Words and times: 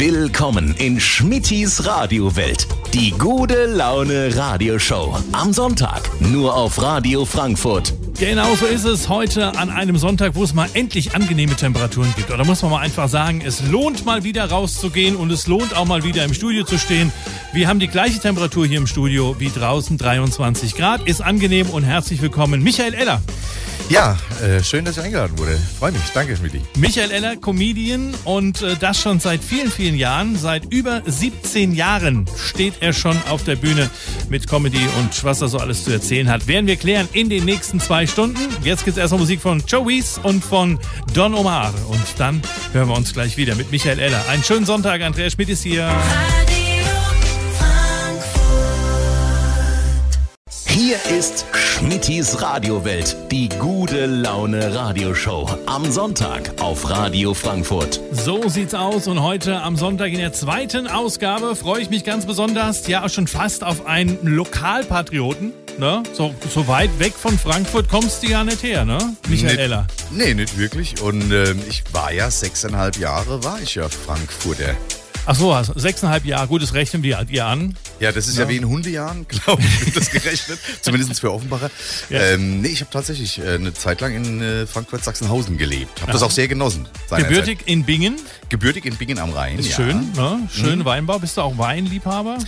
Willkommen 0.00 0.74
in 0.78 0.98
Schmittis 0.98 1.84
Radiowelt. 1.84 2.66
Die 2.94 3.10
gute 3.10 3.66
Laune 3.66 4.34
Radioshow. 4.34 5.14
Am 5.32 5.52
Sonntag. 5.52 6.00
Nur 6.20 6.56
auf 6.56 6.80
Radio 6.80 7.26
Frankfurt. 7.26 7.92
Genau 8.18 8.54
so 8.54 8.64
ist 8.64 8.84
es 8.84 9.10
heute 9.10 9.58
an 9.58 9.68
einem 9.68 9.98
Sonntag, 9.98 10.36
wo 10.36 10.42
es 10.42 10.54
mal 10.54 10.70
endlich 10.72 11.14
angenehme 11.14 11.54
Temperaturen 11.54 12.10
gibt. 12.16 12.30
Oder 12.30 12.46
muss 12.46 12.62
man 12.62 12.70
mal 12.70 12.80
einfach 12.80 13.10
sagen, 13.10 13.42
es 13.44 13.62
lohnt 13.68 14.06
mal 14.06 14.24
wieder 14.24 14.46
rauszugehen 14.46 15.16
und 15.16 15.30
es 15.30 15.46
lohnt 15.46 15.76
auch 15.76 15.84
mal 15.84 16.02
wieder 16.02 16.24
im 16.24 16.32
Studio 16.32 16.64
zu 16.64 16.78
stehen. 16.78 17.12
Wir 17.52 17.68
haben 17.68 17.78
die 17.78 17.88
gleiche 17.88 18.20
Temperatur 18.20 18.64
hier 18.64 18.78
im 18.78 18.86
Studio 18.86 19.36
wie 19.38 19.50
draußen, 19.50 19.98
23 19.98 20.76
Grad. 20.76 21.06
Ist 21.06 21.20
angenehm 21.20 21.68
und 21.68 21.82
herzlich 21.82 22.22
willkommen, 22.22 22.62
Michael 22.62 22.94
Eller. 22.94 23.20
Ja, 23.90 24.16
äh, 24.40 24.62
schön, 24.62 24.84
dass 24.84 24.96
ich 24.98 25.02
eingeladen 25.02 25.36
wurde. 25.36 25.58
Freue 25.80 25.90
mich. 25.90 26.00
Danke, 26.14 26.36
Schmidti. 26.36 26.60
Michael 26.76 27.10
Eller, 27.10 27.34
Comedian 27.34 28.14
und 28.22 28.62
äh, 28.62 28.76
das 28.78 29.00
schon 29.00 29.18
seit 29.18 29.42
vielen, 29.42 29.68
vielen 29.68 29.96
Jahren. 29.96 30.36
Seit 30.36 30.72
über 30.72 31.02
17 31.04 31.74
Jahren 31.74 32.24
steht 32.36 32.74
er 32.78 32.92
schon 32.92 33.16
auf 33.28 33.42
der 33.42 33.56
Bühne 33.56 33.90
mit 34.28 34.46
Comedy 34.46 34.86
und 35.00 35.24
was 35.24 35.42
er 35.42 35.48
so 35.48 35.58
alles 35.58 35.82
zu 35.82 35.90
erzählen 35.90 36.28
hat, 36.28 36.46
werden 36.46 36.68
wir 36.68 36.76
klären 36.76 37.08
in 37.12 37.28
den 37.28 37.44
nächsten 37.44 37.80
zwei 37.80 38.06
Stunden. 38.06 38.38
Jetzt 38.62 38.84
gibt 38.84 38.96
es 38.96 39.00
erstmal 39.00 39.22
Musik 39.22 39.40
von 39.40 39.60
Joey's 39.66 40.20
und 40.22 40.44
von 40.44 40.78
Don 41.12 41.34
Omar. 41.34 41.74
Und 41.88 42.00
dann 42.16 42.40
hören 42.72 42.88
wir 42.88 42.96
uns 42.96 43.12
gleich 43.12 43.36
wieder 43.36 43.56
mit 43.56 43.72
Michael 43.72 43.98
Eller. 43.98 44.24
Einen 44.28 44.44
schönen 44.44 44.66
Sonntag. 44.66 45.02
Andreas 45.02 45.32
Schmidt 45.32 45.48
ist 45.48 45.64
hier. 45.64 45.90
Hier 50.82 50.96
ist 51.14 51.44
Schmittis 51.52 52.40
Radiowelt, 52.40 53.14
die 53.30 53.50
gute 53.50 54.06
Laune 54.06 54.74
Radioshow. 54.74 55.46
Am 55.66 55.92
Sonntag 55.92 56.54
auf 56.58 56.88
Radio 56.88 57.34
Frankfurt. 57.34 58.00
So 58.12 58.48
sieht's 58.48 58.72
aus 58.72 59.06
und 59.06 59.20
heute 59.20 59.60
am 59.60 59.76
Sonntag 59.76 60.10
in 60.10 60.20
der 60.20 60.32
zweiten 60.32 60.86
Ausgabe 60.86 61.54
freue 61.54 61.82
ich 61.82 61.90
mich 61.90 62.02
ganz 62.02 62.24
besonders, 62.24 62.86
ja 62.86 63.06
schon 63.10 63.26
fast 63.26 63.62
auf 63.62 63.84
einen 63.84 64.24
Lokalpatrioten. 64.24 65.52
Ne? 65.76 66.02
So, 66.14 66.34
so 66.48 66.66
weit 66.66 66.98
weg 66.98 67.12
von 67.12 67.38
Frankfurt 67.38 67.90
kommst 67.90 68.22
du 68.22 68.28
ja 68.28 68.42
nicht 68.42 68.62
her, 68.62 68.86
ne? 68.86 68.96
Michael 69.28 69.50
Nicht- 69.52 69.60
Eller. 69.60 69.86
Nee, 70.10 70.32
nicht 70.32 70.56
wirklich. 70.56 71.02
Und 71.02 71.30
ähm, 71.30 71.60
ich 71.68 71.84
war 71.92 72.10
ja 72.10 72.30
sechseinhalb 72.30 72.96
Jahre, 72.96 73.44
war 73.44 73.60
ich 73.60 73.74
ja 73.74 73.86
Frankfurter. 73.90 74.74
Ach 75.30 75.36
so, 75.36 75.52
also 75.52 75.72
sechseinhalb 75.76 76.24
Jahre, 76.24 76.48
gut, 76.48 76.60
das 76.60 76.74
rechnen 76.74 77.04
wir 77.04 77.24
ihr 77.30 77.46
an. 77.46 77.76
Ja, 78.00 78.10
das 78.10 78.26
ist 78.26 78.36
ja, 78.36 78.48
wie 78.48 78.56
in 78.56 78.64
Hundejahren, 78.64 79.28
glaube 79.28 79.62
ich, 79.62 79.86
wird 79.86 79.96
das 79.96 80.10
gerechnet. 80.10 80.58
Zumindest 80.80 81.20
für 81.20 81.32
Offenbacher. 81.32 81.70
Ja. 82.08 82.20
Ähm, 82.20 82.62
nee, 82.62 82.68
ich 82.68 82.80
habe 82.80 82.90
tatsächlich 82.90 83.38
äh, 83.38 83.54
eine 83.54 83.72
Zeit 83.72 84.00
lang 84.00 84.12
in 84.12 84.42
äh, 84.42 84.66
Frankfurt-Sachsenhausen 84.66 85.56
gelebt. 85.56 86.02
Habe 86.02 86.10
das 86.10 86.24
auch 86.24 86.32
sehr 86.32 86.48
genossen. 86.48 86.88
Gebürtig 87.10 87.60
in 87.66 87.84
Bingen, 87.84 88.16
Gebürtig 88.48 88.84
in 88.84 88.96
Bingen 88.96 89.20
am 89.20 89.30
Rhein. 89.30 89.60
ist 89.60 89.68
ja. 89.68 89.76
schön, 89.76 90.10
ne? 90.16 90.48
Schön 90.52 90.84
Weinbau. 90.84 91.20
Bist 91.20 91.36
du 91.36 91.42
auch 91.42 91.56
Weinliebhaber? 91.56 92.38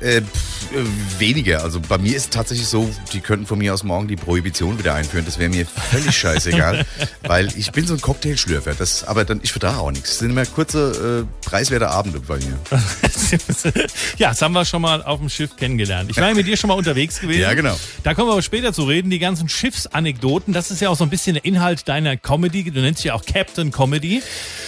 Äh, 0.00 0.22
pff, 0.22 0.72
äh, 0.72 1.20
weniger. 1.20 1.62
Also 1.62 1.80
bei 1.80 1.98
mir 1.98 2.16
ist 2.16 2.24
es 2.24 2.30
tatsächlich 2.30 2.66
so, 2.66 2.88
die 3.12 3.20
könnten 3.20 3.46
von 3.46 3.58
mir 3.58 3.74
aus 3.74 3.84
morgen 3.84 4.08
die 4.08 4.16
Prohibition 4.16 4.78
wieder 4.78 4.94
einführen. 4.94 5.26
Das 5.26 5.38
wäre 5.38 5.50
mir 5.50 5.66
völlig 5.66 6.16
scheißegal, 6.16 6.86
weil 7.22 7.48
ich 7.58 7.70
bin 7.72 7.86
so 7.86 7.92
ein 7.92 8.00
Cocktailschlürfer. 8.00 8.74
Das, 8.74 9.04
aber 9.04 9.26
dann, 9.26 9.40
ich 9.42 9.52
vertrage 9.52 9.78
auch 9.78 9.90
nichts. 9.90 10.10
Das 10.10 10.18
sind 10.20 10.30
immer 10.30 10.46
kurze, 10.46 11.26
äh, 11.26 11.46
preiswerte 11.46 11.90
Abende 11.90 12.21
bei 12.26 12.38
mir. 12.38 12.58
ja, 14.18 14.30
das 14.30 14.42
haben 14.42 14.52
wir 14.52 14.64
schon 14.64 14.82
mal 14.82 15.02
auf 15.02 15.20
dem 15.20 15.28
Schiff 15.28 15.56
kennengelernt. 15.56 16.10
Ich 16.10 16.16
war 16.16 16.28
ja 16.28 16.34
mit 16.34 16.46
dir 16.46 16.56
schon 16.56 16.68
mal 16.68 16.74
unterwegs 16.74 17.20
gewesen. 17.20 17.40
Ja, 17.40 17.54
genau. 17.54 17.78
Da 18.02 18.14
kommen 18.14 18.28
wir 18.28 18.32
aber 18.32 18.42
später 18.42 18.72
zu 18.72 18.84
reden. 18.84 19.10
Die 19.10 19.18
ganzen 19.18 19.48
Schiffsanekdoten, 19.48 20.52
das 20.52 20.70
ist 20.70 20.80
ja 20.80 20.88
auch 20.88 20.96
so 20.96 21.04
ein 21.04 21.10
bisschen 21.10 21.34
der 21.34 21.44
Inhalt 21.44 21.88
deiner 21.88 22.16
Comedy. 22.16 22.70
Du 22.70 22.80
nennst 22.80 23.00
dich 23.00 23.06
ja 23.06 23.14
auch 23.14 23.24
Captain 23.24 23.70
Comedy. 23.70 24.22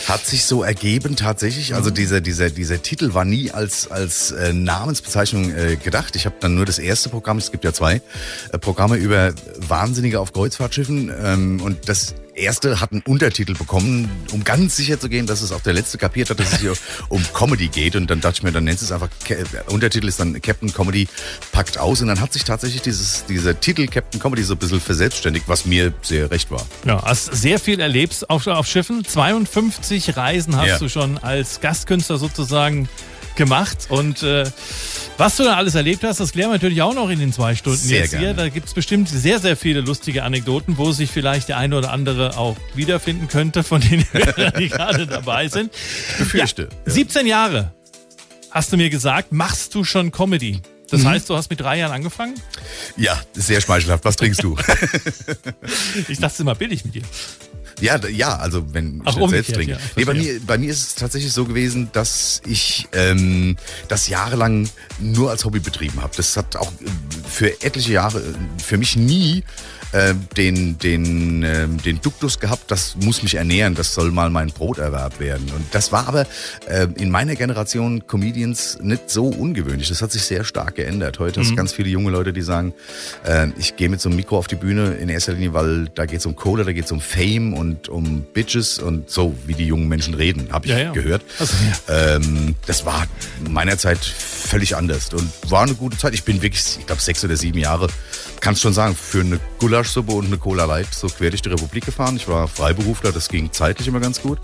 Hat 0.08 0.26
sich 0.26 0.44
so 0.44 0.62
ergeben 0.62 1.16
tatsächlich. 1.16 1.74
Also 1.74 1.90
dieser, 1.90 2.20
dieser, 2.20 2.50
dieser 2.50 2.82
Titel 2.82 3.14
war 3.14 3.24
nie 3.24 3.50
als, 3.50 3.90
als 3.90 4.32
äh, 4.32 4.52
Namensbezeichnung 4.52 5.54
äh, 5.54 5.76
gedacht. 5.76 6.16
Ich 6.16 6.26
habe 6.26 6.36
dann 6.40 6.54
nur 6.54 6.66
das 6.66 6.78
erste 6.78 7.08
Programm, 7.08 7.38
es 7.38 7.50
gibt 7.50 7.64
ja 7.64 7.72
zwei 7.72 8.02
äh, 8.52 8.58
Programme 8.58 8.96
über 8.96 9.32
Wahnsinnige 9.56 10.20
auf 10.20 10.32
Kreuzfahrtschiffen. 10.32 11.12
Ähm, 11.22 11.60
und 11.60 11.88
das 11.88 12.14
erste 12.34 12.80
hat 12.80 12.92
einen 12.92 13.02
Untertitel 13.02 13.54
bekommen, 13.54 14.10
um 14.32 14.44
ganz 14.44 14.76
sicher 14.76 14.98
zu 14.98 15.08
gehen, 15.08 15.26
dass 15.26 15.40
es 15.42 15.52
auch 15.52 15.60
der 15.60 15.72
letzte 15.72 15.98
kapiert 15.98 16.30
hat, 16.30 16.40
dass 16.40 16.52
es 16.54 16.60
hier 16.60 16.72
um 17.08 17.22
Comedy 17.32 17.68
geht. 17.68 17.96
Und 17.96 18.08
dann 18.10 18.20
dachte 18.20 18.38
ich 18.38 18.42
mir, 18.42 18.52
dann 18.52 18.64
nennst 18.64 18.82
du 18.82 18.86
es 18.86 18.92
einfach, 18.92 19.08
Untertitel 19.68 20.08
ist 20.08 20.20
dann 20.20 20.40
Captain 20.42 20.72
Comedy 20.72 21.08
packt 21.52 21.78
aus. 21.78 22.00
Und 22.00 22.08
dann 22.08 22.20
hat 22.20 22.32
sich 22.32 22.44
tatsächlich 22.44 22.82
dieses, 22.82 23.24
dieser 23.26 23.58
Titel 23.58 23.86
Captain 23.86 24.20
Comedy 24.20 24.42
so 24.42 24.54
ein 24.54 24.58
bisschen 24.58 24.80
verselbstständigt, 24.80 25.48
was 25.48 25.64
mir 25.66 25.92
sehr 26.02 26.30
recht 26.30 26.50
war. 26.50 26.64
Ja, 26.84 27.02
hast 27.04 27.26
sehr 27.34 27.58
viel 27.58 27.80
erlebt 27.80 28.28
auf, 28.28 28.46
auf 28.46 28.66
Schiffen. 28.66 29.04
52 29.04 30.16
Reisen 30.16 30.56
hast 30.56 30.66
Ja. 30.68 30.78
du 30.78 30.88
schon 30.88 31.18
als 31.18 31.60
Gastkünstler 31.60 32.18
sozusagen 32.18 32.88
gemacht. 33.36 33.86
Und 33.88 34.22
äh, 34.22 34.44
was 35.16 35.36
du 35.36 35.44
da 35.44 35.56
alles 35.56 35.74
erlebt 35.74 36.02
hast, 36.04 36.20
das 36.20 36.32
klären 36.32 36.48
wir 36.50 36.54
natürlich 36.54 36.82
auch 36.82 36.94
noch 36.94 37.08
in 37.10 37.18
den 37.18 37.32
zwei 37.32 37.54
Stunden 37.54 37.78
Sehr 37.78 38.00
jetzt 38.00 38.10
hier. 38.10 38.20
gerne. 38.20 38.34
Da 38.34 38.48
gibt 38.48 38.68
es 38.68 38.74
bestimmt 38.74 39.08
sehr, 39.08 39.38
sehr 39.40 39.56
viele 39.56 39.80
lustige 39.80 40.22
Anekdoten, 40.22 40.76
wo 40.78 40.92
sich 40.92 41.10
vielleicht 41.10 41.48
der 41.48 41.58
eine 41.58 41.76
oder 41.78 41.90
andere 41.92 42.36
auch 42.36 42.56
wiederfinden 42.74 43.28
könnte, 43.28 43.62
von 43.62 43.80
den 43.80 44.04
Hörern, 44.12 44.52
die 44.58 44.68
gerade 44.68 45.06
dabei 45.06 45.48
sind. 45.48 45.72
Befürchte. 46.18 46.68
Ja, 46.86 46.92
17 46.92 47.26
Jahre, 47.26 47.72
hast 48.50 48.72
du 48.72 48.76
mir 48.76 48.90
gesagt, 48.90 49.32
machst 49.32 49.74
du 49.74 49.84
schon 49.84 50.10
Comedy. 50.12 50.60
Das 50.90 51.00
Mhm. 51.02 51.08
heißt, 51.08 51.30
du 51.30 51.36
hast 51.36 51.48
mit 51.50 51.60
drei 51.60 51.78
Jahren 51.78 51.92
angefangen? 51.92 52.34
Ja, 52.96 53.20
sehr 53.32 53.60
schmeichelhaft. 53.60 54.04
Was 54.04 54.16
trinkst 54.16 54.42
du? 54.42 54.56
Ich 56.08 56.18
dachte, 56.18 56.42
immer 56.42 56.54
billig 56.54 56.84
mit 56.84 56.94
dir. 56.94 57.02
Ja, 57.80 57.98
ja, 58.08 58.36
also 58.36 58.72
wenn 58.72 58.96
ich 58.96 59.02
Ach, 59.06 59.16
nicht 59.16 59.30
selbst 59.30 59.54
trinke. 59.54 59.72
ja, 59.72 59.78
nee, 59.96 60.04
bei 60.04 60.14
mir, 60.14 60.40
bei 60.46 60.58
mir 60.58 60.70
ist 60.70 60.82
es 60.82 60.94
tatsächlich 60.94 61.32
so 61.32 61.44
gewesen, 61.44 61.88
dass 61.92 62.40
ich 62.46 62.88
ähm, 62.92 63.56
das 63.88 64.08
jahrelang 64.08 64.68
nur 65.00 65.30
als 65.30 65.44
Hobby 65.44 65.60
betrieben 65.60 66.00
habe. 66.00 66.12
Das 66.16 66.36
hat 66.36 66.56
auch 66.56 66.70
äh, 66.72 66.86
für 67.28 67.62
etliche 67.62 67.92
Jahre 67.92 68.20
äh, 68.20 68.62
für 68.62 68.78
mich 68.78 68.96
nie 68.96 69.44
äh, 69.94 70.14
den, 70.36 70.76
den, 70.78 71.42
ähm, 71.44 71.78
den 71.82 72.00
Duktus 72.00 72.40
gehabt, 72.40 72.70
das 72.70 72.96
muss 73.00 73.22
mich 73.22 73.36
ernähren, 73.36 73.74
das 73.74 73.94
soll 73.94 74.10
mal 74.10 74.28
mein 74.30 74.48
Broterwerb 74.48 75.20
werden. 75.20 75.50
Und 75.54 75.64
das 75.72 75.92
war 75.92 76.08
aber 76.08 76.26
äh, 76.66 76.88
in 76.96 77.10
meiner 77.10 77.36
Generation 77.36 78.06
Comedians 78.06 78.78
nicht 78.82 79.08
so 79.08 79.26
ungewöhnlich. 79.28 79.88
Das 79.88 80.02
hat 80.02 80.10
sich 80.12 80.22
sehr 80.24 80.44
stark 80.44 80.74
geändert. 80.74 81.18
Heute 81.20 81.40
hast 81.40 81.50
du 81.50 81.54
ganz 81.56 81.72
viele 81.72 81.88
junge 81.88 82.10
Leute, 82.10 82.32
die 82.32 82.42
sagen, 82.42 82.74
äh, 83.24 83.48
ich 83.56 83.76
gehe 83.76 83.88
mit 83.88 84.00
so 84.00 84.08
einem 84.08 84.16
Mikro 84.16 84.36
auf 84.36 84.48
die 84.48 84.56
Bühne 84.56 84.94
in 84.94 85.08
erster 85.08 85.32
Linie, 85.32 85.54
weil 85.54 85.88
da 85.94 86.06
geht 86.06 86.18
es 86.18 86.26
um 86.26 86.34
Cola, 86.34 86.64
da 86.64 86.72
geht 86.72 86.86
es 86.86 86.92
um 86.92 87.00
Fame 87.00 87.54
und 87.54 87.88
um 87.88 88.22
Bitches 88.34 88.78
und 88.80 89.08
so, 89.10 89.34
wie 89.46 89.54
die 89.54 89.66
jungen 89.66 89.88
Menschen 89.88 90.14
reden, 90.14 90.48
habe 90.50 90.66
ich 90.66 90.72
Ja, 90.72 90.78
ja. 90.78 90.92
gehört. 90.92 91.22
Also, 91.38 91.54
Ähm, 91.88 92.54
das 92.66 92.84
war 92.84 93.06
meiner 93.48 93.78
Zeit 93.78 93.98
völlig 94.04 94.76
anders 94.76 95.12
und 95.14 95.28
war 95.50 95.62
eine 95.62 95.74
gute 95.74 95.96
Zeit. 95.98 96.14
Ich 96.14 96.24
bin 96.24 96.42
wirklich, 96.42 96.78
ich 96.80 96.86
glaube, 96.86 97.00
sechs 97.00 97.24
oder 97.24 97.36
sieben 97.36 97.58
Jahre, 97.58 97.88
kannst 98.44 98.60
schon 98.60 98.74
sagen, 98.74 98.94
für 98.94 99.20
eine 99.20 99.40
Gulaschsuppe 99.58 100.12
und 100.12 100.26
eine 100.26 100.36
Cola 100.36 100.66
Light 100.66 100.94
so 100.94 101.08
quer 101.08 101.30
durch 101.30 101.40
die 101.40 101.48
Republik 101.48 101.86
gefahren. 101.86 102.16
Ich 102.16 102.28
war 102.28 102.46
Freiberufler, 102.46 103.10
das 103.10 103.30
ging 103.30 103.50
zeitlich 103.50 103.88
immer 103.88 104.00
ganz 104.00 104.20
gut. 104.20 104.38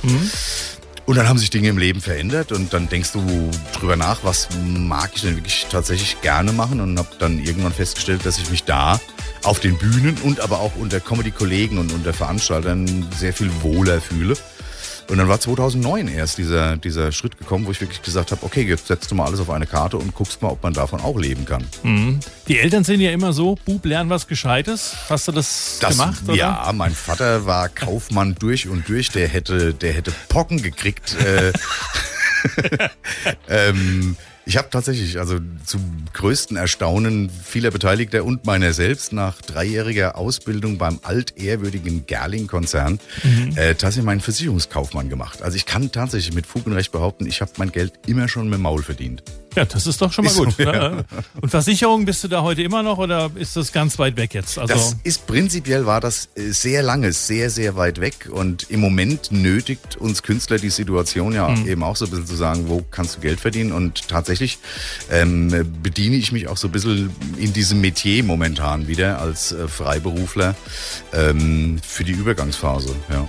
Und 1.05 1.17
dann 1.17 1.29
haben 1.29 1.39
sich 1.39 1.51
Dinge 1.51 1.69
im 1.69 1.77
Leben 1.77 2.01
verändert 2.01 2.51
und 2.51 2.73
dann 2.73 2.89
denkst 2.89 3.13
du 3.13 3.51
drüber 3.79 3.97
nach, 3.97 4.21
was 4.23 4.49
mag 4.65 5.11
ich 5.15 5.23
denn 5.23 5.37
wirklich 5.37 5.67
tatsächlich 5.71 6.21
gerne 6.23 6.53
machen 6.53 6.81
und 6.81 6.99
habe 6.99 7.09
dann 7.19 7.39
irgendwann 7.41 7.73
festgestellt, 7.73 8.25
dass 8.25 8.39
ich 8.39 8.51
mich 8.51 8.65
da 8.65 8.99
auf 9.43 9.61
den 9.61 9.77
Bühnen 9.77 10.17
und 10.23 10.41
aber 10.41 10.61
auch 10.61 10.77
unter 10.77 10.99
Comedy-Kollegen 11.01 11.77
und 11.77 11.93
unter 11.93 12.15
Veranstaltern 12.15 13.07
sehr 13.19 13.35
viel 13.35 13.51
wohler 13.61 14.01
fühle. 14.01 14.35
Und 15.11 15.19
dann 15.19 15.29
war 15.29 15.41
2009 15.41 16.07
erst 16.07 16.39
dieser, 16.39 16.77
dieser 16.77 17.11
Schritt 17.11 17.37
gekommen, 17.37 17.67
wo 17.67 17.73
ich 17.73 17.81
wirklich 17.81 18.01
gesagt 18.01 18.31
habe, 18.31 18.47
okay, 18.47 18.63
jetzt 18.63 18.87
setzt 18.87 19.11
du 19.11 19.17
mal 19.17 19.27
alles 19.27 19.41
auf 19.41 19.51
eine 19.51 19.67
Karte 19.67 19.97
und 19.97 20.15
guckst 20.15 20.41
mal, 20.41 20.51
ob 20.51 20.63
man 20.63 20.73
davon 20.73 21.01
auch 21.01 21.19
leben 21.19 21.45
kann. 21.45 21.65
Die 22.47 22.59
Eltern 22.59 22.85
sind 22.85 23.01
ja 23.01 23.11
immer 23.11 23.33
so, 23.33 23.57
Bub, 23.65 23.85
lern 23.85 24.09
was 24.09 24.29
Gescheites. 24.29 24.95
Hast 25.09 25.27
du 25.27 25.33
das, 25.33 25.79
Das, 25.81 25.99
gemacht? 25.99 26.23
Oder? 26.25 26.35
Ja, 26.35 26.71
mein 26.75 26.95
Vater 26.95 27.45
war 27.45 27.69
Kaufmann 27.69 28.35
durch 28.39 28.69
und 28.69 28.89
durch. 28.89 29.11
Der 29.11 29.27
hätte, 29.27 29.75
der 29.75 29.93
hätte 29.93 30.13
Pocken 30.29 30.63
gekriegt. 30.63 31.17
Äh, 31.17 31.53
ähm, 33.49 34.17
ich 34.47 34.57
habe 34.57 34.69
tatsächlich, 34.71 35.19
also 35.19 35.39
zum 35.65 36.05
größten 36.13 36.57
Erstaunen 36.57 37.31
vieler 37.31 37.71
Beteiligter 37.71 38.25
und 38.25 38.47
meiner 38.47 38.73
selbst 38.73 39.13
nach 39.13 39.41
dreijähriger 39.43 40.17
Ausbildung 40.17 40.79
beim 40.79 40.99
altehrwürdigen 41.03 42.07
Gerling-Konzern 42.07 42.99
äh, 43.57 43.75
tatsächlich 43.75 44.05
meinen 44.05 44.21
Versicherungskaufmann 44.21 45.09
gemacht. 45.09 45.43
Also 45.43 45.57
ich 45.57 45.67
kann 45.67 45.93
tatsächlich 45.93 46.35
mit 46.35 46.47
Fug 46.47 46.67
und 46.67 46.73
Recht 46.73 46.93
behaupten, 46.93 47.27
ich 47.27 47.41
habe 47.41 47.53
mein 47.59 47.71
Geld 47.71 47.93
immer 48.07 48.29
schon 48.29 48.49
mit 48.49 48.59
dem 48.59 48.63
Maul 48.63 48.83
verdient. 48.83 49.23
Ja, 49.57 49.65
das 49.65 49.87
ist 49.87 50.01
doch 50.01 50.13
schon 50.13 50.25
mal 50.25 50.31
Ist 50.31 50.37
so, 50.37 50.45
gut. 50.45 50.59
ja. 50.59 50.91
ne? 50.91 51.05
Und 51.41 51.51
Versicherung, 51.51 52.05
bist 52.05 52.23
du 52.23 52.29
da 52.29 52.43
heute 52.43 52.63
immer 52.63 52.83
noch 52.83 52.99
oder 52.99 53.31
ist 53.35 53.57
das 53.57 53.73
ganz 53.73 53.99
weit 53.99 54.17
weg 54.17 54.33
jetzt? 54.35 54.59
Also, 54.59 54.73
Das 54.73 54.97
ist 55.03 55.27
prinzipiell 55.27 55.87
war 55.87 56.01
das 56.01 56.29
äh, 56.37 56.51
sehr 56.51 56.83
lange, 56.83 57.13
sehr, 57.13 57.51
sehr 57.51 57.77
weit 57.77 58.01
weg. 58.01 58.29
Und 58.31 58.71
im 58.71 58.81
Moment 58.81 59.33
nötigt 59.33 59.97
uns 59.97 60.23
Künstler 60.23 60.59
die 60.59 60.71
Situation 60.71 61.33
ja 61.33 61.53
eben 61.67 61.83
auch 61.83 61.97
so 61.97 62.05
ein 62.05 62.11
bisschen 62.11 62.27
zu 62.27 62.37
sagen, 62.37 62.65
wo 62.69 62.83
kannst 62.91 63.17
du 63.17 63.21
Geld 63.21 63.41
verdienen? 63.41 63.73
Und 63.73 64.09
tatsächlich 64.09 64.59
ähm, 65.11 65.49
bediene 65.83 66.17
ich 66.17 66.33
mich 66.33 66.49
auch 66.49 66.57
so 66.57 66.69
ein 66.69 66.73
bisschen 66.73 67.11
in 67.37 67.53
diesem 67.53 67.81
Metier 67.81 68.23
momentan 68.23 68.87
wieder 68.87 69.21
als 69.21 69.53
äh, 69.53 69.67
Freiberufler 69.67 70.55
ähm, 71.13 71.79
für 71.87 72.05
die 72.05 72.13
Übergangsphase. 72.13 72.95
Ja. 73.11 73.29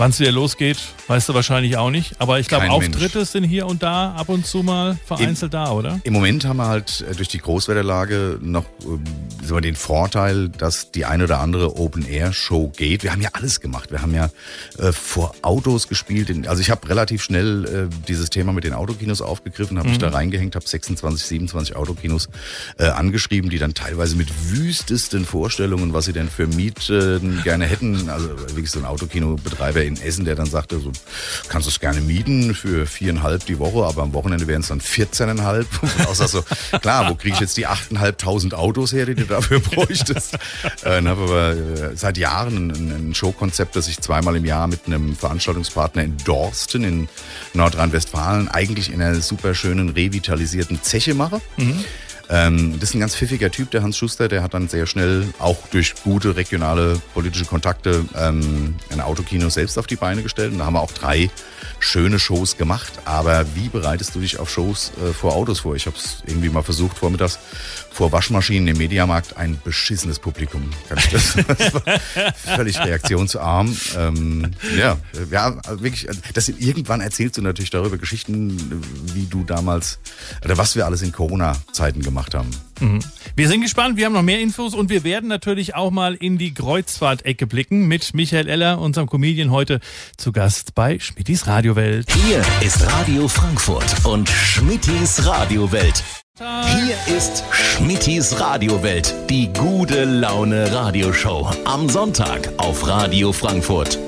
Wann 0.00 0.12
es 0.12 0.18
wieder 0.18 0.32
losgeht, 0.32 0.78
weißt 1.08 1.28
du 1.28 1.34
wahrscheinlich 1.34 1.76
auch 1.76 1.90
nicht. 1.90 2.14
Aber 2.18 2.40
ich 2.40 2.48
glaube, 2.48 2.70
Auftritte 2.70 3.18
Mensch. 3.18 3.28
sind 3.28 3.44
hier 3.44 3.66
und 3.66 3.82
da 3.82 4.12
ab 4.12 4.30
und 4.30 4.46
zu 4.46 4.62
mal 4.62 4.96
vereinzelt 5.04 5.52
da, 5.52 5.72
oder? 5.72 6.00
Im 6.04 6.14
Moment 6.14 6.46
haben 6.46 6.56
wir 6.56 6.68
halt 6.68 7.04
äh, 7.06 7.14
durch 7.14 7.28
die 7.28 7.36
Großwetterlage 7.36 8.38
noch 8.40 8.64
wir, 9.42 9.60
den 9.60 9.76
Vorteil, 9.76 10.48
dass 10.48 10.90
die 10.90 11.04
eine 11.04 11.24
oder 11.24 11.40
andere 11.40 11.76
Open-Air-Show 11.76 12.72
geht. 12.74 13.02
Wir 13.02 13.12
haben 13.12 13.20
ja 13.20 13.28
alles 13.34 13.60
gemacht. 13.60 13.90
Wir 13.90 14.00
haben 14.00 14.14
ja 14.14 14.30
äh, 14.78 14.90
vor 14.92 15.34
Autos 15.42 15.86
gespielt. 15.86 16.48
Also 16.48 16.62
ich 16.62 16.70
habe 16.70 16.88
relativ 16.88 17.22
schnell 17.22 17.90
äh, 17.90 17.94
dieses 18.08 18.30
Thema 18.30 18.54
mit 18.54 18.64
den 18.64 18.72
Autokinos 18.72 19.20
aufgegriffen, 19.20 19.78
habe 19.78 19.90
mich 19.90 19.98
da 19.98 20.08
reingehängt, 20.08 20.54
habe 20.54 20.66
26, 20.66 21.26
27 21.26 21.76
Autokinos 21.76 22.30
äh, 22.78 22.86
angeschrieben, 22.86 23.50
die 23.50 23.58
dann 23.58 23.74
teilweise 23.74 24.16
mit 24.16 24.28
wüstesten 24.50 25.26
Vorstellungen, 25.26 25.92
was 25.92 26.06
sie 26.06 26.14
denn 26.14 26.30
für 26.30 26.46
Mieten 26.46 27.42
gerne 27.44 27.66
hätten. 27.66 28.08
Also 28.08 28.30
wirklich 28.30 28.70
so 28.70 28.78
ein 28.78 28.86
Autokinobetreiber 28.86 29.89
in 29.90 30.00
Essen, 30.02 30.24
der 30.24 30.34
dann 30.34 30.46
sagte, 30.46 30.78
so 30.80 30.92
kannst 31.48 31.66
du 31.66 31.70
es 31.70 31.80
gerne 31.80 32.00
mieten 32.00 32.54
für 32.54 32.86
viereinhalb 32.86 33.44
die 33.46 33.58
Woche, 33.58 33.84
aber 33.84 34.02
am 34.02 34.12
Wochenende 34.12 34.46
wären 34.46 34.62
es 34.62 34.68
dann 34.68 34.80
14,5. 34.80 35.66
Und 35.82 36.06
auch 36.06 36.14
so, 36.14 36.44
klar, 36.80 37.08
wo 37.10 37.14
kriege 37.14 37.34
ich 37.34 37.40
jetzt 37.40 37.56
die 37.56 37.66
8.500 37.66 38.54
Autos 38.54 38.92
her, 38.92 39.06
die 39.06 39.14
du 39.14 39.24
dafür 39.24 39.60
bräuchtest? 39.60 40.34
äh, 40.84 41.02
habe 41.02 41.22
aber 41.22 41.50
äh, 41.52 41.96
seit 41.96 42.18
Jahren 42.18 42.70
ein, 42.70 43.10
ein 43.10 43.14
Showkonzept, 43.14 43.76
das 43.76 43.88
ich 43.88 44.00
zweimal 44.00 44.36
im 44.36 44.44
Jahr 44.44 44.66
mit 44.66 44.86
einem 44.86 45.16
Veranstaltungspartner 45.16 46.02
in 46.02 46.16
Dorsten 46.18 46.84
in 46.84 47.08
Nordrhein-Westfalen 47.54 48.48
eigentlich 48.48 48.92
in 48.92 49.02
einer 49.02 49.20
super 49.20 49.54
schönen 49.54 49.90
revitalisierten 49.90 50.82
Zeche 50.82 51.14
mache. 51.14 51.40
Ähm, 52.30 52.78
das 52.78 52.90
ist 52.90 52.94
ein 52.94 53.00
ganz 53.00 53.16
pfiffiger 53.16 53.50
Typ, 53.50 53.72
der 53.72 53.82
Hans 53.82 53.96
Schuster, 53.96 54.28
der 54.28 54.42
hat 54.42 54.54
dann 54.54 54.68
sehr 54.68 54.86
schnell 54.86 55.26
auch 55.40 55.66
durch 55.68 55.94
gute 56.04 56.36
regionale 56.36 57.00
politische 57.12 57.44
Kontakte 57.44 58.04
ähm, 58.16 58.76
ein 58.90 59.00
Autokino 59.00 59.48
selbst 59.48 59.78
auf 59.78 59.88
die 59.88 59.96
Beine 59.96 60.22
gestellt. 60.22 60.52
Und 60.52 60.58
da 60.58 60.66
haben 60.66 60.74
wir 60.74 60.80
auch 60.80 60.92
drei 60.92 61.28
schöne 61.80 62.18
Shows 62.18 62.56
gemacht. 62.56 62.92
Aber 63.04 63.44
wie 63.54 63.68
bereitest 63.68 64.14
du 64.14 64.20
dich 64.20 64.38
auf 64.38 64.50
Shows 64.50 64.92
äh, 65.02 65.12
vor 65.12 65.34
Autos 65.34 65.60
vor? 65.60 65.74
Ich 65.74 65.86
habe 65.86 65.96
es 65.96 66.22
irgendwie 66.26 66.48
mal 66.48 66.62
versucht, 66.62 66.98
vormittags 66.98 67.38
vor 67.90 68.12
Waschmaschinen 68.12 68.68
im 68.68 68.78
Mediamarkt 68.78 69.36
ein 69.36 69.60
beschissenes 69.64 70.18
Publikum. 70.18 70.70
Das? 70.88 71.34
das 71.58 71.74
war 71.74 71.82
völlig 72.56 72.78
reaktionsarm. 72.78 73.76
Ähm, 73.96 74.50
ja, 74.78 74.96
ja, 75.30 75.56
wirklich. 75.80 76.06
Das, 76.34 76.48
irgendwann 76.48 77.00
erzählst 77.00 77.36
du 77.36 77.42
natürlich 77.42 77.70
darüber 77.70 77.98
Geschichten, 77.98 78.82
wie 79.14 79.26
du 79.26 79.44
damals 79.44 79.98
oder 80.44 80.56
was 80.56 80.76
wir 80.76 80.86
alles 80.86 81.02
in 81.02 81.12
Corona-Zeiten 81.12 82.02
gemacht 82.02 82.34
haben. 82.34 82.50
Wir 83.36 83.48
sind 83.48 83.60
gespannt, 83.60 83.96
wir 83.96 84.06
haben 84.06 84.12
noch 84.12 84.22
mehr 84.22 84.40
Infos 84.40 84.74
und 84.74 84.90
wir 84.90 85.04
werden 85.04 85.28
natürlich 85.28 85.74
auch 85.74 85.90
mal 85.90 86.14
in 86.14 86.38
die 86.38 86.54
Kreuzfahrt-Ecke 86.54 87.46
blicken 87.46 87.88
mit 87.88 88.14
Michael 88.14 88.48
Eller, 88.48 88.80
unserem 88.80 89.08
Comedian, 89.08 89.50
heute 89.50 89.80
zu 90.16 90.32
Gast 90.32 90.74
bei 90.74 90.98
Schmittis 90.98 91.46
Radiowelt. 91.46 92.10
Hier 92.10 92.42
ist 92.60 92.86
Radio 92.86 93.28
Frankfurt 93.28 94.04
und 94.04 94.28
Schmittis 94.28 95.26
Radiowelt. 95.26 96.02
Hier 96.38 97.16
ist 97.16 97.44
Schmittis 97.52 98.40
Radiowelt, 98.40 99.14
die 99.28 99.52
gute 99.52 100.04
Laune 100.04 100.72
Radioshow. 100.72 101.50
Am 101.66 101.88
Sonntag 101.88 102.50
auf 102.56 102.86
Radio 102.86 103.30
Frankfurt. 103.32 103.98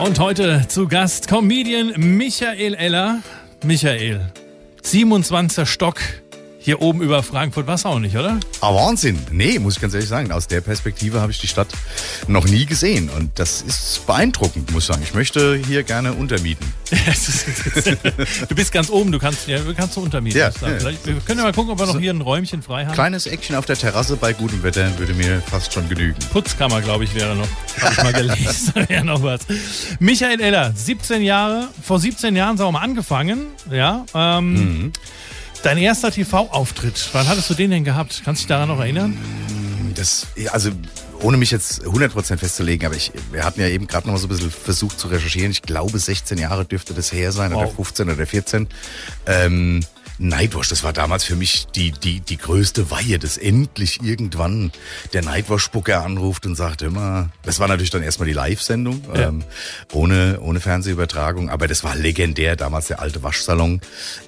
Und 0.00 0.18
heute 0.18 0.66
zu 0.66 0.88
Gast 0.88 1.28
Comedian 1.28 1.92
Michael 1.96 2.74
Eller. 2.74 3.22
Michael, 3.64 4.32
27. 4.82 5.68
Stock 5.68 6.00
hier 6.66 6.82
oben 6.82 7.00
über 7.00 7.22
Frankfurt, 7.22 7.68
was 7.68 7.86
auch 7.86 8.00
nicht, 8.00 8.16
oder? 8.16 8.40
Ah, 8.60 8.74
Wahnsinn. 8.74 9.16
Nee, 9.30 9.60
muss 9.60 9.76
ich 9.76 9.80
ganz 9.80 9.94
ehrlich 9.94 10.08
sagen. 10.08 10.32
Aus 10.32 10.48
der 10.48 10.60
Perspektive 10.60 11.20
habe 11.20 11.30
ich 11.30 11.38
die 11.38 11.46
Stadt 11.46 11.68
noch 12.26 12.44
nie 12.44 12.66
gesehen. 12.66 13.08
Und 13.08 13.38
das 13.38 13.62
ist 13.62 14.04
beeindruckend, 14.04 14.72
muss 14.72 14.82
ich 14.82 14.88
sagen. 14.88 15.02
Ich 15.04 15.14
möchte 15.14 15.54
hier 15.54 15.84
gerne 15.84 16.12
untermieten. 16.12 16.66
du 18.48 18.54
bist 18.56 18.72
ganz 18.72 18.90
oben, 18.90 19.12
du 19.12 19.20
kannst 19.20 19.46
ja, 19.46 19.60
du 19.60 19.74
kannst 19.74 19.94
so 19.94 20.00
untermieten. 20.00 20.40
Ja, 20.40 20.48
ja. 20.48 20.90
Wir 21.04 21.14
können 21.24 21.38
ja 21.38 21.44
mal 21.44 21.52
gucken, 21.52 21.70
ob 21.70 21.78
wir 21.78 21.86
noch 21.86 22.00
hier 22.00 22.12
ein 22.12 22.20
Räumchen 22.20 22.62
frei 22.62 22.84
haben. 22.84 22.94
Kleines 22.94 23.28
Eckchen 23.28 23.54
auf 23.54 23.66
der 23.66 23.76
Terrasse 23.76 24.16
bei 24.16 24.32
gutem 24.32 24.64
Wetter 24.64 24.90
würde 24.98 25.14
mir 25.14 25.40
fast 25.42 25.72
schon 25.72 25.88
genügen. 25.88 26.18
Putzkammer, 26.32 26.80
glaube 26.80 27.04
ich, 27.04 27.14
wäre 27.14 27.36
noch. 27.36 27.48
Habe 27.80 27.92
ich 27.92 28.02
mal 28.02 28.12
gelesen. 28.12 28.72
wäre 28.88 29.04
noch 29.04 29.22
was. 29.22 29.42
Michael 30.00 30.40
Eller, 30.40 30.72
17 30.74 31.22
Jahre, 31.22 31.68
vor 31.80 32.00
17 32.00 32.34
Jahren 32.34 32.56
sagen 32.56 32.70
wir 32.70 32.72
mal 32.72 32.84
angefangen. 32.84 33.46
Ja. 33.70 34.04
Ähm, 34.14 34.92
Dein 35.62 35.78
erster 35.78 36.12
TV-Auftritt, 36.12 37.08
wann 37.12 37.26
hattest 37.26 37.50
du 37.50 37.54
den 37.54 37.70
denn 37.70 37.84
gehabt? 37.84 38.22
Kannst 38.24 38.42
du 38.42 38.44
dich 38.44 38.48
daran 38.48 38.68
noch 38.68 38.78
erinnern? 38.78 39.16
Das, 39.94 40.26
ja, 40.36 40.52
also 40.52 40.70
ohne 41.22 41.38
mich 41.38 41.50
jetzt 41.50 41.82
100% 41.84 42.36
festzulegen, 42.36 42.86
aber 42.86 42.94
ich, 42.94 43.10
wir 43.32 43.42
hatten 43.44 43.60
ja 43.60 43.68
eben 43.68 43.86
gerade 43.86 44.06
noch 44.06 44.12
mal 44.14 44.18
so 44.18 44.26
ein 44.26 44.28
bisschen 44.28 44.50
versucht 44.50 45.00
zu 45.00 45.08
recherchieren. 45.08 45.50
Ich 45.50 45.62
glaube, 45.62 45.98
16 45.98 46.38
Jahre 46.38 46.64
dürfte 46.66 46.94
das 46.94 47.12
her 47.12 47.32
sein, 47.32 47.52
oder 47.52 47.66
Wow. 47.66 47.74
15 47.76 48.10
oder 48.10 48.26
14. 48.26 48.68
Ähm, 49.26 49.80
Nightwash, 50.18 50.68
das 50.68 50.82
war 50.82 50.92
damals 50.92 51.24
für 51.24 51.36
mich 51.36 51.66
die, 51.74 51.90
die, 51.92 52.20
die 52.20 52.38
größte 52.38 52.90
Weihe, 52.90 53.18
dass 53.18 53.36
endlich 53.36 54.00
irgendwann 54.02 54.72
der 55.12 55.22
Nightwash-Spucker 55.22 56.02
anruft 56.02 56.46
und 56.46 56.54
sagt 56.54 56.80
immer, 56.82 57.28
das 57.42 57.60
war 57.60 57.68
natürlich 57.68 57.90
dann 57.90 58.02
erstmal 58.02 58.26
die 58.26 58.32
Live-Sendung, 58.32 59.02
Ja. 59.14 59.28
ähm, 59.28 59.44
ohne, 59.92 60.40
ohne 60.40 60.60
Fernsehübertragung, 60.60 61.50
aber 61.50 61.68
das 61.68 61.84
war 61.84 61.94
legendär, 61.96 62.56
damals 62.56 62.86
der 62.86 63.00
alte 63.00 63.22
Waschsalon, 63.22 63.80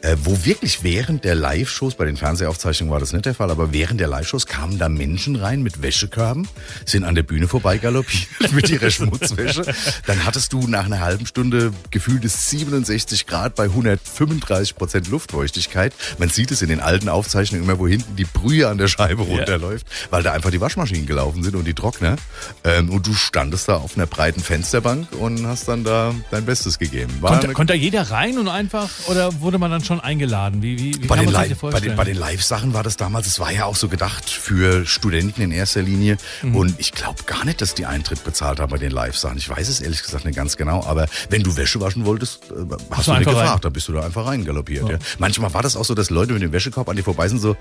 äh, 0.03 0.17
wo 0.23 0.45
wirklich 0.45 0.83
während 0.83 1.25
der 1.25 1.35
Live-Shows, 1.35 1.95
bei 1.95 2.05
den 2.05 2.17
Fernsehaufzeichnungen 2.19 2.93
war 2.93 3.01
das 3.01 3.13
nicht 3.15 3.25
der 3.25 3.35
Fall, 3.35 3.51
aber 3.51 3.73
während 3.73 3.99
der 4.01 4.09
Live-Shows 4.09 4.47
kamen 4.47 4.79
da 4.79 4.89
Menschen 4.91 5.37
rein 5.37 5.63
mit 5.63 5.81
Wäschekörben, 5.83 6.47
sind 6.85 7.05
an 7.05 7.15
der 7.15 7.23
Bühne 7.23 7.49
vorbeigaloppiert 7.49 8.29
mit 8.53 8.69
ihrer 8.69 8.91
Schmutzwäsche. 8.91 9.63
Dann 10.07 10.27
hattest 10.27 10.53
du 10.53 10.67
nach 10.69 10.85
einer 10.85 11.01
halben 11.01 11.25
Stunde 11.27 11.73
gefühltes 11.91 12.51
67 12.51 13.27
Grad 13.27 13.55
bei 13.55 13.65
135 13.65 14.77
Prozent 14.77 15.09
Luftfeuchtigkeit. 15.09 15.78
Man 16.19 16.29
sieht 16.29 16.51
es 16.51 16.63
in 16.63 16.69
den 16.69 16.81
alten 16.81 17.09
Aufzeichnungen 17.09 17.65
immer, 17.65 17.79
wo 17.79 17.87
hinten 17.87 18.17
die 18.17 18.25
Brühe 18.25 18.69
an 18.69 18.79
der 18.79 18.89
Scheibe 18.89 19.23
runterläuft, 19.23 19.87
weil 20.11 20.23
da 20.23 20.33
einfach 20.33 20.51
die 20.51 20.61
Waschmaschinen 20.61 21.07
gelaufen 21.07 21.43
sind 21.43 21.55
und 21.55 21.65
die 21.65 21.75
Trockner. 21.75 22.17
Ähm, 22.65 22.91
und 22.91 23.07
du 23.07 23.15
standest 23.15 23.69
da 23.69 23.77
auf 23.77 23.97
einer 23.97 24.07
breiten 24.07 24.41
Fensterbank 24.41 25.09
und 25.13 25.47
hast 25.47 25.69
dann 25.69 25.85
da 25.85 26.15
dein 26.31 26.45
Bestes 26.45 26.79
gegeben. 26.79 27.13
Konnte, 27.21 27.49
konnte 27.53 27.73
da 27.73 27.79
jeder 27.79 28.11
rein 28.11 28.39
und 28.39 28.49
einfach, 28.49 28.89
oder 29.07 29.41
wurde 29.41 29.59
man 29.59 29.71
dann 29.71 29.85
schon 29.85 30.01
eingeladen? 30.01 30.63
Wie, 30.63 30.79
wie, 30.79 31.03
wie 31.03 31.07
bei 31.07 31.17
den, 31.17 31.31
Live, 31.31 31.61
das 31.61 31.73
bei, 31.73 31.81
den, 31.81 31.97
bei 31.97 32.05
den 32.05 32.17
Live-Sachen 32.17 32.75
war 32.75 32.83
das 32.83 32.97
damals, 32.97 33.27
es 33.27 33.39
war 33.39 33.53
ja 33.53 33.65
auch 33.65 33.77
so 33.77 33.89
gedacht 33.89 34.29
für 34.29 34.87
Studenten 34.87 35.43
in 35.43 35.51
erster 35.51 35.83
Linie. 35.83 36.17
Mhm. 36.43 36.57
Und 36.57 36.75
ich 36.79 36.93
glaube 36.93 37.23
gar 37.25 37.45
nicht, 37.45 37.61
dass 37.61 37.75
die 37.75 37.87
Eintritt 37.87 38.25
bezahlt 38.25 38.61
haben 38.61 38.71
bei 38.71 38.79
den 38.79 38.91
Live-Sachen. 38.91 39.39
Ich 39.39 39.49
weiß 39.49 39.69
es 39.69 39.81
ehrlich 39.81 40.03
gesagt 40.03 40.25
nicht 40.25 40.37
ganz 40.37 40.57
genau. 40.57 40.85
Aber 40.85 41.07
wenn 41.31 41.43
du 41.43 41.57
Wäsche 41.57 41.81
waschen 41.81 42.05
wolltest, 42.05 42.51
äh, 42.51 42.55
hast 42.91 43.09
du 43.09 43.13
du 43.13 43.19
nicht 43.19 43.29
gefragt. 43.29 43.51
rein. 43.51 43.59
Da 43.61 43.69
bist 43.69 43.89
du 43.89 43.93
da 43.93 44.03
einfach 44.05 44.27
reingaloppiert. 44.27 44.89
Ja. 44.89 44.99
Manchmal 45.19 45.53
war 45.55 45.63
das 45.63 45.68
auch 45.77 45.85
so, 45.85 45.95
dass 45.95 46.11
Leute 46.11 46.33
mit 46.33 46.43
dem 46.43 46.53
Wäschekorb 46.53 46.89
an 46.89 46.97
dir 46.97 47.03
vorbei 47.05 47.29
sind, 47.29 47.41
so 47.41 47.57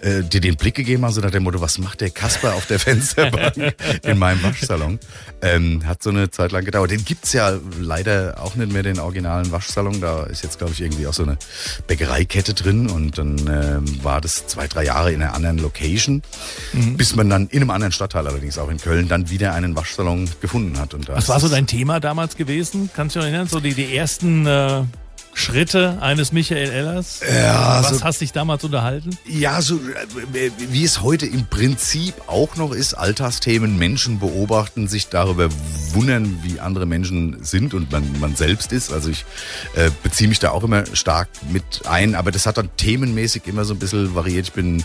äh, 0.00 0.22
dir 0.22 0.40
den 0.40 0.56
Blick 0.56 0.76
gegeben 0.76 1.04
haben, 1.04 1.12
so 1.12 1.20
nach 1.20 1.32
dem 1.32 1.42
Motto, 1.42 1.60
was 1.60 1.78
macht 1.78 2.00
der 2.00 2.10
Kasper 2.10 2.54
auf 2.54 2.66
der 2.66 2.78
Fensterbank 2.78 3.74
in 4.04 4.16
meinem 4.18 4.42
Waschsalon? 4.44 5.00
Ähm, 5.42 5.84
hat 5.86 6.02
so 6.04 6.10
eine 6.10 6.30
Zeit 6.30 6.52
lang 6.52 6.64
gedauert. 6.64 6.90
Den 6.92 7.04
gibt's 7.04 7.32
ja 7.32 7.58
leider 7.80 8.36
auch 8.40 8.54
nicht 8.54 8.72
mehr, 8.72 8.84
den 8.84 9.00
originalen 9.00 9.50
Waschsalon. 9.50 10.00
Da 10.00 10.24
ist 10.24 10.44
jetzt, 10.44 10.58
glaube 10.58 10.72
ich, 10.72 10.80
irgendwie 10.82 11.06
auch 11.08 11.14
so 11.14 11.24
eine 11.24 11.36
Bäckereikette 11.88 12.54
drin. 12.54 12.88
Und 12.88 13.18
dann 13.18 13.38
ähm, 13.48 14.04
war 14.04 14.20
das 14.20 14.46
zwei, 14.46 14.68
drei 14.68 14.84
Jahre 14.84 15.12
in 15.12 15.20
einer 15.22 15.34
anderen 15.34 15.58
Location, 15.58 16.22
Mhm. 16.72 16.96
bis 16.96 17.16
man 17.16 17.28
dann 17.30 17.48
in 17.48 17.62
einem 17.62 17.70
anderen 17.70 17.92
Stadtteil, 17.92 18.26
allerdings 18.26 18.58
auch 18.58 18.68
in 18.70 18.78
Köln, 18.78 19.08
dann 19.08 19.30
wieder 19.30 19.54
einen 19.54 19.74
Waschsalon 19.74 20.28
gefunden 20.40 20.78
hat. 20.78 20.94
Und 20.94 21.08
da 21.08 21.16
Was 21.16 21.28
war 21.28 21.40
so 21.40 21.48
dein 21.48 21.66
Thema 21.66 21.98
damals 21.98 22.36
gewesen? 22.36 22.90
Kannst 22.94 23.16
du 23.16 23.20
dich 23.20 23.28
erinnern? 23.28 23.48
So 23.48 23.58
die, 23.60 23.74
die 23.74 23.96
ersten 23.96 24.46
äh, 24.46 24.82
Schritte 25.38 25.98
eines 26.00 26.32
Michael 26.32 26.70
Ellers? 26.70 27.20
Ja, 27.20 27.82
Was 27.82 27.98
so- 27.98 28.04
hast 28.04 28.20
dich 28.20 28.32
damals 28.32 28.64
unterhalten? 28.64 29.10
Ja, 29.26 29.62
so 29.62 29.76
äh, 29.76 30.50
wie 30.70 30.84
es 30.84 31.00
heute 31.02 31.26
im 31.26 31.46
Prinzip 31.46 32.14
auch 32.26 32.56
noch 32.56 32.72
ist, 32.72 32.94
Alltagsthemen, 32.94 33.78
Menschen 33.78 34.18
beobachten, 34.18 34.88
sich 34.88 35.08
darüber 35.08 35.48
wundern, 35.92 36.40
wie 36.42 36.60
andere 36.60 36.86
Menschen 36.86 37.42
sind 37.44 37.72
und 37.74 37.90
man, 37.92 38.04
man 38.20 38.34
selbst 38.36 38.72
ist. 38.72 38.92
Also 38.92 39.10
ich 39.10 39.24
äh, 39.76 39.90
beziehe 40.02 40.28
mich 40.28 40.38
da 40.40 40.50
auch 40.50 40.64
immer 40.64 40.84
stark 40.94 41.28
mit 41.50 41.86
ein, 41.86 42.14
aber 42.14 42.30
das 42.32 42.46
hat 42.46 42.58
dann 42.58 42.70
themenmäßig 42.76 43.46
immer 43.46 43.64
so 43.64 43.74
ein 43.74 43.78
bisschen 43.78 44.14
variiert. 44.14 44.46
Ich 44.48 44.52
bin 44.52 44.84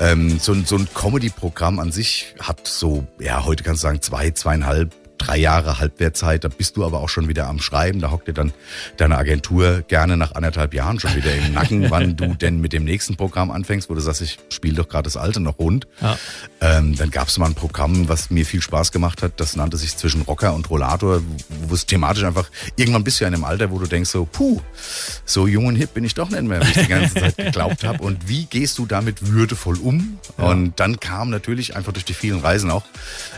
ähm, 0.00 0.38
so, 0.38 0.54
so 0.64 0.76
ein 0.76 0.88
Comedy-Programm 0.94 1.78
an 1.80 1.90
sich 1.92 2.34
hat 2.40 2.66
so, 2.66 3.06
ja, 3.18 3.44
heute 3.44 3.64
kannst 3.64 3.82
du 3.82 3.88
sagen, 3.88 4.00
zwei, 4.02 4.30
zweieinhalb 4.30 4.94
drei 5.20 5.36
Jahre 5.36 5.78
Halbwertzeit, 5.78 6.44
da 6.44 6.48
bist 6.48 6.76
du 6.76 6.84
aber 6.84 7.00
auch 7.00 7.08
schon 7.08 7.28
wieder 7.28 7.46
am 7.46 7.60
Schreiben, 7.60 8.00
da 8.00 8.10
hockt 8.10 8.28
dir 8.28 8.32
dann 8.32 8.52
deine 8.96 9.18
Agentur 9.18 9.82
gerne 9.86 10.16
nach 10.16 10.34
anderthalb 10.34 10.74
Jahren 10.74 10.98
schon 10.98 11.14
wieder 11.14 11.34
im 11.34 11.52
Nacken, 11.52 11.90
wann 11.90 12.16
du 12.16 12.34
denn 12.34 12.60
mit 12.60 12.72
dem 12.72 12.84
nächsten 12.84 13.16
Programm 13.16 13.50
anfängst, 13.50 13.90
wo 13.90 13.94
du 13.94 14.00
sagst, 14.00 14.22
ich 14.22 14.38
spiele 14.48 14.74
doch 14.74 14.88
gerade 14.88 15.04
das 15.04 15.16
alte 15.16 15.40
noch 15.40 15.58
rund. 15.58 15.86
Ja. 16.00 16.18
Ähm, 16.60 16.96
dann 16.96 17.10
gab 17.10 17.28
es 17.28 17.38
mal 17.38 17.46
ein 17.46 17.54
Programm, 17.54 18.08
was 18.08 18.30
mir 18.30 18.46
viel 18.46 18.62
Spaß 18.62 18.92
gemacht 18.92 19.22
hat, 19.22 19.32
das 19.36 19.56
nannte 19.56 19.76
sich 19.76 19.96
zwischen 19.96 20.22
Rocker 20.22 20.54
und 20.54 20.68
Rollator, 20.70 21.20
wo 21.68 21.74
es 21.74 21.86
thematisch 21.86 22.24
einfach, 22.24 22.50
irgendwann 22.76 23.04
bist 23.04 23.20
du 23.20 23.24
ja 23.24 23.28
in 23.28 23.34
einem 23.34 23.44
Alter, 23.44 23.70
wo 23.70 23.78
du 23.78 23.86
denkst 23.86 24.10
so, 24.10 24.24
puh, 24.24 24.60
so 25.24 25.46
jung 25.46 25.66
und 25.66 25.76
hip 25.76 25.94
bin 25.94 26.04
ich 26.04 26.14
doch 26.14 26.30
nicht 26.30 26.42
mehr, 26.42 26.60
wie 26.62 26.70
ich 26.70 26.86
die 26.86 26.88
ganze 26.88 27.14
Zeit 27.14 27.36
geglaubt 27.36 27.84
habe. 27.84 28.02
Und 28.02 28.28
wie 28.28 28.46
gehst 28.46 28.78
du 28.78 28.86
damit 28.86 29.28
würdevoll 29.28 29.78
um? 29.78 30.18
Und 30.36 30.80
dann 30.80 30.98
kam 31.00 31.30
natürlich 31.30 31.76
einfach 31.76 31.92
durch 31.92 32.04
die 32.04 32.14
vielen 32.14 32.40
Reisen 32.40 32.70
auch, 32.70 32.84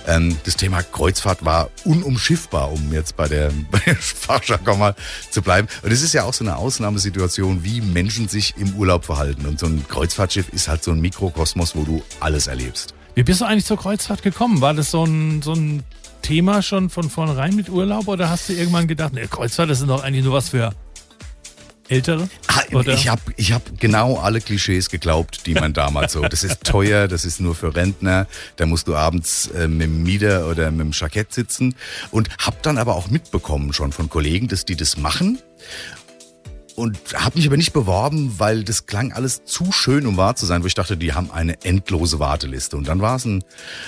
ähm, 0.06 0.36
das 0.44 0.56
Thema 0.56 0.82
Kreuzfahrt 0.82 1.44
war 1.44 1.70
unumschiffbar, 1.84 2.72
um 2.72 2.92
jetzt 2.92 3.16
bei 3.16 3.28
der, 3.28 3.50
bei 3.70 3.78
der 3.80 3.96
Fachjargon 3.96 4.78
mal 4.78 4.94
zu 5.30 5.42
bleiben. 5.42 5.68
Und 5.82 5.92
es 5.92 6.02
ist 6.02 6.12
ja 6.12 6.24
auch 6.24 6.34
so 6.34 6.44
eine 6.44 6.56
Ausnahmesituation, 6.56 7.64
wie 7.64 7.80
Menschen 7.80 8.28
sich 8.28 8.54
im 8.56 8.74
Urlaub 8.74 9.04
verhalten. 9.04 9.46
Und 9.46 9.58
so 9.58 9.66
ein 9.66 9.84
Kreuzfahrtschiff 9.88 10.48
ist 10.48 10.68
halt 10.68 10.82
so 10.82 10.90
ein 10.90 11.00
Mikrokosmos, 11.00 11.76
wo 11.76 11.84
du 11.84 12.02
alles 12.20 12.46
erlebst. 12.46 12.94
Wie 13.14 13.22
bist 13.22 13.40
du 13.40 13.44
eigentlich 13.44 13.66
zur 13.66 13.76
Kreuzfahrt 13.76 14.22
gekommen? 14.22 14.60
War 14.60 14.74
das 14.74 14.90
so 14.90 15.04
ein, 15.04 15.42
so 15.42 15.52
ein 15.52 15.82
Thema 16.22 16.62
schon 16.62 16.88
von 16.88 17.10
vornherein 17.10 17.54
mit 17.54 17.68
Urlaub 17.68 18.08
oder 18.08 18.30
hast 18.30 18.48
du 18.48 18.54
irgendwann 18.54 18.86
gedacht, 18.86 19.12
ne, 19.12 19.26
Kreuzfahrt 19.28 19.68
das 19.68 19.80
ist 19.80 19.88
doch 19.88 20.02
eigentlich 20.02 20.24
nur 20.24 20.32
was 20.32 20.50
für 20.50 20.72
Ältere? 21.92 22.28
Ah, 22.46 22.62
ich 22.86 23.08
habe 23.08 23.20
ich 23.36 23.52
hab 23.52 23.78
genau 23.78 24.18
alle 24.18 24.40
Klischees 24.40 24.88
geglaubt, 24.88 25.46
die 25.46 25.54
man 25.54 25.74
damals 25.74 26.12
so. 26.12 26.22
Das 26.22 26.42
ist 26.42 26.64
teuer, 26.64 27.06
das 27.06 27.24
ist 27.24 27.40
nur 27.40 27.54
für 27.54 27.74
Rentner. 27.74 28.26
Da 28.56 28.66
musst 28.66 28.88
du 28.88 28.96
abends 28.96 29.48
äh, 29.48 29.68
mit 29.68 29.82
dem 29.88 30.02
Mieder 30.02 30.48
oder 30.48 30.70
mit 30.70 30.80
dem 30.80 30.92
Jackett 30.92 31.32
sitzen. 31.32 31.74
Und 32.10 32.30
hab 32.38 32.62
dann 32.62 32.78
aber 32.78 32.96
auch 32.96 33.10
mitbekommen 33.10 33.72
schon 33.72 33.92
von 33.92 34.08
Kollegen, 34.08 34.48
dass 34.48 34.64
die 34.64 34.76
das 34.76 34.96
machen 34.96 35.38
und 36.76 36.98
habe 37.14 37.38
mich 37.38 37.46
aber 37.46 37.56
nicht 37.56 37.72
beworben, 37.72 38.34
weil 38.38 38.64
das 38.64 38.86
klang 38.86 39.12
alles 39.12 39.44
zu 39.44 39.72
schön, 39.72 40.06
um 40.06 40.16
wahr 40.16 40.36
zu 40.36 40.46
sein, 40.46 40.62
wo 40.62 40.66
ich 40.66 40.74
dachte, 40.74 40.96
die 40.96 41.12
haben 41.12 41.30
eine 41.30 41.62
endlose 41.64 42.18
Warteliste. 42.18 42.76
Und 42.76 42.88
dann 42.88 43.00
war 43.00 43.16
es 43.16 43.24
ein 43.24 43.44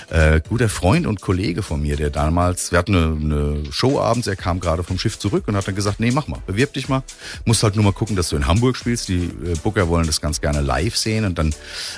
äh, 0.09 0.41
guter 0.47 0.69
Freund 0.69 1.07
und 1.07 1.21
Kollege 1.21 1.63
von 1.63 1.81
mir, 1.81 1.95
der 1.95 2.09
damals, 2.09 2.71
wir 2.71 2.79
hatten 2.79 2.95
eine, 2.95 3.15
eine 3.15 3.71
Show 3.71 3.99
abends, 3.99 4.27
er 4.27 4.35
kam 4.35 4.59
gerade 4.59 4.83
vom 4.83 4.99
Schiff 4.99 5.17
zurück 5.17 5.47
und 5.47 5.55
hat 5.55 5.67
dann 5.67 5.75
gesagt, 5.75 5.99
nee, 5.99 6.11
mach 6.11 6.27
mal, 6.27 6.39
bewirb 6.45 6.73
dich 6.73 6.89
mal. 6.89 7.03
Musst 7.45 7.63
halt 7.63 7.75
nur 7.75 7.83
mal 7.83 7.93
gucken, 7.93 8.15
dass 8.15 8.29
du 8.29 8.35
in 8.35 8.47
Hamburg 8.47 8.77
spielst. 8.77 9.07
Die 9.07 9.25
äh, 9.25 9.55
Booker 9.63 9.87
wollen 9.87 10.05
das 10.05 10.21
ganz 10.21 10.41
gerne 10.41 10.61
live 10.61 10.95
sehen. 10.95 11.25
Und 11.25 11.39
dann 11.39 11.53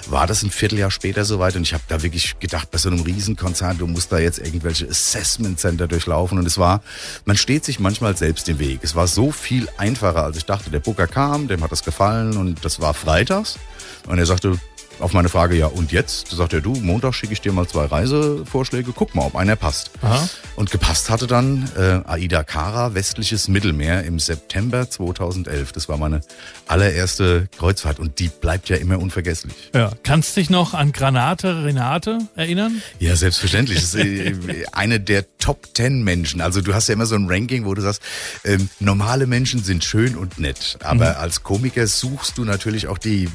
war 0.07 0.27
das 0.27 0.43
ein 0.43 0.51
Vierteljahr 0.51 0.91
später 0.91 1.25
soweit 1.25 1.55
und 1.55 1.63
ich 1.63 1.73
habe 1.73 1.83
da 1.87 2.01
wirklich 2.01 2.39
gedacht, 2.39 2.71
bei 2.71 2.77
so 2.77 2.89
einem 2.89 3.01
Riesenkonzert, 3.01 3.81
du 3.81 3.87
musst 3.87 4.11
da 4.11 4.19
jetzt 4.19 4.39
irgendwelche 4.39 4.87
Assessment 4.87 5.59
Center 5.59 5.87
durchlaufen. 5.87 6.37
Und 6.37 6.45
es 6.45 6.57
war, 6.57 6.81
man 7.25 7.37
steht 7.37 7.65
sich 7.65 7.79
manchmal 7.79 8.15
selbst 8.15 8.47
im 8.49 8.59
Weg. 8.59 8.79
Es 8.83 8.95
war 8.95 9.07
so 9.07 9.31
viel 9.31 9.67
einfacher, 9.77 10.23
als 10.23 10.37
ich 10.37 10.45
dachte. 10.45 10.76
Der 10.77 10.83
Booker 10.83 11.07
kam, 11.07 11.47
dem 11.47 11.63
hat 11.63 11.71
das 11.71 11.83
gefallen 11.83 12.37
und 12.37 12.63
das 12.63 12.79
war 12.79 12.93
freitags. 12.93 13.57
Und 14.05 14.19
er 14.19 14.27
sagte, 14.27 14.59
auf 14.99 15.13
meine 15.13 15.29
Frage, 15.29 15.55
ja, 15.55 15.67
und 15.67 15.91
jetzt? 15.91 16.31
Da 16.31 16.37
sagt 16.37 16.53
er, 16.53 16.61
du, 16.61 16.73
Montag 16.73 17.13
schicke 17.13 17.33
ich 17.33 17.41
dir 17.41 17.51
mal 17.51 17.67
zwei 17.67 17.85
Reisevorschläge, 17.85 18.91
guck 18.95 19.15
mal, 19.15 19.25
ob 19.25 19.35
einer 19.35 19.55
passt. 19.55 19.91
Aha. 20.01 20.27
Und 20.55 20.71
gepasst 20.71 21.09
hatte 21.09 21.27
dann 21.27 21.69
äh, 21.77 22.01
Aida 22.05 22.43
Kara, 22.43 22.93
westliches 22.93 23.47
Mittelmeer 23.47 24.03
im 24.03 24.19
September 24.19 24.89
2011. 24.89 25.71
Das 25.71 25.87
war 25.89 25.97
meine 25.97 26.21
allererste 26.67 27.47
Kreuzfahrt 27.57 27.99
und 27.99 28.19
die 28.19 28.29
bleibt 28.29 28.69
ja 28.69 28.77
immer 28.77 28.99
unvergesslich. 28.99 29.53
Ja. 29.73 29.91
Kannst 30.03 30.35
dich 30.37 30.49
noch 30.49 30.73
an 30.73 30.91
Granate 30.91 31.63
Renate 31.63 32.19
erinnern? 32.35 32.81
Ja, 32.99 33.15
selbstverständlich. 33.15 33.79
Das 33.79 33.93
ist 33.93 34.05
äh, 34.05 34.35
eine 34.71 34.99
der 34.99 35.25
Top 35.37 35.73
Ten 35.73 36.03
Menschen. 36.03 36.41
Also 36.41 36.61
du 36.61 36.73
hast 36.73 36.87
ja 36.87 36.93
immer 36.93 37.05
so 37.05 37.15
ein 37.15 37.27
Ranking, 37.27 37.65
wo 37.65 37.73
du 37.73 37.81
sagst, 37.81 38.01
ähm, 38.43 38.69
normale 38.79 39.27
Menschen 39.27 39.63
sind 39.63 39.83
schön 39.83 40.15
und 40.15 40.39
nett. 40.39 40.77
Aber 40.83 41.11
mhm. 41.11 41.17
als 41.19 41.43
Komiker 41.43 41.87
suchst 41.87 42.37
du 42.37 42.45
natürlich 42.45 42.87
auch 42.87 42.97
die 42.97 43.29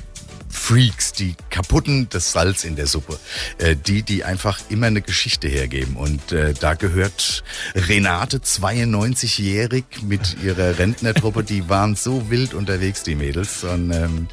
Freaks, 0.52 1.12
die 1.12 1.34
kaputten 1.50 2.08
das 2.10 2.32
Salz 2.32 2.64
in 2.64 2.76
der 2.76 2.86
Suppe, 2.86 3.18
äh, 3.58 3.74
die, 3.74 4.02
die 4.02 4.22
einfach 4.22 4.60
immer 4.68 4.86
eine 4.86 5.00
Geschichte 5.00 5.48
hergeben. 5.48 5.96
Und 5.96 6.30
äh, 6.30 6.52
da 6.52 6.74
gehört 6.74 7.42
Renate, 7.74 8.38
92-jährig, 8.38 9.84
mit 10.02 10.36
ihrer 10.42 10.78
Rentnertruppe, 10.78 11.42
die 11.42 11.68
waren 11.68 11.96
so 11.96 12.30
wild 12.30 12.54
unterwegs, 12.54 13.02
die 13.02 13.14
Mädels. 13.14 13.64
Und 13.64 13.90
ähm, 13.92 14.28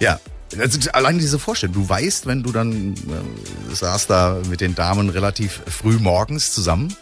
ja, 0.00 0.18
also 0.58 0.90
allein 0.90 1.18
diese 1.18 1.38
Vorstellung, 1.38 1.74
du 1.74 1.88
weißt, 1.88 2.26
wenn 2.26 2.42
du 2.42 2.52
dann 2.52 2.94
äh, 2.94 3.74
saß 3.74 4.08
da 4.08 4.42
mit 4.48 4.60
den 4.60 4.74
Damen 4.74 5.08
relativ 5.08 5.62
früh 5.66 5.98
morgens 5.98 6.52
zusammen 6.52 6.94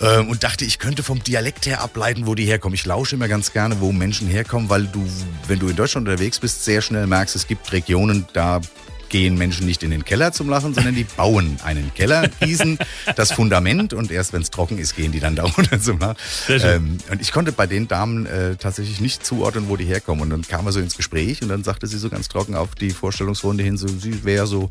ähm, 0.00 0.28
und 0.28 0.44
dachte, 0.44 0.64
ich 0.64 0.78
könnte 0.78 1.02
vom 1.02 1.22
Dialekt 1.22 1.66
her 1.66 1.80
ableiten, 1.80 2.26
wo 2.26 2.34
die 2.34 2.44
herkommen. 2.44 2.74
Ich 2.74 2.86
lausche 2.86 3.16
immer 3.16 3.28
ganz 3.28 3.52
gerne, 3.52 3.80
wo 3.80 3.92
Menschen 3.92 4.28
herkommen, 4.28 4.68
weil 4.68 4.86
du, 4.86 5.06
wenn 5.46 5.58
du 5.58 5.68
in 5.68 5.76
Deutschland 5.76 6.08
unterwegs 6.08 6.38
bist, 6.38 6.64
sehr 6.64 6.82
schnell 6.82 7.06
merkst, 7.06 7.36
es 7.36 7.46
gibt 7.46 7.72
Regionen, 7.72 8.26
da 8.32 8.60
gehen 9.08 9.36
Menschen 9.36 9.66
nicht 9.66 9.82
in 9.82 9.90
den 9.90 10.04
Keller 10.04 10.32
zum 10.32 10.48
Lachen, 10.48 10.74
sondern 10.74 10.94
die 10.94 11.04
bauen 11.04 11.58
einen 11.64 11.92
Keller, 11.94 12.28
gießen 12.40 12.78
das 13.16 13.32
Fundament 13.32 13.92
und 13.92 14.10
erst 14.10 14.32
wenn 14.32 14.42
es 14.42 14.50
trocken 14.50 14.78
ist, 14.78 14.96
gehen 14.96 15.12
die 15.12 15.20
dann 15.20 15.36
da 15.36 15.44
runter 15.44 15.80
zum 15.80 15.98
Lachen. 15.98 16.16
Ähm, 16.48 16.98
und 17.10 17.20
ich 17.20 17.32
konnte 17.32 17.52
bei 17.52 17.66
den 17.66 17.88
Damen 17.88 18.26
äh, 18.26 18.56
tatsächlich 18.56 19.00
nicht 19.00 19.24
zuordnen, 19.24 19.68
wo 19.68 19.76
die 19.76 19.84
herkommen. 19.84 20.22
Und 20.22 20.30
dann 20.30 20.42
kam 20.42 20.66
er 20.66 20.72
so 20.72 20.80
ins 20.80 20.96
Gespräch 20.96 21.42
und 21.42 21.48
dann 21.48 21.64
sagte 21.64 21.86
sie 21.86 21.98
so 21.98 22.08
ganz 22.08 22.28
trocken 22.28 22.54
auf 22.54 22.74
die 22.74 22.90
Vorstellungsrunde 22.90 23.64
hin, 23.64 23.76
so, 23.76 23.88
sie 23.88 24.24
wäre 24.24 24.46
so 24.46 24.70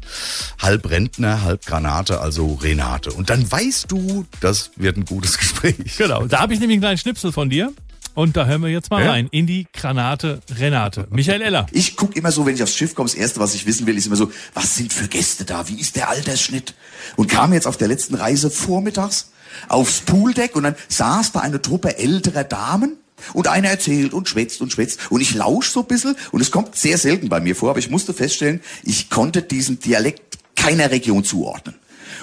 halb 0.60 0.90
Rentner, 0.90 1.44
halb 1.44 1.66
Granate, 1.66 2.22
also 2.22 2.54
Renate. 2.56 3.12
Und 3.12 3.30
dann 3.30 3.50
weißt 3.50 3.92
du, 3.92 4.26
das 4.40 4.72
wird 4.76 4.98
ein 4.98 5.06
gutes 5.06 5.38
Gespräch. 5.40 5.98
Genau, 5.98 6.26
da 6.26 6.40
habe 6.40 6.54
ich 6.54 6.60
nämlich 6.60 6.76
einen 6.76 6.82
kleinen 6.82 6.98
Schnipsel 6.98 7.32
von 7.32 7.50
dir. 7.50 7.74
Und 8.18 8.36
da 8.36 8.48
hören 8.48 8.64
wir 8.64 8.70
jetzt 8.70 8.90
mal 8.90 9.04
ja? 9.04 9.12
rein 9.12 9.28
in 9.30 9.46
die 9.46 9.68
Granate 9.72 10.42
Renate. 10.58 11.08
Michael 11.12 11.44
Eller. 11.44 11.68
Ich 11.72 11.96
gucke 11.96 12.18
immer 12.18 12.32
so, 12.32 12.48
wenn 12.48 12.56
ich 12.56 12.64
aufs 12.64 12.76
Schiff 12.76 12.96
komme, 12.96 13.08
das 13.08 13.14
Erste, 13.14 13.40
was 13.40 13.54
ich 13.54 13.68
wissen 13.68 13.86
will, 13.86 13.96
ist 13.96 14.08
immer 14.08 14.16
so, 14.16 14.32
was 14.56 14.76
sind 14.76 14.92
für 14.92 15.08
Gäste 15.08 15.46
da? 15.46 15.70
Wie 15.70 15.80
ist 15.80 15.96
der 15.96 16.10
Altersschnitt? 16.10 16.74
Und 17.16 17.30
kam 17.30 17.54
jetzt 17.54 17.68
auf 17.68 17.78
der 17.78 17.88
letzten 17.88 18.16
Reise 18.16 18.50
vormittags 18.50 19.30
aufs 19.68 20.02
Pooldeck 20.02 20.56
und 20.56 20.64
dann 20.64 20.76
saß 20.88 21.32
da 21.34 21.42
eine 21.42 21.62
Truppe 21.62 22.00
älterer 22.00 22.44
Damen 22.44 22.98
und 23.34 23.48
einer 23.48 23.68
erzählt 23.68 24.14
und 24.14 24.28
schwätzt 24.28 24.62
und 24.62 24.72
schwätzt. 24.72 25.12
Und 25.12 25.22
ich 25.22 25.36
lausche 25.36 25.70
so 25.70 25.82
ein 25.82 25.88
bisschen 25.88 26.16
und 26.32 26.42
es 26.42 26.50
kommt 26.50 26.76
sehr 26.76 26.98
selten 26.98 27.30
bei 27.30 27.40
mir 27.40 27.56
vor, 27.56 27.70
aber 27.70 27.80
ich 27.80 27.92
musste 27.92 28.16
feststellen, 28.16 28.62
ich 28.82 29.12
konnte 29.12 29.44
diesen 29.44 29.80
Dialekt 29.80 30.40
keiner 30.56 30.90
Region 30.90 31.24
zuordnen. 31.24 31.76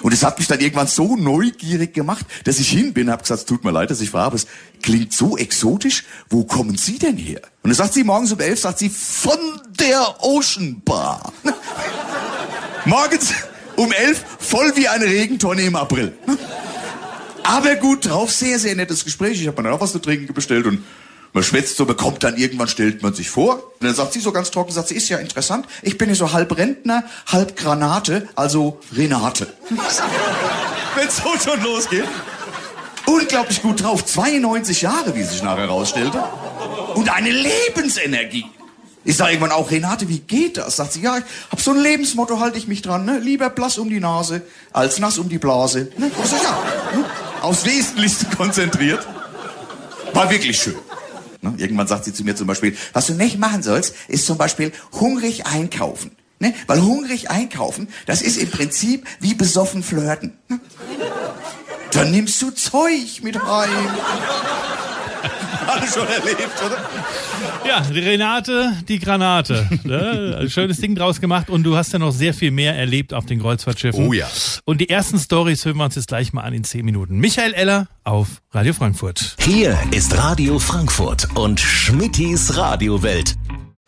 Und 0.05 0.13
es 0.13 0.21
hat 0.21 0.37
mich 0.37 0.47
dann 0.47 0.59
irgendwann 0.59 0.85
so 0.85 1.15
neugierig 1.15 1.95
gemacht, 1.95 2.27
dass 2.43 2.59
ich 2.59 2.69
hin 2.69 2.93
bin, 2.93 3.09
habe 3.09 3.23
gesagt, 3.23 3.39
es 3.39 3.45
tut 3.47 3.63
mir 3.63 3.71
leid, 3.71 3.89
dass 3.89 4.01
ich 4.01 4.11
frage, 4.11 4.25
aber 4.25 4.35
es 4.35 4.45
klingt 4.83 5.11
so 5.11 5.35
exotisch. 5.35 6.03
Wo 6.29 6.43
kommen 6.43 6.77
Sie 6.77 6.99
denn 6.99 7.17
her? 7.17 7.41
Und 7.63 7.71
dann 7.71 7.73
sagt 7.73 7.95
sie 7.95 8.03
morgens 8.03 8.31
um 8.31 8.39
elf, 8.39 8.59
sagt 8.59 8.77
sie, 8.77 8.89
von 8.89 9.39
der 9.79 10.23
Ocean 10.23 10.79
Bar. 10.85 11.33
morgens 12.85 13.33
um 13.77 13.91
elf, 13.91 14.23
voll 14.37 14.73
wie 14.75 14.87
eine 14.87 15.05
Regentonne 15.05 15.63
im 15.63 15.75
April. 15.75 16.13
aber 17.43 17.73
gut 17.73 18.05
drauf, 18.05 18.31
sehr, 18.31 18.59
sehr 18.59 18.75
nettes 18.75 19.05
Gespräch. 19.05 19.41
Ich 19.41 19.47
habe 19.47 19.59
mir 19.59 19.69
dann 19.69 19.75
auch 19.75 19.81
was 19.81 19.93
zu 19.93 19.97
trinken 19.97 20.31
bestellt 20.35 20.67
und 20.67 20.83
man 21.35 21.43
schwätzt 21.43 21.75
so, 21.75 21.85
bekommt 21.85 22.23
dann 22.23 22.37
irgendwann, 22.37 22.69
stellt 22.69 23.03
man 23.03 23.13
sich 23.13 23.29
vor. 23.29 23.55
Und 23.55 23.83
dann 23.83 23.93
sagt 23.93 24.13
sie 24.13 24.21
so 24.21 24.31
ganz 24.31 24.51
trocken, 24.51 24.71
sagt 24.71 24.87
sie, 24.87 24.95
ist 24.95 25.09
ja 25.09 25.17
interessant. 25.17 25.67
Ich 25.81 25.97
bin 25.97 26.07
ja 26.07 26.15
so 26.15 26.31
halb 26.31 26.55
Rentner, 26.57 27.03
halb 27.27 27.57
Granate, 27.57 28.29
also 28.35 28.79
Renate. 28.95 29.47
Wenn 30.95 31.09
so 31.09 31.33
schon 31.43 31.61
losgeht. 31.61 32.05
Unglaublich 33.05 33.61
gut 33.61 33.83
drauf. 33.83 34.05
92 34.05 34.81
Jahre, 34.81 35.13
wie 35.13 35.23
sich 35.23 35.43
nachher 35.43 35.63
herausstellte. 35.63 36.23
Und 36.95 37.09
eine 37.09 37.31
Lebensenergie. 37.31 38.45
Ich 39.03 39.17
sage 39.17 39.33
irgendwann 39.33 39.51
auch, 39.51 39.69
Renate, 39.69 40.07
wie 40.07 40.19
geht 40.19 40.55
das? 40.55 40.77
Sagt 40.77 40.93
sie, 40.93 41.01
ja, 41.01 41.17
ich 41.17 41.25
hab 41.51 41.59
so 41.59 41.71
ein 41.71 41.81
Lebensmotto, 41.81 42.39
halte 42.39 42.57
ich 42.57 42.69
mich 42.69 42.81
dran. 42.81 43.03
Ne? 43.03 43.19
Lieber 43.19 43.49
blass 43.49 43.77
um 43.77 43.89
die 43.89 43.99
Nase 43.99 44.41
als 44.71 44.99
nass 44.99 45.17
um 45.17 45.27
die 45.27 45.37
Blase. 45.37 45.91
Ne? 45.97 46.09
Sag, 46.23 46.41
ja, 46.41 46.97
ne? 46.97 47.05
aufs 47.41 47.65
Wesentlichste 47.65 48.25
konzentriert. 48.37 49.05
War 50.13 50.29
wirklich 50.29 50.57
schön. 50.57 50.75
Ne? 51.45 51.53
Irgendwann 51.57 51.87
sagt 51.87 52.05
sie 52.05 52.13
zu 52.13 52.23
mir 52.23 52.35
zum 52.35 52.47
Beispiel, 52.47 52.75
was 52.93 53.05
du 53.05 53.13
nicht 53.13 53.37
machen 53.37 53.61
sollst, 53.61 53.93
ist 54.07 54.25
zum 54.25 54.37
Beispiel 54.37 54.71
hungrig 54.93 55.45
einkaufen. 55.45 56.11
Ne? 56.39 56.53
Weil 56.65 56.81
hungrig 56.81 57.29
einkaufen, 57.29 57.87
das 58.07 58.21
ist 58.23 58.37
im 58.37 58.49
Prinzip 58.49 59.05
wie 59.19 59.35
besoffen 59.35 59.83
flirten. 59.83 60.33
Ne? 60.49 60.59
Dann 61.91 62.11
nimmst 62.11 62.41
du 62.41 62.49
Zeug 62.49 63.21
mit 63.21 63.35
rein. 63.41 63.69
Alles 65.67 65.93
schon 65.93 66.07
erlebt, 66.07 66.63
oder? 66.65 66.77
Ja, 67.67 67.81
die 67.81 67.99
Renate, 67.99 68.73
die 68.87 68.99
Granate. 68.99 69.67
Ne? 69.83 70.47
Schönes 70.49 70.79
Ding 70.79 70.95
draus 70.95 71.19
gemacht 71.21 71.49
und 71.49 71.63
du 71.63 71.75
hast 71.75 71.93
ja 71.93 71.99
noch 71.99 72.11
sehr 72.11 72.33
viel 72.33 72.51
mehr 72.51 72.75
erlebt 72.75 73.13
auf 73.13 73.25
den 73.25 73.41
Kreuzfahrtschiffen. 73.41 74.07
Oh 74.07 74.13
ja. 74.13 74.27
Und 74.65 74.81
die 74.81 74.89
ersten 74.89 75.19
Stories 75.19 75.65
hören 75.65 75.77
wir 75.77 75.85
uns 75.85 75.95
jetzt 75.95 76.07
gleich 76.07 76.33
mal 76.33 76.41
an 76.41 76.53
in 76.53 76.63
zehn 76.63 76.85
Minuten. 76.85 77.17
Michael 77.17 77.53
Eller 77.53 77.87
auf 78.03 78.41
Radio 78.51 78.73
Frankfurt. 78.73 79.35
Hier 79.39 79.77
ist 79.91 80.17
Radio 80.17 80.59
Frankfurt 80.59 81.27
und 81.35 81.59
Schmittis 81.59 82.57
Radiowelt. 82.57 83.35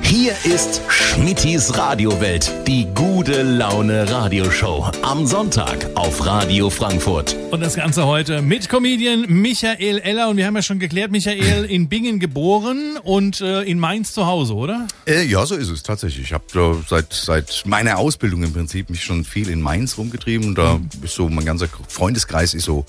Hier 0.09 0.31
ist 0.45 0.81
Schmittis 0.87 1.77
Radiowelt, 1.77 2.51
die 2.65 2.87
gute 2.95 3.43
Laune 3.43 4.09
Radioshow. 4.09 4.89
Am 5.01 5.27
Sonntag 5.27 5.85
auf 5.95 6.25
Radio 6.25 6.69
Frankfurt. 6.69 7.35
Und 7.51 7.59
das 7.59 7.75
Ganze 7.75 8.05
heute 8.05 8.41
mit 8.41 8.69
Comedian 8.69 9.25
Michael 9.27 9.99
Eller. 9.99 10.29
Und 10.29 10.37
wir 10.37 10.45
haben 10.45 10.55
ja 10.55 10.61
schon 10.61 10.79
geklärt, 10.79 11.11
Michael 11.11 11.65
in 11.65 11.89
Bingen 11.89 12.21
geboren 12.21 12.97
und 13.03 13.41
äh, 13.41 13.63
in 13.63 13.79
Mainz 13.79 14.13
zu 14.13 14.25
Hause, 14.25 14.55
oder? 14.55 14.87
Äh, 15.05 15.25
ja, 15.25 15.45
so 15.45 15.55
ist 15.55 15.69
es 15.69 15.83
tatsächlich. 15.83 16.27
Ich 16.27 16.33
habe 16.33 16.45
äh, 16.57 16.83
seit, 16.87 17.11
seit 17.11 17.63
meiner 17.65 17.97
Ausbildung 17.97 18.43
im 18.43 18.53
Prinzip 18.53 18.89
mich 18.89 19.03
schon 19.03 19.25
viel 19.25 19.49
in 19.49 19.61
Mainz 19.61 19.97
rumgetrieben. 19.97 20.55
Da 20.55 20.77
mhm. 20.77 20.89
ist 21.03 21.15
so 21.15 21.27
mein 21.27 21.43
ganzer 21.43 21.67
Freundeskreis 21.89 22.53
ist 22.53 22.63
so 22.63 22.85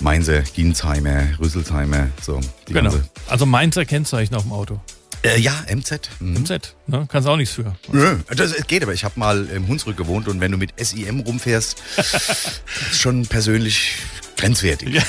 Mainzer, 0.00 0.40
Ginsheimer, 0.42 1.38
Rüsselsheimer. 1.38 2.08
So, 2.20 2.40
genau. 2.66 2.92
Also 3.28 3.46
Mainzer 3.46 3.84
Kennzeichen 3.84 4.34
auf 4.34 4.42
dem 4.42 4.52
Auto. 4.52 4.80
Äh, 5.22 5.38
ja, 5.40 5.52
MZ. 5.68 6.10
Mhm. 6.20 6.42
MZ, 6.42 6.74
ne? 6.86 7.06
Kannst 7.10 7.28
auch 7.28 7.36
nichts 7.36 7.54
für. 7.54 7.74
Nö, 7.90 8.18
das 8.34 8.54
geht 8.66 8.82
aber. 8.82 8.92
Ich 8.94 9.04
habe 9.04 9.18
mal 9.18 9.46
im 9.46 9.66
Hunsrück 9.68 9.96
gewohnt 9.96 10.28
und 10.28 10.40
wenn 10.40 10.52
du 10.52 10.58
mit 10.58 10.72
SIM 10.78 11.20
rumfährst, 11.20 11.76
ist 11.96 13.00
schon 13.00 13.26
persönlich 13.26 13.92
grenzwertig. 14.36 15.00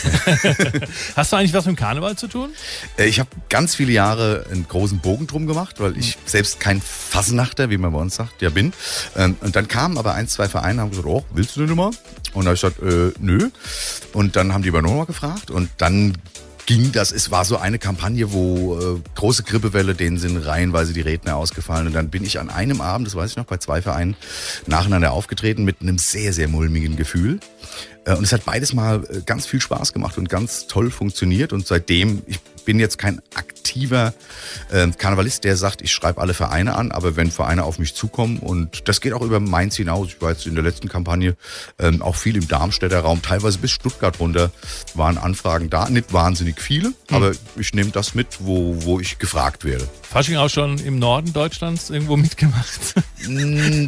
Hast 1.16 1.32
du 1.32 1.36
eigentlich 1.36 1.54
was 1.54 1.66
mit 1.66 1.76
dem 1.76 1.80
Karneval 1.80 2.16
zu 2.18 2.28
tun? 2.28 2.50
Äh, 2.98 3.06
Ich 3.08 3.20
habe 3.20 3.30
ganz 3.50 3.76
viele 3.76 3.92
Jahre 3.92 4.46
einen 4.52 4.68
großen 4.68 5.00
Bogen 5.00 5.28
drum 5.28 5.48
gemacht, 5.48 5.80
weil 5.80 5.98
ich 5.98 6.18
selbst 6.26 6.60
kein 6.62 6.82
Fasnachter, 6.82 7.70
wie 7.70 7.78
man 7.78 7.92
bei 7.92 8.00
uns 8.00 8.16
sagt, 8.16 8.42
ja 8.42 8.50
bin. 8.50 8.72
Ähm, 9.18 9.36
Und 9.42 9.56
dann 9.56 9.68
kamen 9.68 9.98
aber 9.98 10.14
ein, 10.14 10.28
zwei 10.30 10.48
Vereine 10.48 10.76
und 10.76 10.80
haben 10.80 10.90
gesagt, 10.92 11.08
oh, 11.08 11.26
willst 11.34 11.56
du 11.58 11.62
denn 11.62 11.72
immer? 11.72 11.92
Und 12.34 12.46
da 12.46 12.52
habe 12.52 12.56
ich 12.56 12.62
gesagt, 12.62 12.82
äh, 12.82 13.12
nö. 13.20 13.50
Und 14.14 14.36
dann 14.38 14.54
haben 14.54 14.64
die 14.64 14.72
bei 14.72 14.82
Noah 14.82 15.06
gefragt 15.06 15.52
und 15.52 15.70
dann 15.78 16.18
ging 16.68 16.92
das, 16.92 17.14
es 17.14 17.32
war 17.32 17.46
so 17.46 17.58
eine 17.58 17.80
Kampagne, 17.80 18.34
wo 18.34 18.78
äh, 18.78 19.02
große 19.16 19.44
Grippewelle, 19.44 19.96
denen 19.96 20.18
sind 20.18 20.38
reihenweise 20.38 20.94
die 20.94 21.02
Redner 21.02 21.38
ausgefallen. 21.38 21.88
Und 21.88 21.94
dann 21.94 22.10
bin 22.10 22.24
ich 22.24 22.40
an 22.40 22.50
einem 22.50 22.82
Abend, 22.82 23.08
das 23.08 23.16
weiß 23.16 23.32
ich 23.32 23.38
noch, 23.38 23.46
bei 23.46 23.58
zwei 23.58 23.82
Vereinen 23.82 24.16
nacheinander 24.68 25.14
aufgetreten 25.14 25.64
mit 25.64 25.82
einem 25.82 25.98
sehr, 25.98 26.34
sehr 26.34 26.50
mulmigen 26.50 26.98
Gefühl. 26.98 27.40
Äh, 28.08 28.16
Und 28.16 28.24
es 28.24 28.32
hat 28.32 28.46
beides 28.46 28.74
mal 28.74 29.04
äh, 29.04 29.22
ganz 29.26 29.46
viel 29.46 29.62
Spaß 29.62 29.94
gemacht 29.94 30.18
und 30.18 30.30
ganz 30.30 30.68
toll 30.68 30.90
funktioniert. 30.90 31.54
Und 31.54 31.68
seitdem, 31.68 32.24
ich 32.26 32.40
bin 32.66 32.80
jetzt 32.80 32.98
kein 32.98 33.22
aktiver 33.36 34.14
äh, 34.72 34.88
Karnevalist, 34.90 35.44
der 35.46 35.56
sagt, 35.56 35.82
ich 35.82 35.92
schreibe 35.92 36.20
alle 36.20 36.34
Vereine 36.34 36.76
an, 36.76 36.92
aber 36.92 37.16
wenn 37.16 37.32
Vereine 37.32 37.64
auf 37.64 37.80
mich 37.80 37.96
zukommen 37.96 38.40
und 38.40 38.90
das 38.90 39.00
geht 39.00 39.14
auch 39.14 39.22
über 39.22 39.40
Mainz 39.40 39.78
hinaus, 39.78 40.08
ich 40.10 40.22
war 40.22 40.32
jetzt 40.32 40.46
in 40.46 40.56
der 40.56 40.66
letzten 40.66 40.90
Kampagne 40.90 41.38
ähm, 41.80 42.02
auch 42.02 42.16
viel 42.18 42.36
im 42.36 42.48
Darmstädter 42.50 43.00
Raum, 43.00 43.22
teilweise 43.22 43.60
bis 43.60 43.72
Stuttgart 43.72 44.20
runter 44.20 44.52
waren 44.96 45.18
Anfragen 45.18 45.70
da, 45.70 45.90
nicht 45.90 46.12
wahnsinnig 46.12 46.60
viele, 46.60 46.94
aber 47.10 47.32
ich 47.58 47.74
nehme 47.74 47.92
das 47.92 48.16
mit, 48.16 48.28
wo, 48.40 48.76
wo 48.84 49.00
ich 49.00 49.18
gefragt 49.18 49.64
werde. 49.64 49.88
Fasching 50.02 50.36
auch 50.36 50.50
schon 50.50 50.78
im 50.80 51.00
Norden 51.00 51.32
Deutschlands 51.32 51.90
irgendwo 51.90 52.18
mitgemacht? 52.18 52.96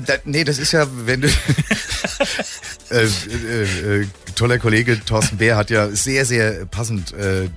Da, 0.05 0.13
nee, 0.23 0.45
das 0.45 0.57
ist 0.57 0.71
ja, 0.71 0.88
wenn 1.05 1.19
du. 1.21 1.27
äh, 2.91 3.03
äh, 3.05 4.01
äh, 4.01 4.08
toller 4.36 4.58
Kollege 4.60 5.00
Thorsten 5.03 5.38
Bär 5.38 5.58
hat 5.58 5.69
ja 5.69 5.89
sehr, 5.89 6.25
sehr 6.25 6.65
passend 6.65 7.13
äh, 7.13 7.50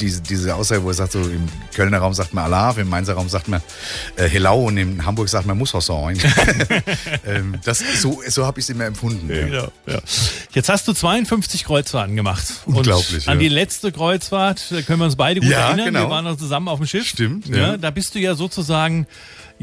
diese, 0.00 0.22
diese 0.22 0.54
Aussage, 0.54 0.82
wo 0.82 0.88
er 0.88 0.94
sagt, 0.94 1.12
so 1.12 1.20
im 1.20 1.48
Kölner 1.74 1.98
Raum 1.98 2.14
sagt 2.14 2.34
man 2.34 2.44
Alav, 2.44 2.78
im 2.78 2.88
Mainzer 2.88 3.14
Raum 3.14 3.28
sagt 3.28 3.48
man 3.48 3.62
äh, 4.16 4.28
Hellau 4.28 4.64
und 4.64 4.76
in 4.76 5.06
Hamburg 5.06 5.28
sagt 5.28 5.46
man 5.46 5.56
Mushosson. 5.56 6.14
ähm, 7.26 7.54
das, 7.64 7.82
so 8.00 8.20
so 8.26 8.44
habe 8.44 8.58
ich 8.60 8.66
es 8.66 8.70
immer 8.70 8.84
empfunden. 8.86 9.30
Ja. 9.30 9.46
Genau, 9.46 9.72
ja. 9.86 10.00
Jetzt 10.52 10.68
hast 10.68 10.88
du 10.88 10.92
52 10.92 11.64
Kreuzfahrten 11.64 12.16
gemacht. 12.16 12.44
Unglaublich, 12.66 13.26
Und 13.26 13.28
an 13.32 13.38
ja. 13.38 13.48
die 13.48 13.54
letzte 13.54 13.92
Kreuzfahrt, 13.92 14.64
da 14.70 14.82
können 14.82 14.98
wir 14.98 15.06
uns 15.06 15.16
beide 15.16 15.40
gut 15.40 15.50
Ja, 15.50 15.68
erinnern. 15.68 15.86
genau. 15.86 16.00
Wir 16.06 16.10
waren 16.10 16.24
noch 16.24 16.36
zusammen 16.36 16.68
auf 16.68 16.78
dem 16.78 16.86
Schiff. 16.86 17.06
Stimmt, 17.06 17.46
Ja, 17.48 17.56
ja. 17.56 17.76
da 17.76 17.90
bist 17.90 18.14
du 18.14 18.18
ja 18.18 18.34
sozusagen 18.34 19.06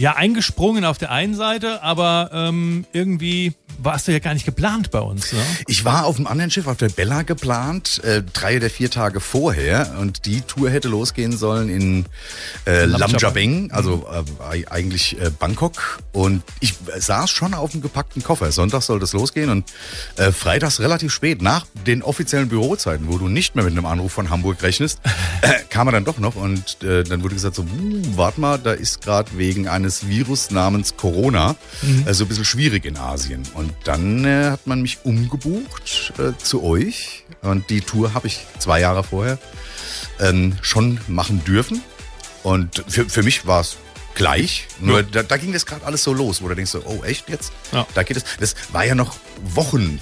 ja 0.01 0.15
eingesprungen 0.15 0.83
auf 0.83 0.97
der 0.97 1.11
einen 1.11 1.35
Seite, 1.35 1.83
aber 1.83 2.31
ähm, 2.33 2.85
irgendwie 2.91 3.53
warst 3.77 4.07
du 4.07 4.11
ja 4.11 4.19
gar 4.19 4.33
nicht 4.33 4.45
geplant 4.45 4.91
bei 4.91 4.99
uns. 4.99 5.31
Ne? 5.31 5.39
Ich 5.67 5.85
war 5.85 6.05
auf 6.05 6.17
einem 6.17 6.27
anderen 6.27 6.51
Schiff, 6.51 6.67
auf 6.67 6.77
der 6.77 6.89
Bella 6.89 7.21
geplant, 7.21 8.03
äh, 8.03 8.23
drei 8.33 8.57
oder 8.57 8.69
vier 8.69 8.89
Tage 8.89 9.19
vorher. 9.19 9.95
Und 9.99 10.25
die 10.25 10.41
Tour 10.41 10.69
hätte 10.69 10.87
losgehen 10.87 11.35
sollen 11.37 11.69
in 11.69 12.05
äh, 12.65 12.85
Lamjabeng, 12.85 13.71
also 13.71 14.07
äh, 14.11 14.65
eigentlich 14.69 15.19
äh, 15.19 15.29
Bangkok. 15.29 15.99
Und 16.11 16.43
ich 16.59 16.73
saß 16.97 17.29
schon 17.29 17.53
auf 17.53 17.71
dem 17.71 17.81
gepackten 17.81 18.23
Koffer. 18.23 18.51
Sonntag 18.51 18.81
soll 18.81 18.99
das 18.99 19.13
losgehen 19.13 19.49
und 19.49 19.65
äh, 20.17 20.31
freitags 20.31 20.79
relativ 20.79 21.13
spät, 21.13 21.41
nach 21.41 21.65
den 21.85 22.03
offiziellen 22.03 22.49
Bürozeiten, 22.49 23.07
wo 23.07 23.17
du 23.17 23.27
nicht 23.27 23.55
mehr 23.55 23.63
mit 23.63 23.73
einem 23.73 23.85
Anruf 23.85 24.11
von 24.11 24.29
Hamburg 24.29 24.61
rechnest, 24.63 24.99
äh, 25.41 25.53
kam 25.69 25.87
er 25.87 25.91
dann 25.91 26.05
doch 26.05 26.17
noch. 26.17 26.35
Und 26.35 26.83
äh, 26.83 27.03
dann 27.03 27.23
wurde 27.23 27.35
gesagt 27.35 27.55
so, 27.55 27.63
uh, 27.63 28.01
warte 28.15 28.41
mal, 28.41 28.57
da 28.57 28.71
ist 28.73 29.01
gerade 29.01 29.29
wegen 29.37 29.67
eines 29.67 29.90
Virus 30.07 30.51
namens 30.51 30.95
Corona 30.97 31.55
äh, 32.05 32.13
so 32.13 32.25
ein 32.25 32.27
bisschen 32.27 32.45
schwierig 32.45 32.85
in 32.85 32.97
Asien. 32.97 33.43
Und 33.53 33.73
dann 33.83 34.25
äh, 34.25 34.51
hat 34.51 34.67
man 34.67 34.81
mich 34.81 34.99
umgebucht 35.03 36.13
äh, 36.17 36.31
zu 36.41 36.63
euch. 36.63 37.25
Und 37.41 37.69
die 37.69 37.81
Tour 37.81 38.13
habe 38.13 38.27
ich 38.27 38.45
zwei 38.59 38.79
Jahre 38.79 39.03
vorher 39.03 39.37
ähm, 40.19 40.57
schon 40.61 40.99
machen 41.07 41.43
dürfen. 41.43 41.81
Und 42.43 42.83
für, 42.87 43.07
für 43.09 43.23
mich 43.23 43.45
war 43.45 43.61
es 43.61 43.77
gleich. 44.15 44.67
Nur 44.79 45.03
da, 45.03 45.23
da 45.23 45.37
ging 45.37 45.53
das 45.53 45.65
gerade 45.65 45.85
alles 45.85 46.03
so 46.03 46.13
los, 46.13 46.41
wo 46.41 46.47
du 46.47 46.55
denkst 46.55 46.71
so, 46.71 46.83
oh 46.85 47.03
echt 47.03 47.29
jetzt? 47.29 47.51
Ja. 47.71 47.85
Da 47.93 48.03
geht 48.03 48.17
es. 48.17 48.23
Das 48.39 48.55
war 48.71 48.85
ja 48.85 48.95
noch 48.95 49.15
Wochen 49.43 49.99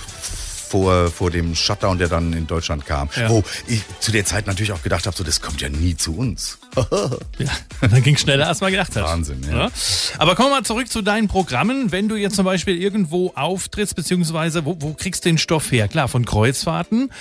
vor, 0.70 1.10
vor 1.10 1.32
dem 1.32 1.56
Shutdown, 1.56 1.98
der 1.98 2.08
dann 2.08 2.34
in 2.34 2.48
Deutschland 2.48 2.86
kam. 2.86 3.10
Ja. 3.16 3.30
Wo 3.30 3.44
ich 3.68 3.82
zu 4.00 4.12
der 4.12 4.26
Zeit 4.26 4.48
natürlich 4.48 4.72
auch 4.72 4.84
gedacht 4.84 5.06
habe, 5.08 5.18
so, 5.18 5.24
das 5.24 5.42
kommt 5.42 5.62
ja 5.62 5.70
nie 5.70 5.98
zu 5.98 6.16
uns. 6.16 6.60
Ja, 7.40 7.88
dann 7.88 8.04
ging 8.04 8.18
schneller, 8.18 8.48
als 8.48 8.60
man 8.62 8.72
gedacht 8.72 8.96
hat. 8.96 9.04
Wahnsinn, 9.04 9.42
ja. 9.50 9.70
Aber 10.18 10.36
kommen 10.36 10.50
wir 10.50 10.58
mal 10.58 10.64
zurück 10.64 10.90
zu 10.90 11.02
deinen 11.02 11.28
Programmen. 11.28 11.92
Wenn 11.92 12.10
du 12.10 12.16
jetzt 12.16 12.36
zum 12.36 12.46
Beispiel 12.46 12.78
irgendwo 12.82 13.32
auftrittst, 13.36 13.96
beziehungsweise 13.96 14.66
wo, 14.66 14.76
wo 14.80 14.94
kriegst 14.94 15.24
du 15.24 15.30
den 15.30 15.38
Stoff 15.38 15.72
her? 15.72 15.88
Klar, 15.88 16.08
von 16.10 16.26
Kreuzfahrten. 16.26 17.12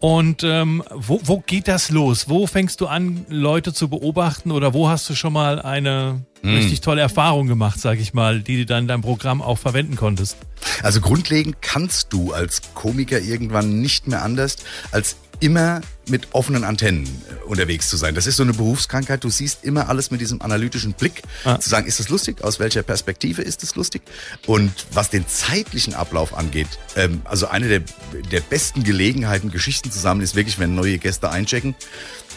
Und 0.00 0.42
ähm, 0.42 0.82
wo, 0.92 1.20
wo 1.22 1.38
geht 1.40 1.68
das 1.68 1.90
los? 1.90 2.28
Wo 2.28 2.46
fängst 2.46 2.80
du 2.80 2.86
an, 2.88 3.24
Leute 3.28 3.72
zu 3.72 3.88
beobachten 3.88 4.50
oder 4.50 4.74
wo 4.74 4.88
hast 4.88 5.08
du 5.08 5.14
schon 5.14 5.32
mal 5.32 5.60
eine 5.62 6.22
Hm. 6.42 6.54
richtig 6.54 6.80
tolle 6.80 7.00
Erfahrung 7.00 7.48
gemacht, 7.48 7.80
sag 7.80 7.98
ich 7.98 8.14
mal, 8.14 8.40
die 8.40 8.58
du 8.58 8.66
dann 8.66 8.84
in 8.84 8.88
deinem 8.88 9.02
Programm 9.02 9.42
auch 9.42 9.58
verwenden 9.58 9.96
konntest? 9.96 10.36
Also 10.82 11.00
grundlegend 11.00 11.60
kannst 11.62 12.12
du 12.12 12.32
als 12.32 12.62
Komiker 12.74 13.20
irgendwann 13.20 13.80
nicht 13.80 14.06
mehr 14.06 14.22
anders, 14.22 14.56
als 14.92 15.16
immer 15.40 15.80
mit 16.08 16.28
offenen 16.32 16.64
Antennen 16.64 17.04
äh, 17.04 17.44
unterwegs 17.44 17.88
zu 17.88 17.96
sein. 17.96 18.14
Das 18.14 18.26
ist 18.26 18.36
so 18.36 18.42
eine 18.42 18.52
Berufskrankheit. 18.52 19.24
Du 19.24 19.30
siehst 19.30 19.64
immer 19.64 19.88
alles 19.88 20.10
mit 20.10 20.20
diesem 20.20 20.42
analytischen 20.42 20.92
Blick. 20.94 21.22
Ah. 21.44 21.58
Zu 21.58 21.68
sagen, 21.68 21.86
ist 21.86 22.00
das 22.00 22.08
lustig? 22.08 22.42
Aus 22.42 22.58
welcher 22.58 22.82
Perspektive 22.82 23.42
ist 23.42 23.62
es 23.62 23.76
lustig? 23.76 24.02
Und 24.46 24.72
was 24.92 25.10
den 25.10 25.26
zeitlichen 25.28 25.94
Ablauf 25.94 26.34
angeht, 26.34 26.68
ähm, 26.96 27.22
also 27.24 27.48
eine 27.48 27.68
der, 27.68 27.82
der 28.30 28.40
besten 28.40 28.84
Gelegenheiten, 28.84 29.50
Geschichten 29.50 29.90
zu 29.90 29.98
sammeln, 29.98 30.24
ist 30.24 30.34
wirklich, 30.34 30.58
wenn 30.58 30.74
neue 30.74 30.98
Gäste 30.98 31.30
einchecken 31.30 31.74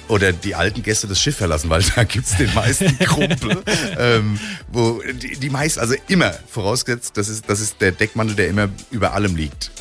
oder 0.07 0.33
die 0.33 0.55
alten 0.55 0.83
Gäste 0.83 1.07
das 1.07 1.21
Schiff 1.21 1.37
verlassen, 1.37 1.69
weil 1.69 1.83
da 1.95 2.03
gibt's 2.03 2.35
den 2.37 2.53
meisten 2.53 2.97
Krumpel. 2.99 3.63
ähm, 3.97 4.39
wo 4.71 5.01
die, 5.01 5.37
die 5.37 5.49
meisten, 5.49 5.79
also 5.79 5.95
immer 6.07 6.33
vorausgesetzt, 6.49 7.15
das 7.15 7.29
ist, 7.29 7.45
das 7.47 7.61
ist 7.61 7.79
der 7.79 7.93
Deckmantel, 7.93 8.35
der 8.35 8.49
immer 8.49 8.69
über 8.91 9.13
allem 9.13 9.35
liegt. 9.35 9.71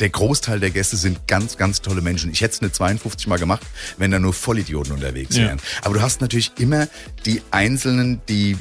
Der 0.00 0.10
Großteil 0.10 0.60
der 0.60 0.70
Gäste 0.70 0.96
sind 0.96 1.26
ganz, 1.26 1.56
ganz 1.56 1.80
tolle 1.82 2.00
Menschen. 2.00 2.30
Ich 2.30 2.40
hätte 2.40 2.54
es 2.54 2.60
eine 2.60 2.70
52 2.72 3.26
mal 3.26 3.38
gemacht, 3.38 3.62
wenn 3.96 4.10
da 4.10 4.18
nur 4.18 4.32
Vollidioten 4.32 4.92
unterwegs 4.92 5.36
Ja. 5.36 5.44
wären. 5.46 5.60
Aber 5.82 5.94
du 5.94 6.02
hast 6.02 6.20
natürlich 6.20 6.52
immer 6.58 6.88
die 7.26 7.42
Einzelnen, 7.50 8.20
die 8.28 8.56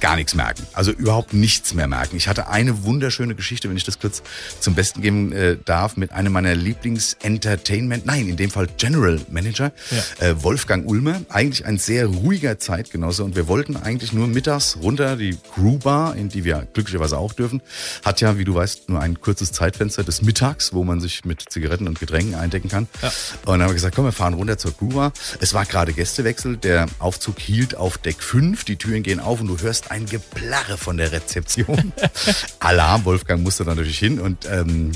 gar 0.00 0.16
nichts 0.16 0.34
merken. 0.34 0.66
Also 0.72 0.92
überhaupt 0.92 1.32
nichts 1.32 1.74
mehr 1.74 1.86
merken. 1.86 2.16
Ich 2.16 2.28
hatte 2.28 2.48
eine 2.48 2.84
wunderschöne 2.84 3.34
Geschichte, 3.34 3.68
wenn 3.68 3.76
ich 3.76 3.84
das 3.84 3.98
kurz 3.98 4.22
zum 4.60 4.74
Besten 4.74 5.02
geben 5.02 5.32
äh, 5.32 5.56
darf, 5.64 5.96
mit 5.96 6.12
einem 6.12 6.32
meiner 6.32 6.54
Lieblings-Entertainment, 6.54 8.06
nein, 8.06 8.28
in 8.28 8.36
dem 8.36 8.50
Fall 8.50 8.68
General 8.76 9.20
Manager, 9.30 9.72
äh, 10.20 10.34
Wolfgang 10.38 10.88
Ulmer. 10.88 11.20
Eigentlich 11.28 11.66
ein 11.66 11.78
sehr 11.78 12.06
ruhiger 12.06 12.58
Zeitgenosse 12.58 13.24
und 13.24 13.36
wir 13.36 13.48
wollten 13.48 13.76
eigentlich 13.76 14.12
nur 14.12 14.26
mittags 14.26 14.78
runter, 14.82 15.16
die 15.16 15.36
Crew 15.54 15.78
Bar, 15.78 16.16
in 16.16 16.28
die 16.28 16.44
wir 16.44 16.66
glücklicherweise 16.72 17.18
auch 17.18 17.32
dürfen, 17.32 17.62
hat 18.04 18.20
ja, 18.20 18.38
wie 18.38 18.44
du 18.44 18.54
weißt, 18.54 18.88
nur 18.88 19.00
ein 19.00 19.20
kurzes 19.20 19.52
Zeitfenster 19.52 20.04
des 20.04 20.22
Mittags, 20.22 20.72
wo 20.72 20.84
man 20.84 21.00
sich 21.00 21.24
mit 21.24 21.44
Zigaretten 21.48 21.88
und 21.88 22.00
Getränken 22.00 22.34
eindecken 22.34 22.68
kann. 22.68 22.88
Und 23.02 23.46
dann 23.46 23.62
haben 23.62 23.70
wir 23.70 23.74
gesagt, 23.74 23.94
komm, 23.94 24.04
wir 24.04 24.12
fahren 24.12 24.34
runter 24.34 24.58
zur 24.58 24.76
Crew 24.76 24.88
Bar. 24.88 25.12
Es 25.40 25.54
war 25.54 25.64
gerade 25.64 25.92
Gästewechsel, 25.92 26.56
der 26.56 26.86
Aufzug 26.98 27.38
hielt 27.38 27.76
auf 27.76 27.98
Deck 27.98 28.22
5, 28.22 28.64
die 28.64 28.76
Türen 28.76 29.02
gehen 29.02 29.20
auf 29.20 29.40
und 29.40 29.48
du 29.48 29.58
hörst 29.58 29.87
ein 29.90 30.06
Geblarre 30.06 30.76
von 30.76 30.96
der 30.96 31.12
Rezeption. 31.12 31.92
Alarm, 32.60 33.04
Wolfgang 33.04 33.42
musste 33.42 33.64
da 33.64 33.74
natürlich 33.74 33.98
hin 33.98 34.20
und 34.20 34.46
ähm, 34.50 34.92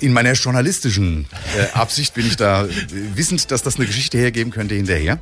in 0.00 0.12
meiner 0.12 0.32
journalistischen 0.32 1.26
äh, 1.56 1.76
Absicht 1.76 2.14
bin 2.14 2.26
ich 2.26 2.36
da 2.36 2.66
wissend, 3.14 3.50
dass 3.50 3.62
das 3.62 3.76
eine 3.76 3.86
Geschichte 3.86 4.18
hergeben 4.18 4.50
könnte 4.50 4.74
hinterher. 4.74 5.18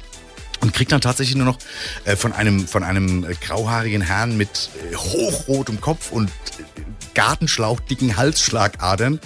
Und 0.60 0.74
kriegt 0.74 0.90
dann 0.92 1.00
tatsächlich 1.00 1.36
nur 1.36 1.46
noch 1.46 1.58
äh, 2.04 2.16
von 2.16 2.32
einem 2.32 2.66
von 2.66 2.82
einem 2.82 3.24
äh, 3.24 3.34
grauhaarigen 3.34 4.02
Herrn 4.02 4.36
mit 4.36 4.70
äh, 4.90 4.96
hochrotem 4.96 5.80
Kopf 5.80 6.10
und 6.10 6.28
äh, 6.28 6.82
gartenschlauchdicken 7.14 8.16
Halsschlagadern 8.16 9.18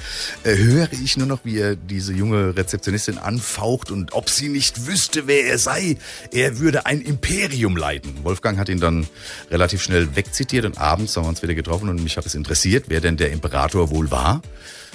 höre 0.45 0.91
ich 0.93 1.19
nur 1.19 1.27
noch, 1.27 1.41
wie 1.45 1.59
er 1.59 1.77
diese 1.77 2.15
junge 2.15 2.57
Rezeptionistin 2.57 3.19
anfaucht 3.19 3.91
und 3.91 4.15
ob 4.15 4.31
sie 4.31 4.49
nicht 4.49 4.87
wüsste, 4.87 5.27
wer 5.27 5.45
er 5.45 5.59
sei. 5.59 5.99
Er 6.31 6.59
würde 6.59 6.87
ein 6.87 7.03
Imperium 7.03 7.77
leiten. 7.77 8.25
Wolfgang 8.25 8.59
hat 8.59 8.71
ihn 8.71 8.81
dann 8.81 9.07
relativ 9.51 9.83
schnell 9.83 10.17
wegzitiert 10.17 10.65
und 10.65 10.79
abends 10.79 11.15
haben 11.17 11.25
wir 11.25 11.29
uns 11.29 11.43
wieder 11.43 11.55
getroffen 11.55 11.91
und 11.91 12.03
mich 12.03 12.17
hat 12.17 12.25
es 12.25 12.35
interessiert, 12.35 12.87
wer 12.89 13.03
denn 13.03 13.19
der 13.19 13.31
Imperator 13.31 13.91
wohl 13.91 14.11
war. 14.11 14.41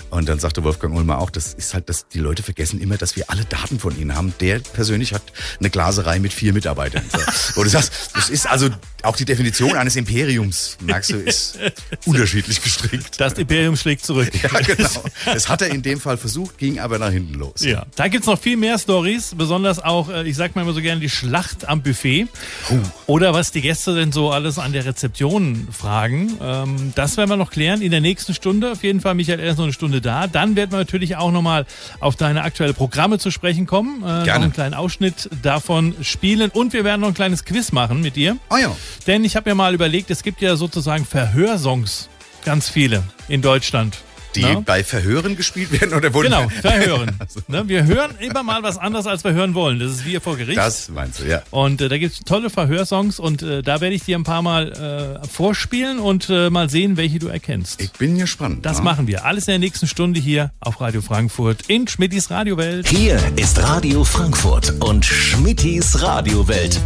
Und 0.10 0.30
dann 0.30 0.40
sagte 0.40 0.64
Wolfgang 0.64 0.96
Ulmer 0.96 1.20
auch, 1.20 1.30
das 1.30 1.54
ist 1.54 1.74
halt, 1.74 1.90
dass 1.90 2.08
die 2.08 2.20
Leute 2.20 2.44
vergessen 2.44 2.80
immer, 2.80 2.98
dass 2.98 3.16
wir 3.16 3.30
alle 3.30 3.46
Daten 3.46 3.80
von 3.80 3.98
ihnen 4.00 4.16
haben. 4.16 4.34
Der 4.40 4.60
persönlich 4.60 5.14
hat 5.14 5.24
eine 5.60 5.70
Glaserei 5.70 6.20
mit 6.20 6.34
vier 6.34 6.54
Mitarbeitern. 6.54 7.04
Wo 7.56 7.64
du 7.64 7.70
sagst, 7.70 7.92
das 8.14 8.30
ist 8.30 8.48
also 8.48 8.70
auch 9.04 9.16
die 9.16 9.26
Definition 9.26 9.76
eines 9.76 9.96
Imperiums, 9.96 10.78
merkst 10.82 11.12
du, 11.12 11.18
ist 11.18 11.60
unterschiedlich 12.06 12.62
gestrickt. 12.62 13.20
Das 13.20 13.34
Imperium 13.34 13.76
schlägt 13.76 14.06
zurück. 14.06 14.32
Ja, 14.42 14.60
genau. 14.60 15.04
Das 15.26 15.50
hat 15.50 15.62
er 15.62 15.70
in 15.70 15.82
dem 15.82 16.00
Fall 16.00 16.18
versucht, 16.18 16.58
ging 16.58 16.80
aber 16.80 17.00
nach 17.00 17.12
hinten 17.12 17.34
los. 17.36 17.62
Ja, 17.62 17.86
da 17.96 18.08
gibt's 18.08 18.28
noch 18.28 18.40
viel 18.40 18.58
mehr 18.58 18.78
Stories, 18.78 19.34
besonders 19.36 19.80
auch, 19.80 20.10
äh, 20.10 20.28
ich 20.28 20.36
sag 20.36 20.56
mal 20.56 20.62
immer 20.62 20.74
so 20.74 20.82
gerne, 20.82 21.02
die 21.02 21.10
Schlacht 21.10 21.68
am 21.68 21.82
Buffet. 21.82 22.28
Oder 23.06 23.34
was 23.34 23.52
die 23.52 23.62
Gäste 23.62 23.96
denn 23.96 24.12
so 24.12 24.32
alles 24.32 24.60
an 24.60 24.74
der 24.74 24.86
Rezeption 24.86 25.68
fragen. 25.72 26.38
Ähm, 26.42 26.94
das 26.96 27.18
werden 27.18 27.30
wir 27.30 27.38
noch 27.38 27.52
klären 27.52 27.82
in 27.82 27.92
der 27.92 28.02
nächsten 28.02 28.34
Stunde. 28.34 28.72
Auf 28.72 28.84
jeden 28.84 29.02
Fall, 29.02 29.16
Michael, 29.16 29.40
er 29.40 29.52
ist 29.52 29.58
noch 29.58 29.66
eine 29.66 29.74
Stunde 29.74 29.97
da. 30.02 30.28
Dann 30.28 30.56
werden 30.56 30.72
wir 30.72 30.80
natürlich 30.80 31.16
auch 31.16 31.32
nochmal 31.32 31.66
auf 32.00 32.16
deine 32.16 32.44
aktuelle 32.44 32.74
Programme 32.74 33.20
zu 33.20 33.32
sprechen 33.32 33.66
kommen. 33.66 34.02
Äh, 34.02 34.24
Gerne. 34.24 34.46
einen 34.46 34.54
kleinen 34.54 34.74
Ausschnitt 34.74 35.30
davon 35.42 35.96
spielen. 36.02 36.50
Und 36.52 36.74
wir 36.74 36.84
werden 36.84 37.02
noch 37.02 37.10
ein 37.10 37.14
kleines 37.14 37.46
Quiz 37.46 37.72
machen 37.72 38.02
mit 38.02 38.16
dir. 38.16 38.38
Ah 38.50 38.58
ja. 38.58 38.76
Denn 39.06 39.24
ich 39.24 39.36
habe 39.36 39.50
mir 39.50 39.56
mal 39.56 39.74
überlegt, 39.74 40.10
es 40.12 40.24
gibt 40.24 40.42
ja 40.42 40.56
sozusagen 40.56 41.06
Verhörsongs, 41.06 42.10
ganz 42.46 42.70
viele 42.70 43.04
in 43.28 43.42
Deutschland. 43.42 43.98
Die 44.38 44.44
Na? 44.54 44.62
bei 44.66 44.84
Verhören 44.84 45.36
gespielt 45.36 45.72
werden 45.72 45.94
oder 45.94 46.14
wurden 46.14 46.26
Genau, 46.32 46.48
verhören. 46.62 47.18
ne, 47.48 47.68
wir 47.68 47.86
hören 47.86 48.12
immer 48.20 48.44
mal 48.44 48.64
was 48.64 48.78
anderes, 48.78 49.08
als 49.08 49.24
wir 49.24 49.34
hören 49.34 49.54
wollen. 49.54 49.80
Das 49.80 49.92
ist 49.92 50.06
wie 50.06 50.20
vor 50.20 50.38
Gericht. 50.38 50.58
Das 50.58 50.90
meinst 50.90 51.20
du, 51.22 51.26
ja. 51.26 51.42
und 51.52 51.82
äh, 51.82 51.90
da 51.90 51.98
gibt's 51.98 52.20
tolle 52.26 52.50
Verhörsongs 52.50 53.20
und 53.20 53.42
äh, 53.42 53.62
da 53.64 53.82
werde 53.82 53.96
ich 53.96 54.04
dir 54.04 54.18
ein 54.18 54.24
paar 54.24 54.42
Mal 54.42 55.20
äh, 55.24 55.28
vorspielen 55.28 56.00
und 56.00 56.30
äh, 56.30 56.50
mal 56.50 56.70
sehen, 56.70 56.98
welche 56.98 57.20
du 57.20 57.28
erkennst. 57.28 57.82
Ich 57.82 57.92
bin 57.94 58.18
gespannt. 58.18 58.66
das 58.66 58.78
ja. 58.78 58.84
machen 58.84 59.08
wir. 59.08 59.26
Alles 59.26 59.48
in 59.48 59.54
der 59.54 59.60
nächsten 59.60 59.88
Stunde 59.88 60.20
hier 60.20 60.52
auf 60.60 60.80
Radio 60.82 61.02
Frankfurt 61.02 61.64
in 61.68 61.88
Schmittis 61.88 62.30
Radiowelt. 62.30 62.88
Hier 62.88 63.20
ist 63.38 63.62
Radio 63.62 64.04
Frankfurt 64.04 64.74
und 64.80 65.04
Schmittis 65.06 66.02
Radiowelt. 66.02 66.80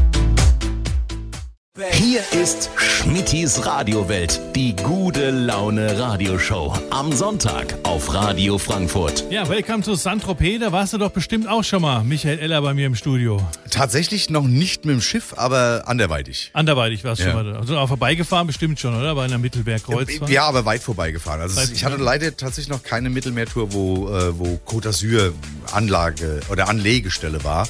Hier 1.89 2.21
ist 2.31 2.69
Schmittis 2.77 3.65
Radiowelt, 3.65 4.39
die 4.55 4.75
gute 4.75 5.31
Laune 5.31 5.97
Radioshow. 5.99 6.77
Am 6.91 7.11
Sonntag 7.11 7.73
auf 7.83 8.13
Radio 8.13 8.59
Frankfurt. 8.59 9.25
Ja, 9.31 9.49
welcome 9.49 9.81
to 9.81 9.95
Saint-Tropez. 9.95 10.59
Da 10.59 10.71
warst 10.71 10.93
du 10.93 10.99
doch 10.99 11.09
bestimmt 11.09 11.47
auch 11.49 11.63
schon 11.63 11.81
mal, 11.81 12.03
Michael 12.03 12.37
Eller 12.37 12.61
bei 12.61 12.75
mir 12.75 12.85
im 12.85 12.93
Studio. 12.95 13.41
Tatsächlich 13.71 14.29
noch 14.29 14.43
nicht 14.43 14.85
mit 14.85 14.93
dem 14.93 15.01
Schiff, 15.01 15.33
aber 15.37 15.83
anderweitig. 15.87 16.51
Anderweitig 16.53 17.03
warst 17.03 17.21
du 17.21 17.25
Ja. 17.25 17.31
schon 17.31 17.43
mal 17.45 17.53
da. 17.53 17.59
Also 17.59 17.77
auch 17.77 17.87
vorbeigefahren 17.87 18.45
bestimmt 18.45 18.79
schon, 18.79 18.93
oder? 18.95 19.15
Bei 19.15 19.23
einer 19.23 19.39
Mittelbergkreuzfahrt. 19.39 20.29
Ja, 20.29 20.43
aber 20.43 20.65
weit 20.65 20.83
vorbeigefahren. 20.83 21.41
Also 21.41 21.55
Weit 21.55 21.71
ich 21.71 21.83
hatte 21.83 21.95
leider 21.97 22.35
tatsächlich 22.37 22.69
noch 22.69 22.83
keine 22.83 23.09
Mittelmeertour, 23.09 23.73
wo, 23.73 24.09
äh, 24.09 24.37
wo 24.37 24.59
Côte 24.67 24.89
d'Azur 24.89 25.33
Anlage 25.71 26.41
oder 26.49 26.67
Anlegestelle 26.69 27.43
war. 27.43 27.67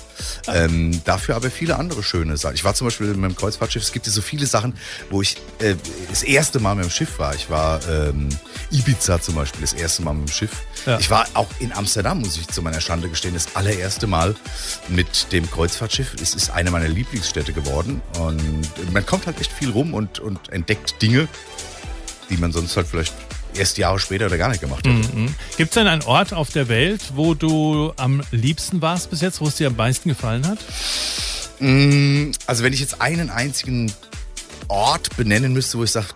Ähm, 0.48 1.00
dafür 1.06 1.36
aber 1.36 1.50
viele 1.50 1.78
andere 1.78 2.04
schöne 2.04 2.36
Sachen. 2.36 2.56
Ich 2.56 2.64
war 2.66 2.74
zum 2.74 2.88
Beispiel 2.88 3.08
mit 3.08 3.32
dem 3.32 3.36
Kreuzfahrtschiff. 3.38 3.84
Es 3.84 3.92
gibt 3.92 4.01
ja 4.06 4.12
so 4.12 4.22
viele 4.22 4.46
Sachen, 4.46 4.74
wo 5.10 5.22
ich 5.22 5.38
äh, 5.60 5.76
das 6.10 6.24
erste 6.24 6.60
Mal 6.60 6.76
mit 6.76 6.86
dem 6.86 6.92
Schiff 6.92 7.20
war. 7.20 7.36
Ich 7.36 7.50
war 7.50 7.80
ähm, 7.90 8.30
Ibiza 8.72 9.22
zum 9.22 9.36
Beispiel 9.36 9.62
das 9.62 9.74
erste 9.74 10.02
Mal 10.04 10.14
mit 10.14 10.30
dem 10.30 10.32
Schiff. 10.32 10.52
Ja. 10.86 11.00
Ich 11.00 11.10
war 11.10 11.28
auch 11.34 11.50
in 11.60 11.72
Amsterdam, 11.74 12.20
muss 12.20 12.38
ich 12.38 12.48
zu 12.48 12.62
meiner 12.62 12.82
Schande 12.82 13.10
gestehen, 13.10 13.34
das 13.34 13.56
allererste 13.56 14.08
Mal 14.08 14.36
mit 14.88 15.32
dem 15.32 15.50
Kreuzfahrtschiff. 15.50 16.16
Es 16.22 16.36
ist 16.36 16.50
eine 16.52 16.72
meiner 16.72 16.88
Lieblingsstädte 16.88 17.54
geworden. 17.54 18.02
Und 18.20 18.42
man 18.92 19.06
kommt 19.06 19.26
halt 19.26 19.40
echt 19.40 19.52
viel 19.52 19.70
rum 19.70 19.94
und, 19.94 20.20
und 20.20 20.50
entdeckt 20.50 21.02
Dinge, 21.02 21.28
die 22.30 22.38
man 22.38 22.52
sonst 22.52 22.76
halt 22.78 22.88
vielleicht 22.88 23.14
erst 23.54 23.78
Jahre 23.78 24.00
später 24.00 24.28
oder 24.28 24.38
gar 24.38 24.50
nicht 24.50 24.62
gemacht 24.62 24.86
hätte. 24.88 25.08
Gibt 25.58 25.72
es 25.72 25.74
denn 25.76 25.88
einen 25.88 26.04
Ort 26.04 26.34
auf 26.34 26.52
der 26.52 26.68
Welt, 26.68 27.02
wo 27.16 27.34
du 27.34 27.94
am 27.98 28.24
liebsten 28.32 28.82
warst 28.82 29.10
bis 29.10 29.22
jetzt, 29.22 29.42
wo 29.42 29.48
es 29.48 29.56
dir 29.56 29.68
am 29.68 29.76
meisten 29.76 30.10
gefallen 30.10 30.48
hat? 30.48 30.60
Mm, 31.62 32.32
Also 32.48 32.64
wenn 32.64 32.74
ich 32.74 32.80
jetzt 32.80 33.02
einen 33.02 33.30
einzigen 33.30 33.92
Ort 34.68 35.16
benennen 35.18 35.54
müsste, 35.54 35.78
wo 35.78 35.84
ich 35.84 35.92
sage, 35.92 36.08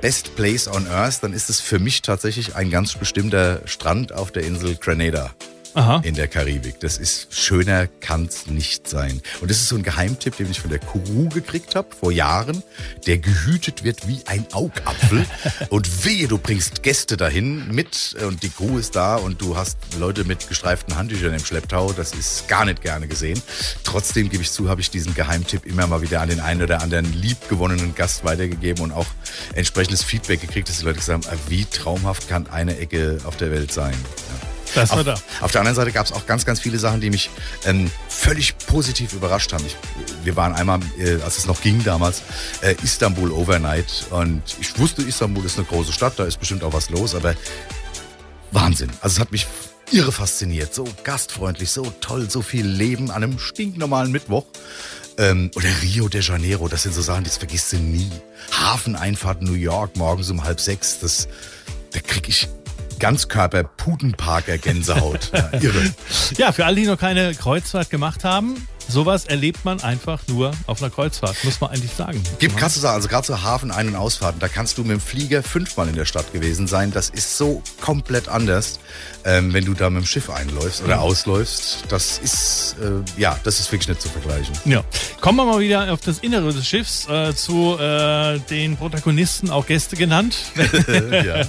best 0.00 0.36
place 0.36 0.68
on 0.68 0.86
earth, 0.86 1.22
dann 1.22 1.32
ist 1.32 1.50
es 1.50 1.60
für 1.60 1.78
mich 1.78 2.02
tatsächlich 2.02 2.54
ein 2.56 2.70
ganz 2.70 2.94
bestimmter 2.94 3.62
Strand 3.66 4.12
auf 4.12 4.30
der 4.32 4.44
Insel 4.44 4.76
Grenada. 4.76 5.34
Aha. 5.74 6.00
in 6.04 6.14
der 6.14 6.28
Karibik. 6.28 6.80
Das 6.80 6.98
ist 6.98 7.34
schöner 7.34 7.86
kann's 8.00 8.46
nicht 8.46 8.88
sein. 8.88 9.22
Und 9.40 9.50
das 9.50 9.58
ist 9.58 9.68
so 9.68 9.76
ein 9.76 9.82
Geheimtipp, 9.82 10.36
den 10.36 10.50
ich 10.50 10.60
von 10.60 10.70
der 10.70 10.78
Kuru 10.78 11.28
gekriegt 11.28 11.74
habe 11.74 11.88
vor 11.98 12.12
Jahren, 12.12 12.62
der 13.06 13.18
gehütet 13.18 13.84
wird 13.84 14.06
wie 14.06 14.20
ein 14.26 14.46
Augapfel. 14.52 15.24
und 15.70 16.04
wehe, 16.04 16.28
du 16.28 16.38
bringst 16.38 16.82
Gäste 16.82 17.16
dahin 17.16 17.68
mit 17.68 18.16
und 18.26 18.42
die 18.42 18.50
Crew 18.50 18.78
ist 18.78 18.96
da 18.96 19.16
und 19.16 19.40
du 19.40 19.56
hast 19.56 19.78
Leute 19.98 20.24
mit 20.24 20.48
gestreiften 20.48 20.96
Handtüchern 20.96 21.32
im 21.32 21.44
Schlepptau. 21.44 21.92
Das 21.92 22.12
ist 22.12 22.48
gar 22.48 22.64
nicht 22.64 22.82
gerne 22.82 23.08
gesehen. 23.08 23.40
Trotzdem 23.84 24.28
gebe 24.28 24.42
ich 24.42 24.50
zu, 24.50 24.68
habe 24.68 24.80
ich 24.80 24.90
diesen 24.90 25.14
Geheimtipp 25.14 25.64
immer 25.66 25.86
mal 25.86 26.02
wieder 26.02 26.20
an 26.20 26.28
den 26.28 26.40
einen 26.40 26.62
oder 26.62 26.82
anderen 26.82 27.12
liebgewonnenen 27.12 27.94
Gast 27.94 28.24
weitergegeben 28.24 28.84
und 28.84 28.92
auch 28.92 29.06
entsprechendes 29.54 30.02
Feedback 30.02 30.40
gekriegt, 30.40 30.68
dass 30.68 30.78
die 30.78 30.84
Leute 30.84 30.98
gesagt 30.98 31.26
haben, 31.26 31.34
ah, 31.34 31.38
wie 31.48 31.64
traumhaft 31.64 32.28
kann 32.28 32.46
eine 32.48 32.78
Ecke 32.78 33.18
auf 33.24 33.36
der 33.36 33.50
Welt 33.50 33.72
sein. 33.72 33.92
Ja. 33.92 34.51
Das 34.74 34.90
war 34.90 34.98
Auf, 34.98 35.04
da. 35.04 35.14
auf 35.40 35.52
der 35.52 35.60
anderen 35.60 35.76
Seite 35.76 35.92
gab 35.92 36.06
es 36.06 36.12
auch 36.12 36.26
ganz, 36.26 36.44
ganz 36.44 36.60
viele 36.60 36.78
Sachen, 36.78 37.00
die 37.00 37.10
mich 37.10 37.30
ähm, 37.64 37.90
völlig 38.08 38.56
positiv 38.58 39.12
überrascht 39.12 39.52
haben. 39.52 39.64
Ich, 39.66 39.76
wir 40.24 40.36
waren 40.36 40.54
einmal, 40.54 40.80
äh, 40.98 41.20
als 41.22 41.38
es 41.38 41.46
noch 41.46 41.60
ging 41.60 41.84
damals, 41.84 42.22
äh, 42.62 42.74
Istanbul 42.82 43.30
Overnight. 43.32 44.06
Und 44.10 44.42
ich 44.60 44.78
wusste, 44.78 45.02
Istanbul 45.02 45.44
ist 45.44 45.58
eine 45.58 45.66
große 45.66 45.92
Stadt, 45.92 46.14
da 46.16 46.24
ist 46.24 46.38
bestimmt 46.38 46.64
auch 46.64 46.72
was 46.72 46.90
los, 46.90 47.14
aber 47.14 47.34
Wahnsinn. 48.50 48.90
Also 49.00 49.16
es 49.16 49.20
hat 49.20 49.32
mich 49.32 49.46
irre 49.90 50.12
fasziniert. 50.12 50.74
So 50.74 50.86
gastfreundlich, 51.04 51.70
so 51.70 51.92
toll, 52.00 52.30
so 52.30 52.42
viel 52.42 52.66
Leben 52.66 53.10
an 53.10 53.22
einem 53.22 53.38
stinknormalen 53.38 54.12
Mittwoch. 54.12 54.46
Ähm, 55.18 55.50
oder 55.54 55.68
Rio 55.82 56.08
de 56.08 56.22
Janeiro, 56.22 56.68
das 56.68 56.84
sind 56.84 56.94
so 56.94 57.02
Sachen, 57.02 57.24
das 57.24 57.36
vergisst 57.36 57.72
du 57.72 57.76
nie. 57.76 58.10
Hafeneinfahrt 58.58 59.42
New 59.42 59.52
York 59.52 59.96
morgens 59.96 60.30
um 60.30 60.42
halb 60.42 60.58
sechs, 60.58 61.00
das, 61.00 61.28
da 61.92 62.00
krieg 62.00 62.28
ich 62.28 62.48
Ganzkörper 63.02 63.64
Putenparker 63.64 64.58
Gänsehaut. 64.58 65.32
Ja, 65.34 65.58
irre. 65.60 65.92
Ja, 66.36 66.52
für 66.52 66.64
alle, 66.64 66.76
die 66.76 66.86
noch 66.86 66.98
keine 66.98 67.34
Kreuzfahrt 67.34 67.90
gemacht 67.90 68.22
haben, 68.22 68.68
sowas 68.88 69.24
erlebt 69.24 69.64
man 69.64 69.80
einfach 69.80 70.20
nur 70.28 70.52
auf 70.66 70.82
einer 70.82 70.90
Kreuzfahrt, 70.90 71.36
muss 71.44 71.60
man 71.60 71.70
eigentlich 71.70 71.92
sagen. 71.92 72.22
Gibt 72.38 72.56
krasse 72.56 72.80
Sachen, 72.80 72.96
also 72.96 73.08
gerade 73.08 73.26
so 73.26 73.42
Hafen 73.42 73.70
Ein- 73.70 73.88
und 73.88 73.96
Ausfahrten, 73.96 74.40
da 74.40 74.48
kannst 74.48 74.78
du 74.78 74.82
mit 74.82 74.92
dem 74.92 75.00
Flieger 75.00 75.42
fünfmal 75.42 75.88
in 75.88 75.94
der 75.94 76.04
Stadt 76.04 76.32
gewesen 76.32 76.66
sein. 76.66 76.92
Das 76.92 77.10
ist 77.10 77.36
so 77.36 77.62
komplett 77.80 78.28
anders, 78.28 78.80
ähm, 79.24 79.52
wenn 79.52 79.64
du 79.64 79.74
da 79.74 79.90
mit 79.90 80.02
dem 80.02 80.06
Schiff 80.06 80.30
einläufst 80.30 80.82
oder 80.82 81.00
ausläufst. 81.00 81.84
Das 81.88 82.18
ist, 82.18 82.76
äh, 82.80 83.20
ja, 83.20 83.38
das 83.44 83.60
ist 83.60 83.70
wirklich 83.70 83.88
nicht 83.88 84.02
zu 84.02 84.08
vergleichen. 84.08 84.54
Ja. 84.64 84.82
Kommen 85.20 85.38
wir 85.38 85.44
mal 85.44 85.60
wieder 85.60 85.92
auf 85.92 86.00
das 86.00 86.18
Innere 86.18 86.52
des 86.52 86.66
Schiffs, 86.66 87.08
äh, 87.08 87.34
zu 87.34 87.78
äh, 87.78 88.38
den 88.50 88.76
Protagonisten, 88.76 89.50
auch 89.50 89.66
Gäste 89.66 89.96
genannt. 89.96 90.36
ja. 90.86 91.46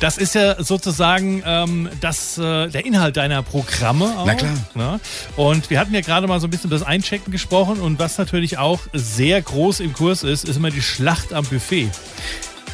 Das 0.00 0.18
ist 0.18 0.34
ja 0.34 0.62
sozusagen 0.62 1.42
ähm, 1.44 1.88
das, 2.00 2.38
äh, 2.38 2.68
der 2.68 2.84
Inhalt 2.84 3.16
deiner 3.16 3.42
Programme 3.42 4.04
auch. 4.18 4.26
Na 4.26 4.34
klar. 4.34 4.52
Ne? 4.74 5.00
Und 5.36 5.70
wir 5.70 5.78
hatten 5.78 5.94
ja 5.94 6.00
gerade 6.00 6.26
mal 6.26 6.40
so 6.40 6.48
ein 6.50 6.52
bisschen 6.52 6.70
über 6.70 6.78
das 6.78 6.86
Einchecken 6.86 7.30
gesprochen 7.30 7.80
und 7.80 7.98
was 7.98 8.18
natürlich 8.18 8.58
auch 8.58 8.80
sehr 8.92 9.40
groß 9.40 9.80
im 9.80 9.92
Kurs 9.92 10.24
ist, 10.24 10.48
ist 10.48 10.56
immer 10.56 10.70
die 10.70 10.82
Schlacht 10.82 11.32
am 11.32 11.44
Buffet. 11.46 11.88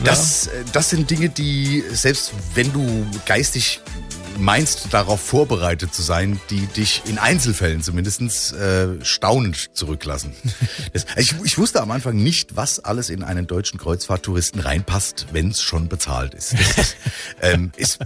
Das, 0.02 0.46
äh, 0.46 0.64
das 0.72 0.90
sind 0.90 1.10
Dinge, 1.10 1.28
die, 1.28 1.84
selbst 1.92 2.32
wenn 2.54 2.72
du 2.72 3.06
geistig 3.26 3.80
meinst, 4.38 4.92
darauf 4.92 5.20
vorbereitet 5.20 5.94
zu 5.94 6.02
sein, 6.02 6.40
die 6.50 6.66
dich 6.66 7.02
in 7.06 7.18
Einzelfällen 7.18 7.82
zumindest 7.82 8.52
äh, 8.52 9.04
staunend 9.04 9.70
zurücklassen. 9.72 10.32
Das, 10.92 11.04
ich, 11.16 11.34
ich 11.44 11.58
wusste 11.58 11.82
am 11.82 11.90
Anfang 11.90 12.16
nicht, 12.16 12.56
was 12.56 12.80
alles 12.80 13.10
in 13.10 13.22
einen 13.22 13.46
deutschen 13.46 13.78
Kreuzfahrttouristen 13.78 14.60
reinpasst, 14.60 15.26
wenn 15.32 15.50
es 15.50 15.60
schon 15.60 15.88
bezahlt 15.88 16.32
ist. 16.34 16.54
Ist, 16.76 16.96
ähm, 17.42 17.72
ist 17.76 17.98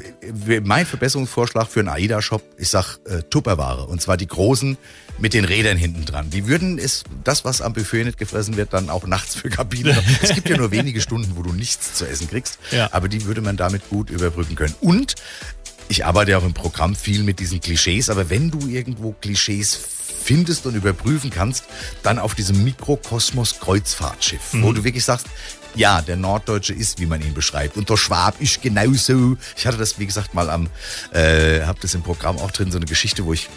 äh, 0.46 0.60
mein 0.60 0.86
Verbesserungsvorschlag 0.86 1.68
für 1.68 1.80
einen 1.80 1.88
AIDA-Shop, 1.88 2.42
ich 2.56 2.68
sag 2.68 2.98
äh, 3.04 3.22
Tupperware. 3.22 3.86
Und 3.86 4.00
zwar 4.00 4.16
die 4.16 4.26
großen 4.26 4.76
mit 5.20 5.34
den 5.34 5.44
Rädern 5.44 5.76
hinten 5.76 6.04
dran. 6.04 6.30
Die 6.30 6.46
würden 6.46 6.78
es, 6.78 7.04
das, 7.24 7.44
was 7.44 7.60
am 7.60 7.72
Buffet 7.72 8.04
nicht 8.04 8.18
gefressen 8.18 8.56
wird, 8.56 8.72
dann 8.72 8.90
auch 8.90 9.06
nachts 9.06 9.34
für 9.34 9.50
Kabine. 9.50 9.96
es 10.22 10.34
gibt 10.34 10.48
ja 10.48 10.56
nur 10.56 10.70
wenige 10.70 11.00
Stunden, 11.00 11.36
wo 11.36 11.42
du 11.42 11.52
nichts 11.52 11.94
zu 11.94 12.06
essen 12.06 12.28
kriegst. 12.28 12.58
Ja. 12.70 12.88
Aber 12.92 13.08
die 13.08 13.24
würde 13.26 13.40
man 13.40 13.56
damit 13.56 13.88
gut 13.88 14.10
überbrücken 14.10 14.54
können. 14.56 14.74
Und 14.80 15.14
ich 15.90 16.07
arbeite 16.07 16.31
ja 16.31 16.38
auch 16.38 16.44
im 16.44 16.55
Programm 16.55 16.94
viel 16.94 17.24
mit 17.24 17.40
diesen 17.40 17.61
Klischees, 17.61 18.11
aber 18.11 18.31
wenn 18.31 18.50
du 18.50 18.68
irgendwo 18.68 19.12
Klischees 19.20 19.81
findest 20.22 20.66
und 20.66 20.74
überprüfen 20.74 21.30
kannst, 21.30 21.64
dann 22.02 22.18
auf 22.18 22.35
diesem 22.35 22.62
Mikrokosmos 22.64 23.61
Kreuzfahrtschiff, 23.61 24.40
wo 24.52 24.72
du 24.72 24.85
wirklich 24.85 25.04
sagst, 25.04 25.26
ja, 25.74 26.02
der 26.02 26.16
Norddeutsche 26.16 26.72
ist, 26.72 27.00
wie 27.00 27.06
man 27.06 27.20
ihn 27.20 27.35
beschreibt. 27.35 27.76
Und 27.76 27.88
der 27.88 27.96
Schwab 27.96 28.40
ist 28.40 28.62
genauso. 28.62 29.37
Ich 29.56 29.66
hatte 29.66 29.76
das, 29.76 29.98
wie 29.98 30.06
gesagt, 30.06 30.35
mal 30.35 30.50
am, 30.50 30.68
äh, 31.12 31.62
habe 31.62 31.78
das 31.80 31.94
im 31.94 32.02
Programm 32.02 32.38
auch 32.38 32.50
drin, 32.50 32.70
so 32.70 32.78
eine 32.78 32.87
Geschichte, 32.87 33.24
wo 33.24 33.33
ich 33.33 33.48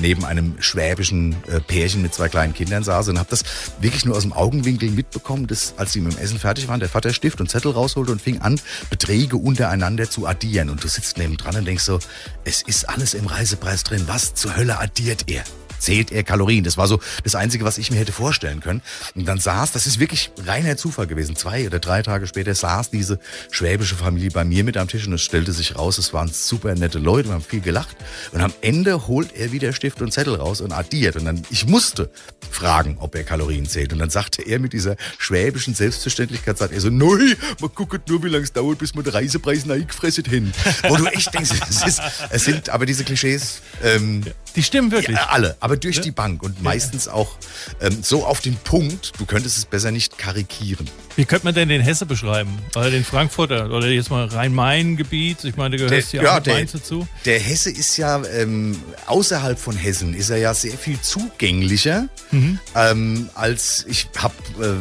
neben 0.00 0.24
einem 0.24 0.56
schwäbischen 0.60 1.34
äh, 1.48 1.60
Pärchen 1.60 2.02
mit 2.02 2.14
zwei 2.14 2.28
kleinen 2.28 2.54
Kindern 2.54 2.84
saß 2.84 3.08
und 3.08 3.18
habe 3.18 3.30
das 3.30 3.42
wirklich 3.80 4.04
nur 4.04 4.16
aus 4.16 4.22
dem 4.22 4.32
Augenwinkel 4.32 4.90
mitbekommen, 4.90 5.46
dass 5.46 5.74
als 5.76 5.92
sie 5.92 6.00
mit 6.00 6.12
dem 6.12 6.18
Essen 6.18 6.38
fertig 6.38 6.68
waren, 6.68 6.80
der 6.80 6.88
Vater 6.88 7.12
Stift 7.12 7.40
und 7.40 7.50
Zettel 7.50 7.72
rausholte 7.72 8.12
und 8.12 8.20
fing 8.20 8.40
an, 8.40 8.60
Beträge 8.90 9.36
untereinander 9.36 10.10
zu 10.10 10.26
addieren. 10.26 10.70
Und 10.70 10.84
du 10.84 10.88
sitzt 10.88 11.18
neben 11.18 11.36
dran 11.36 11.56
und 11.56 11.64
denkst 11.64 11.84
so, 11.84 11.98
es 12.44 12.62
ist 12.62 12.88
alles 12.88 13.14
im 13.14 13.26
Reisepreis 13.26 13.84
drin. 13.84 14.04
Was 14.06 14.34
zur 14.34 14.56
Hölle 14.56 14.78
addiert 14.78 15.24
er? 15.28 15.44
Zählt 15.78 16.12
er 16.12 16.22
Kalorien. 16.22 16.64
Das 16.64 16.76
war 16.76 16.86
so 16.86 17.00
das 17.24 17.34
Einzige, 17.34 17.64
was 17.64 17.78
ich 17.78 17.90
mir 17.90 17.98
hätte 17.98 18.12
vorstellen 18.12 18.60
können. 18.60 18.82
Und 19.14 19.26
dann 19.26 19.38
saß, 19.38 19.72
das 19.72 19.86
ist 19.86 19.98
wirklich 20.00 20.30
reiner 20.46 20.76
Zufall 20.76 21.06
gewesen, 21.06 21.36
zwei 21.36 21.66
oder 21.66 21.78
drei 21.78 22.02
Tage 22.02 22.26
später 22.26 22.54
saß 22.54 22.90
diese 22.90 23.18
schwäbische 23.50 23.96
Familie 23.96 24.30
bei 24.30 24.44
mir 24.44 24.64
mit 24.64 24.76
am 24.76 24.88
Tisch 24.88 25.06
und 25.06 25.12
es 25.12 25.22
stellte 25.22 25.52
sich 25.52 25.76
raus, 25.76 25.98
es 25.98 26.12
waren 26.12 26.28
super 26.28 26.74
nette 26.74 26.98
Leute, 26.98 27.28
wir 27.28 27.34
haben 27.34 27.44
viel 27.44 27.60
gelacht. 27.60 27.96
Und 28.32 28.40
am 28.40 28.52
Ende 28.60 29.06
holt 29.06 29.34
er 29.34 29.52
wieder 29.52 29.72
Stift 29.72 30.02
und 30.02 30.12
Zettel 30.12 30.36
raus 30.36 30.60
und 30.60 30.72
addiert. 30.72 31.16
Und 31.16 31.24
dann, 31.24 31.42
ich 31.50 31.66
musste 31.66 32.10
fragen, 32.50 32.96
ob 33.00 33.14
er 33.14 33.24
Kalorien 33.24 33.66
zählt. 33.66 33.92
Und 33.92 33.98
dann 33.98 34.10
sagte 34.10 34.42
er 34.42 34.58
mit 34.58 34.72
dieser 34.72 34.96
schwäbischen 35.18 35.74
Selbstverständlichkeit, 35.74 36.58
sagt 36.58 36.72
er 36.72 36.80
so, 36.80 36.90
neu, 36.90 37.34
man 37.60 37.70
guckt 37.74 38.08
nur, 38.08 38.22
wie 38.22 38.28
lange 38.28 38.44
es 38.44 38.52
dauert, 38.52 38.78
bis 38.78 38.94
man 38.94 39.04
den 39.04 39.12
Reisepreis 39.12 39.68
eingefressen 39.68 40.24
hin. 40.24 40.52
Wo 40.88 40.96
du 40.96 41.06
echt 41.06 41.32
denkst, 41.34 41.50
es, 41.68 41.86
ist, 41.86 42.02
es 42.30 42.44
sind 42.44 42.68
aber 42.70 42.86
diese 42.86 43.04
Klischees, 43.04 43.60
ähm, 43.82 44.22
Die 44.56 44.62
stimmen 44.62 44.90
wirklich. 44.90 45.16
ja, 45.16 45.28
alle, 45.30 45.56
aber 45.60 45.76
durch 45.76 46.00
die 46.00 46.10
Bank 46.10 46.42
und 46.42 46.62
meistens 46.62 47.08
auch 47.08 47.36
ähm, 47.80 47.98
so 48.02 48.24
auf 48.24 48.40
den 48.40 48.56
Punkt, 48.56 49.12
du 49.18 49.26
könntest 49.26 49.58
es 49.58 49.64
besser 49.66 49.90
nicht 49.90 50.18
karikieren. 50.18 50.88
Wie 51.14 51.24
könnte 51.24 51.44
man 51.46 51.54
denn 51.54 51.68
den 51.68 51.80
Hesse 51.80 52.06
beschreiben? 52.06 52.58
Oder 52.74 52.90
den 52.90 53.04
Frankfurter? 53.04 53.70
Oder 53.70 53.88
jetzt 53.88 54.10
mal 54.10 54.26
Rhein-Main-Gebiet? 54.26 55.44
Ich 55.44 55.56
meine, 55.56 55.76
du 55.76 55.86
gehörst 55.86 56.12
ja, 56.12 56.32
auch 56.32 56.36
mit 56.36 56.46
Mainz 56.46 56.72
dazu. 56.72 57.06
der 57.24 57.38
Hesse 57.38 57.70
ist 57.70 57.96
ja 57.96 58.22
ähm, 58.26 58.76
außerhalb 59.06 59.58
von 59.58 59.76
Hessen 59.76 60.14
ist 60.14 60.30
er 60.30 60.38
ja 60.38 60.54
sehr 60.54 60.76
viel 60.76 61.00
zugänglicher 61.00 62.08
Mhm. 62.32 62.58
ähm, 62.74 63.28
als 63.34 63.84
ich 63.88 64.08
habe 64.18 64.34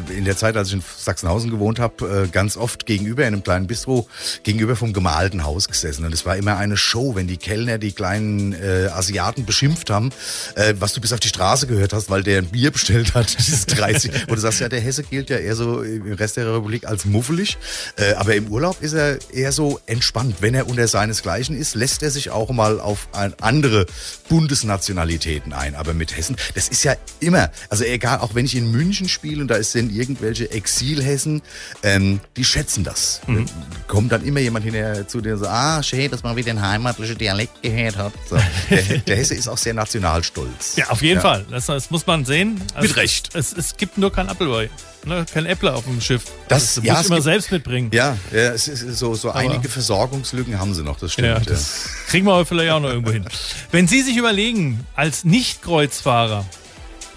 äh, 0.09 0.17
in 0.17 0.25
der 0.25 0.35
Zeit, 0.35 0.57
als 0.57 0.69
ich 0.69 0.73
in 0.75 0.83
Sachsenhausen 0.97 1.51
gewohnt 1.51 1.79
habe, 1.79 2.23
äh, 2.25 2.27
ganz 2.27 2.57
oft 2.57 2.87
gegenüber 2.87 3.21
in 3.21 3.27
einem 3.27 3.43
kleinen 3.43 3.67
Bistro 3.67 4.07
gegenüber 4.43 4.75
vom 4.75 4.93
gemalten 4.93 5.43
Haus 5.43 5.67
gesessen 5.67 6.05
und 6.05 6.13
es 6.13 6.25
war 6.25 6.37
immer 6.37 6.57
eine 6.57 6.75
Show, 6.75 7.13
wenn 7.15 7.27
die 7.27 7.37
Kellner 7.37 7.77
die 7.77 7.91
kleinen 7.91 8.53
äh, 8.53 8.87
Asiaten 8.91 9.45
beschimpft 9.65 9.89
haben, 9.89 10.11
äh, 10.55 10.73
was 10.79 10.93
du 10.93 11.01
bis 11.01 11.11
auf 11.11 11.19
die 11.19 11.27
Straße 11.27 11.67
gehört 11.67 11.93
hast, 11.93 12.09
weil 12.09 12.23
der 12.23 12.39
ein 12.39 12.47
Bier 12.47 12.71
bestellt 12.71 13.13
hat, 13.15 13.35
dieses 13.37 13.65
30. 13.65 14.27
Wo 14.27 14.35
du 14.35 14.41
sagst, 14.41 14.59
ja, 14.59 14.69
der 14.69 14.79
Hesse 14.79 15.03
gilt 15.03 15.29
ja 15.29 15.37
eher 15.37 15.55
so 15.55 15.81
im 15.81 16.13
Rest 16.13 16.37
der 16.37 16.47
Republik 16.47 16.85
als 16.85 17.05
muffelig, 17.05 17.57
äh, 17.97 18.13
aber 18.13 18.35
im 18.35 18.47
Urlaub 18.47 18.81
ist 18.81 18.93
er 18.93 19.17
eher 19.33 19.51
so 19.51 19.79
entspannt. 19.87 20.35
Wenn 20.39 20.53
er 20.53 20.67
unter 20.67 20.87
seinesgleichen 20.87 21.57
ist, 21.57 21.75
lässt 21.75 22.03
er 22.03 22.11
sich 22.11 22.29
auch 22.29 22.51
mal 22.51 22.79
auf 22.79 23.07
andere 23.41 23.85
Bundesnationalitäten 24.29 25.53
ein. 25.53 25.75
Aber 25.75 25.93
mit 25.93 26.15
Hessen, 26.15 26.35
das 26.53 26.67
ist 26.69 26.83
ja 26.83 26.95
immer, 27.19 27.49
also 27.69 27.83
egal, 27.83 28.19
auch 28.19 28.35
wenn 28.35 28.45
ich 28.45 28.55
in 28.55 28.71
München 28.71 29.09
spiele 29.09 29.41
und 29.41 29.47
da 29.47 29.61
sind 29.63 29.91
irgendwelche 29.91 30.51
Exilhessen, 30.51 31.41
ähm, 31.83 32.19
die 32.37 32.43
schätzen 32.43 32.83
das. 32.83 33.21
Mhm. 33.27 33.45
Kommt 33.87 34.11
dann 34.11 34.23
immer 34.25 34.39
jemand 34.39 34.65
hinterher 34.65 35.07
zu 35.07 35.21
dir 35.21 35.33
und 35.33 35.39
sagt, 35.39 35.51
ah, 35.51 35.83
schön, 35.83 36.11
dass 36.11 36.23
man 36.23 36.35
wieder 36.35 36.53
den 36.53 36.61
heimatlichen 36.61 37.17
Dialekt 37.17 37.61
gehört 37.61 37.97
hat. 37.97 38.13
So. 38.29 38.37
Der, 38.69 38.81
der 38.99 39.15
Hesse 39.15 39.35
ist 39.35 39.47
auch 39.47 39.54
sehr 39.57 39.73
nationalstolz. 39.73 40.75
Ja, 40.75 40.89
auf 40.89 41.01
jeden 41.01 41.21
Fall. 41.21 41.45
Das, 41.49 41.65
das 41.67 41.89
muss 41.91 42.05
man 42.07 42.25
sehen. 42.25 42.61
Also 42.73 42.87
Mit 42.87 42.97
Recht. 42.97 43.35
Es, 43.35 43.53
es 43.53 43.77
gibt 43.77 43.97
nur 43.97 44.11
kein 44.11 44.29
Appleboy. 44.29 44.69
Ne? 45.05 45.25
Kein 45.31 45.45
Äppler 45.45 45.75
auf 45.75 45.83
dem 45.85 46.01
Schiff. 46.01 46.23
Das- 46.47 46.75
das 46.75 46.83
ja, 46.83 46.95
muss 46.95 47.09
gibt- 47.09 47.23
selbst 47.23 47.51
mitbringen. 47.51 47.91
Ja, 47.93 48.17
ja 48.31 48.53
es 48.53 48.67
ist 48.67 48.97
so, 48.97 49.13
so 49.13 49.31
einige 49.31 49.69
Versorgungslücken 49.69 50.59
haben 50.59 50.73
sie 50.73 50.83
noch, 50.83 50.99
das 50.99 51.13
stimmt. 51.13 51.27
Ja, 51.27 51.33
Ja, 51.37 51.39
das 51.41 51.89
kriegen 52.07 52.25
wir 52.25 52.33
aber 52.33 52.45
vielleicht 52.45 52.71
auch 52.71 52.79
noch 52.79 52.89
irgendwo 52.89 53.11
hin. 53.11 53.25
Wenn 53.71 53.87
Sie 53.87 54.01
sich 54.01 54.17
überlegen, 54.17 54.85
als 54.95 55.23
Nicht-Kreuzfahrer, 55.23 56.45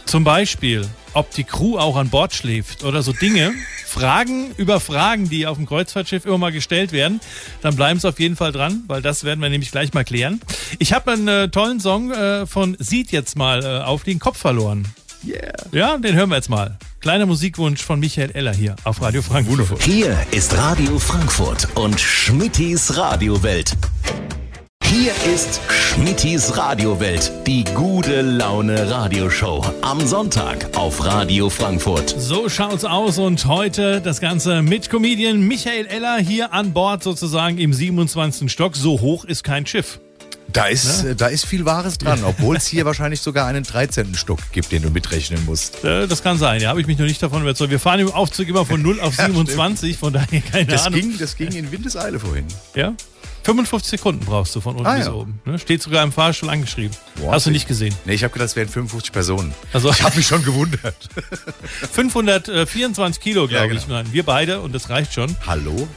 zum 0.05 0.25
Beispiel, 0.25 0.87
ob 1.15 1.31
die 1.31 1.45
Crew 1.45 1.79
auch 1.79 1.97
an 1.97 2.11
Bord 2.11 2.35
schläft 2.35 2.85
oder 2.85 3.03
so 3.03 3.13
Dinge, 3.13 3.55
Fragen 3.87 4.53
über 4.57 4.81
Fragen, 4.81 5.29
die 5.29 5.47
auf 5.47 5.57
dem 5.57 5.67
Kreuzfahrtschiff 5.67 6.27
immer 6.27 6.39
mal 6.39 6.53
gestellt 6.53 6.93
werden, 6.93 7.21
dann 7.63 7.77
bleiben 7.77 7.99
Sie 7.99 8.09
auf 8.09 8.21
jeden 8.21 8.37
Fall 8.37 8.53
dran, 8.53 8.85
weil 8.87 9.03
das 9.03 9.25
werden 9.25 9.41
wir 9.41 9.49
nämlich 9.49 9.71
gleich 9.71 9.95
mal 9.95 10.05
klären. 10.05 10.41
Ich 10.79 10.93
habe 10.93 11.13
einen 11.13 11.29
äh, 11.29 11.49
tollen 11.49 11.81
Song 11.81 12.11
äh, 12.11 12.47
von 12.47 12.77
Sieht 12.79 13.13
jetzt 13.13 13.37
mal 13.37 13.65
äh, 13.65 13.85
aufliegen, 13.85 14.21
Kopf 14.21 14.39
verloren. 14.39 14.87
Yeah. 15.27 15.53
Ja, 15.73 15.99
den 15.99 16.15
hören 16.15 16.31
wir 16.31 16.37
jetzt 16.37 16.49
mal. 16.49 16.79
Kleiner 17.01 17.27
Musikwunsch 17.27 17.83
von 17.83 17.99
Michael 17.99 18.31
Eller 18.33 18.55
hier 18.55 18.77
auf 18.85 19.03
Radio 19.03 19.23
Frankfurt. 19.23 19.53
Wundervoll. 19.53 19.79
Hier 19.81 20.17
ist 20.31 20.57
Radio 20.57 20.99
Frankfurt 20.99 21.69
und 21.75 21.99
Schmittis 22.01 22.97
Radiowelt. 22.97 23.75
Hier 24.91 25.13
ist 25.33 25.61
Schmittis 25.71 26.57
Radiowelt, 26.57 27.31
die 27.47 27.65
gute 27.65 28.23
Laune 28.23 28.91
Radioshow. 28.91 29.65
Am 29.83 30.05
Sonntag 30.07 30.77
auf 30.77 31.05
Radio 31.05 31.51
Frankfurt. 31.51 32.15
So 32.19 32.49
schaut's 32.49 32.85
aus 32.85 33.19
und 33.19 33.45
heute 33.47 34.01
das 34.01 34.21
Ganze 34.21 34.63
mit 34.63 34.89
Comedian 34.91 35.41
Michael 35.41 35.87
Eller 35.87 36.19
hier 36.19 36.53
an 36.53 36.73
Bord 36.73 37.03
sozusagen 37.03 37.59
im 37.59 37.73
27. 37.73 38.51
Stock. 38.51 38.77
So 38.77 39.01
hoch 39.01 39.25
ist 39.25 39.45
kein 39.45 39.67
Schiff. 39.67 40.01
Da 40.51 40.65
ist, 40.67 41.05
äh, 41.05 41.15
da 41.15 41.27
ist 41.27 41.45
viel 41.45 41.67
Wahres 41.67 41.99
dran, 41.99 42.21
obwohl 42.25 42.57
es 42.57 42.67
hier 42.67 42.85
wahrscheinlich 42.87 43.21
sogar 43.21 43.47
einen 43.47 43.65
13. 43.65 44.15
Stock 44.15 44.39
gibt, 44.53 44.73
den 44.73 44.81
du 44.83 44.89
mitrechnen 44.91 45.45
musst. 45.45 45.85
Äh, 45.85 46.07
Das 46.09 46.23
kann 46.23 46.39
sein, 46.39 46.63
ja, 46.63 46.71
habe 46.71 46.81
ich 46.81 46.87
mich 46.87 46.99
noch 46.99 47.05
nicht 47.07 47.23
davon 47.23 47.43
überzeugt. 47.43 47.71
Wir 47.71 47.79
fahren 47.79 48.01
im 48.01 48.11
Aufzug 48.11 48.49
immer 48.49 48.65
von 48.65 48.81
0 48.81 49.01
auf 49.01 49.15
27, 49.17 49.99
von 49.99 50.15
daher 50.15 50.41
keine 50.41 50.65
Das 50.67 50.87
Ahnung. 50.87 51.01
ging, 51.01 51.19
das 51.19 51.37
ging 51.37 51.53
in 51.53 51.71
Windeseile 51.71 52.19
vorhin. 52.19 52.47
Ja? 52.75 52.95
55 53.49 53.89
Sekunden 53.99 54.27
brauchst 54.27 54.55
du 54.55 54.61
von 54.61 54.75
unten 54.77 54.87
Ah, 54.87 54.97
bis 54.97 55.07
ja. 55.07 55.13
oben. 55.15 55.41
Ne? 55.47 55.59
Steht 55.59 55.83
sogar 55.83 56.05
im 56.05 56.13
Fahrstuhl 56.13 56.51
angeschrieben. 56.51 56.95
Boah, 57.17 57.33
Hast 57.33 57.47
du 57.47 57.51
ich- 57.51 57.55
nicht 57.55 57.67
gesehen. 57.67 57.95
Nee, 58.05 58.13
ich 58.13 58.23
habe 58.23 58.31
gedacht, 58.35 58.51
es 58.51 58.57
wären 58.57 58.69
55 58.69 59.11
Personen. 59.11 59.55
Also- 59.73 59.89
ich 59.89 60.03
habe 60.03 60.17
mich 60.17 60.27
schon 60.27 60.45
gewundert. 60.45 61.09
524 61.93 63.23
Kilo, 63.23 63.49
glaube 63.49 63.65
Ja, 63.65 63.69
genau. 63.71 63.81
ich. 63.81 63.89
Nein, 63.89 64.07
wir 64.13 64.23
beide 64.23 64.61
und 64.61 64.75
das 64.75 64.91
reicht 64.91 65.15
schon. 65.15 65.35
Hallo? 65.47 65.89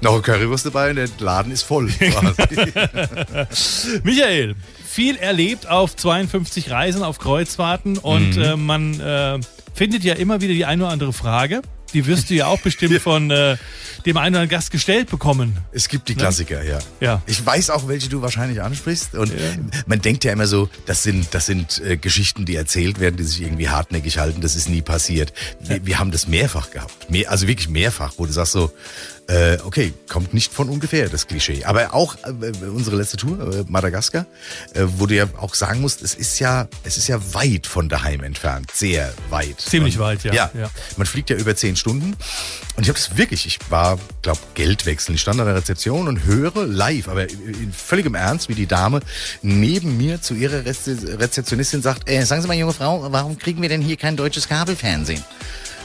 Noch 0.00 0.14
eine 0.14 0.22
Currywurst 0.22 0.64
dabei 0.64 0.88
und 0.88 0.96
der 0.96 1.10
Laden 1.18 1.52
ist 1.52 1.64
voll. 1.64 1.90
Michael, 4.02 4.54
viel 4.88 5.16
erlebt 5.16 5.68
auf 5.68 5.94
52 5.96 6.70
Reisen, 6.70 7.02
auf 7.02 7.18
Kreuzfahrten 7.18 7.98
und 7.98 8.36
Mhm. 8.36 8.42
äh, 8.42 8.56
man 8.56 9.00
äh, 9.00 9.38
findet 9.74 10.02
ja 10.02 10.14
immer 10.14 10.40
wieder 10.40 10.54
die 10.54 10.64
eine 10.64 10.84
oder 10.84 10.92
andere 10.92 11.12
Frage. 11.12 11.60
Die 11.92 12.06
wirst 12.06 12.30
du 12.30 12.34
ja 12.34 12.46
auch 12.46 12.60
bestimmt 12.60 13.00
von 13.00 13.30
äh, 13.30 13.56
dem 14.06 14.16
einen 14.16 14.34
oder 14.34 14.42
anderen 14.42 14.48
Gast 14.48 14.70
gestellt 14.70 15.10
bekommen. 15.10 15.58
es 15.72 15.88
gibt 15.88 16.08
die 16.08 16.14
Klassiker, 16.14 16.62
ja. 16.62 16.78
Ja. 17.00 17.22
Ich 17.26 17.44
weiß 17.44 17.70
auch, 17.70 17.88
welche 17.88 18.08
du 18.08 18.22
wahrscheinlich 18.22 18.62
ansprichst. 18.62 19.14
Und 19.14 19.32
man 19.86 20.00
denkt 20.00 20.24
ja 20.24 20.32
immer 20.32 20.46
so, 20.46 20.68
das 20.86 21.02
sind, 21.02 21.28
das 21.32 21.46
sind 21.46 21.80
äh, 21.84 21.96
Geschichten, 21.96 22.44
die 22.44 22.56
erzählt 22.56 23.00
werden, 23.00 23.16
die 23.16 23.24
sich 23.24 23.42
irgendwie 23.42 23.68
hartnäckig 23.68 24.18
halten. 24.18 24.40
Das 24.40 24.56
ist 24.56 24.68
nie 24.68 24.82
passiert. 24.82 25.32
Wir, 25.60 25.84
wir 25.84 25.98
haben 25.98 26.10
das 26.10 26.28
mehrfach 26.28 26.70
gehabt. 26.70 27.10
Mehr, 27.10 27.30
also 27.30 27.46
wirklich 27.46 27.68
mehrfach, 27.68 28.14
wo 28.16 28.26
du 28.26 28.32
sagst 28.32 28.52
so, 28.52 28.72
äh, 29.30 29.58
okay, 29.64 29.92
kommt 30.08 30.34
nicht 30.34 30.52
von 30.52 30.68
ungefähr, 30.68 31.08
das 31.08 31.28
Klischee. 31.28 31.64
Aber 31.64 31.94
auch 31.94 32.16
äh, 32.24 32.66
unsere 32.66 32.96
letzte 32.96 33.16
Tour, 33.16 33.54
äh, 33.54 33.64
Madagaskar, 33.68 34.26
äh, 34.74 34.82
wo 34.96 35.06
du 35.06 35.14
ja 35.14 35.26
auch 35.38 35.54
sagen 35.54 35.80
musst, 35.80 36.02
es 36.02 36.14
ist 36.14 36.40
ja, 36.40 36.66
es 36.82 36.96
ist 36.96 37.06
ja 37.06 37.20
weit 37.32 37.68
von 37.68 37.88
daheim 37.88 38.24
entfernt. 38.24 38.72
Sehr 38.74 39.12
weit. 39.28 39.60
Ziemlich 39.60 39.96
Und, 39.96 40.02
weit, 40.02 40.24
ja. 40.24 40.34
ja. 40.34 40.50
Ja. 40.54 40.70
Man 40.96 41.06
fliegt 41.06 41.30
ja 41.30 41.36
über 41.36 41.54
zehn 41.54 41.76
Stunden. 41.76 42.16
Und 42.76 42.82
ich 42.82 42.88
habe 42.88 42.98
das 42.98 43.16
wirklich, 43.16 43.46
ich 43.46 43.58
war, 43.68 43.98
glaube 44.22 44.40
Geldwechsel. 44.54 45.14
Ich 45.14 45.20
stand 45.20 45.38
an 45.38 45.46
der 45.46 45.54
Rezeption 45.54 46.08
und 46.08 46.24
höre 46.24 46.66
live, 46.66 47.08
aber 47.08 47.30
in 47.30 47.72
völligem 47.72 48.16
Ernst, 48.16 48.48
wie 48.48 48.54
die 48.54 48.66
Dame 48.66 49.00
neben 49.42 49.96
mir 49.96 50.20
zu 50.20 50.34
ihrer 50.34 50.64
Reze 50.64 51.18
Rezeptionistin 51.20 51.82
sagt, 51.82 52.08
äh, 52.10 52.24
sagen 52.24 52.42
Sie 52.42 52.48
mal, 52.48 52.54
junge 52.56 52.72
Frau, 52.72 53.12
warum 53.12 53.38
kriegen 53.38 53.62
wir 53.62 53.68
denn 53.68 53.80
hier 53.80 53.96
kein 53.96 54.16
deutsches 54.16 54.48
Kabelfernsehen? 54.48 55.22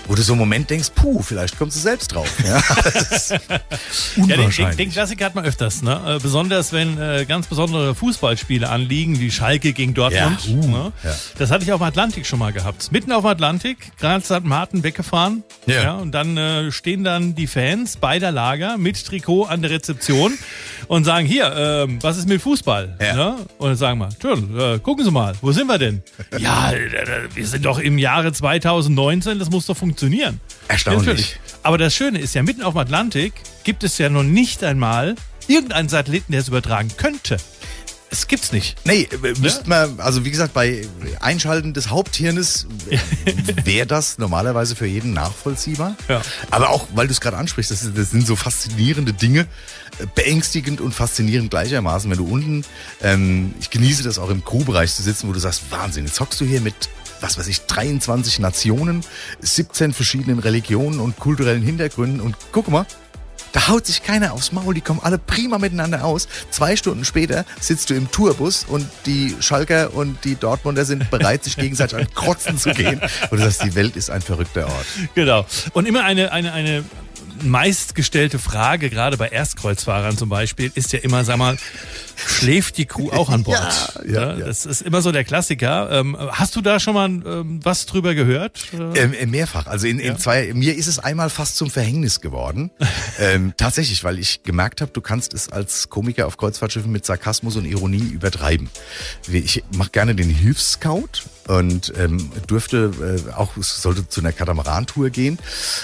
Wo 0.08 0.16
du 0.16 0.22
so 0.22 0.34
einen 0.34 0.40
Moment 0.40 0.70
denkst, 0.70 0.92
puh, 0.94 1.22
vielleicht 1.22 1.58
kommst 1.58 1.78
du 1.78 1.82
selbst 1.82 2.14
drauf. 2.14 2.32
Ja, 2.46 2.62
Ja, 4.28 4.38
den, 4.38 4.50
den, 4.50 4.78
den 4.78 4.92
Klassiker 4.92 5.26
hat 5.26 5.36
man 5.36 5.46
öfters, 5.46 5.82
ne? 5.82 6.00
Äh, 6.08 6.20
besonders 6.20 6.74
wenn 6.74 7.00
äh, 7.00 7.26
ganz 7.28 7.48
besondere 7.48 7.96
Fußballspiele 7.96 8.70
anliegen, 8.70 9.20
wie 9.20 9.32
Schalke 9.32 9.74
gegen 9.74 9.94
Dortmund. 9.94 10.46
Ja, 10.46 10.54
uh, 10.54 10.68
ne? 10.68 10.92
ja. 11.04 11.16
Das 11.38 11.52
hatte 11.52 11.64
ich 11.64 11.72
auf 11.72 11.80
dem 11.80 11.88
Atlantik 11.88 12.26
schon 12.26 12.40
mal 12.40 12.54
gehabt. 12.54 12.92
Mitten 12.92 13.12
auf 13.12 13.24
dem 13.24 13.30
Atlantik, 13.30 13.98
gerade 13.98 14.24
St. 14.24 14.44
Martin 14.44 14.84
weggefahren. 14.84 15.44
Ja. 15.66 15.96
und 15.96 16.12
dann 16.12 16.38
äh, 16.38 16.72
stehen 16.72 17.04
dann 17.04 17.34
die 17.34 17.48
Fans 17.48 17.98
beider 17.98 18.32
Lager 18.32 18.78
mit 18.78 19.04
Trikot 19.04 19.46
an 19.46 19.62
der 19.62 19.72
Rezeption 19.72 20.38
und 20.88 21.04
sagen, 21.04 21.26
hier, 21.26 21.54
ähm, 21.56 21.98
was 22.02 22.18
ist 22.18 22.28
mit 22.28 22.42
Fußball? 22.42 22.98
Ja. 23.02 23.16
Ne? 23.16 23.36
Und 23.58 23.70
dann 23.70 23.76
sagen 23.76 24.00
wir, 24.00 24.10
schön, 24.22 24.58
äh, 24.58 24.80
gucken 24.80 25.04
Sie 25.04 25.12
mal, 25.12 25.34
wo 25.42 25.52
sind 25.52 25.68
wir 25.68 25.78
denn? 25.78 26.04
ja, 26.38 26.72
äh, 26.72 26.86
äh, 26.86 27.30
wir 27.34 27.48
sind 27.48 27.66
doch 27.66 27.80
im 27.80 27.98
Jahre 27.98 28.32
2019, 28.32 29.40
das 29.40 29.50
muss 29.50 29.66
doch 29.66 29.76
funktionieren. 29.76 29.95
Erstaunlich. 30.68 31.06
Ja, 31.06 31.14
natürlich. 31.14 31.40
Aber 31.64 31.78
das 31.78 31.96
Schöne 31.96 32.20
ist 32.20 32.36
ja, 32.36 32.44
mitten 32.44 32.62
auf 32.62 32.74
dem 32.74 32.80
Atlantik 32.80 33.34
gibt 33.64 33.84
es 33.84 33.98
ja 33.98 34.10
noch 34.10 34.24
nicht 34.24 34.64
einmal 34.64 35.16
irgendeinen 35.48 35.90
Satelliten, 35.90 36.32
der 36.32 36.42
es 36.42 36.48
übertragen 36.48 36.92
könnte. 36.98 37.38
Es 38.12 38.28
gibt's 38.28 38.52
nicht. 38.52 38.78
Nee, 38.86 39.10
äh, 39.12 39.34
müsste 39.40 39.68
man, 39.68 40.00
also 40.00 40.24
wie 40.24 40.32
gesagt, 40.32 40.54
bei 40.54 40.88
Einschalten 41.20 41.74
des 41.74 41.90
Haupthirnes 41.90 42.68
wäre 43.66 43.88
das 43.88 44.20
normalerweise 44.20 44.76
für 44.76 44.86
jeden 44.86 45.14
nachvollziehbar. 45.14 45.98
Ja. 46.08 46.22
Aber 46.52 46.70
auch, 46.70 46.88
weil 46.94 47.08
du 47.08 47.14
es 47.14 47.20
gerade 47.20 47.36
ansprichst, 47.36 47.72
das, 47.72 47.92
das 47.94 48.12
sind 48.12 48.26
so 48.26 48.36
faszinierende 48.36 49.12
Dinge, 49.12 49.48
äh, 50.00 50.06
beängstigend 50.14 50.82
und 50.82 50.94
faszinierend 50.94 51.50
gleichermaßen, 51.50 52.10
wenn 52.10 52.18
du 52.18 52.26
unten, 52.26 52.64
ähm, 53.02 53.54
ich 53.60 53.70
genieße 53.70 54.04
das 54.04 54.18
auch 54.18 54.30
im 54.30 54.46
Crewbereich 54.46 54.94
zu 54.94 55.04
sitzen, 55.04 55.28
wo 55.28 55.34
du 55.34 55.40
sagst, 55.40 55.64
Wahnsinn, 55.72 56.06
jetzt 56.06 56.20
hockst 56.20 56.40
du 56.40 56.46
hier 56.46 56.62
mit 56.62 56.76
was 57.26 57.40
weiß 57.40 57.48
ich, 57.48 57.62
23 57.62 58.38
Nationen, 58.40 59.04
17 59.42 59.94
verschiedenen 59.94 60.38
Religionen 60.40 61.00
und 61.00 61.18
kulturellen 61.18 61.64
Hintergründen 61.64 62.22
und 62.22 62.36
guck 62.52 62.70
mal, 62.70 62.86
Da 63.52 63.70
haut 63.70 63.86
sich 63.86 64.04
keiner 64.04 64.34
aufs 64.34 64.52
Maul, 64.52 64.74
die 64.74 64.82
kommen 64.82 65.00
alle 65.02 65.18
prima 65.18 65.58
miteinander 65.58 66.04
aus. 66.04 66.28
Zwei 66.52 66.76
Stunden 66.76 67.06
später 67.06 67.46
sitzt 67.60 67.90
du 67.90 67.94
im 67.94 68.12
Tourbus 68.12 68.66
und 68.68 68.86
die 69.06 69.34
Schalker 69.40 69.94
und 69.94 70.24
die 70.26 70.36
Dortmunder 70.36 70.84
sind 70.84 71.10
bereit, 71.10 71.46
sich 71.46 71.56
gegenseitig 71.56 71.98
an 71.98 72.14
Kotzen 72.14 72.58
zu 72.58 72.72
gehen. 72.72 73.00
Und 73.32 73.40
du 73.40 73.44
sagst, 73.44 73.64
die 73.64 73.74
Welt 73.76 73.96
ist 73.96 74.10
ein 74.10 74.22
verrückter 74.22 74.66
Ort. 74.68 74.86
Genau. 75.16 75.46
Und 75.72 75.88
immer 75.88 76.04
eine, 76.04 76.34
eine, 76.34 76.52
eine 76.52 76.84
meistgestellte 77.44 78.40
Frage, 78.40 78.90
gerade 78.90 79.16
bei 79.16 79.30
Erstkreuzfahrern 79.30 80.18
zum 80.18 80.28
Beispiel, 80.28 80.72
ist 80.76 80.92
ja 80.92 81.00
immer, 81.00 81.24
sag 81.24 81.38
mal, 81.38 81.58
schläft 82.16 82.78
die 82.78 82.86
Crew 82.86 83.10
auch 83.12 83.30
an 83.30 83.44
Bord? 83.44 83.56
Ja, 84.06 84.34
ja, 84.34 84.38
ja. 84.38 84.46
Das 84.46 84.66
ist 84.66 84.82
immer 84.82 85.02
so 85.02 85.12
der 85.12 85.24
Klassiker. 85.24 85.90
Ähm, 85.92 86.16
hast 86.32 86.56
du 86.56 86.62
da 86.62 86.80
schon 86.80 86.94
mal 86.94 87.06
ähm, 87.10 87.60
was 87.64 87.86
drüber 87.86 88.14
gehört? 88.14 88.60
Ähm, 88.74 89.14
äh, 89.14 89.26
mehrfach. 89.26 89.68
Also 89.68 89.88
in, 89.88 90.00
in 90.00 90.14
Ja. 90.14 90.18
zwei, 90.18 90.52
mir 90.54 90.76
ist 90.76 90.88
es 90.88 91.00
einmal 91.00 91.30
fast 91.30 91.58
zum 91.58 91.70
Verhängnis 91.72 92.22
geworden. 92.22 92.72
ähm, 93.20 93.54
tatsächlich, 93.58 94.04
weil 94.04 94.20
ich 94.20 94.44
gemerkt 94.44 94.82
habe, 94.82 94.92
du 94.92 95.02
kannst 95.02 95.34
es 95.34 95.50
als 95.50 95.90
Komiker 95.90 96.28
auf 96.28 96.38
Kreuzfahrtschiffen 96.38 96.92
mit 96.92 97.06
Sarkasmus 97.06 97.56
und 97.56 97.66
Ironie 97.66 97.98
übertreiben. 98.04 98.70
Ich 99.32 99.64
mache 99.76 99.90
gerne 99.92 100.14
den 100.16 100.30
Hilfsscout 100.30 101.08
und 101.48 101.94
durfte 102.48 102.92
äh, 103.30 103.34
auch, 103.34 103.58
es 103.58 103.82
sollte 103.82 104.08
zu 104.08 104.22
einer 104.22 104.32
Katamaran-Tour 104.32 105.10
gehen. 105.10 105.40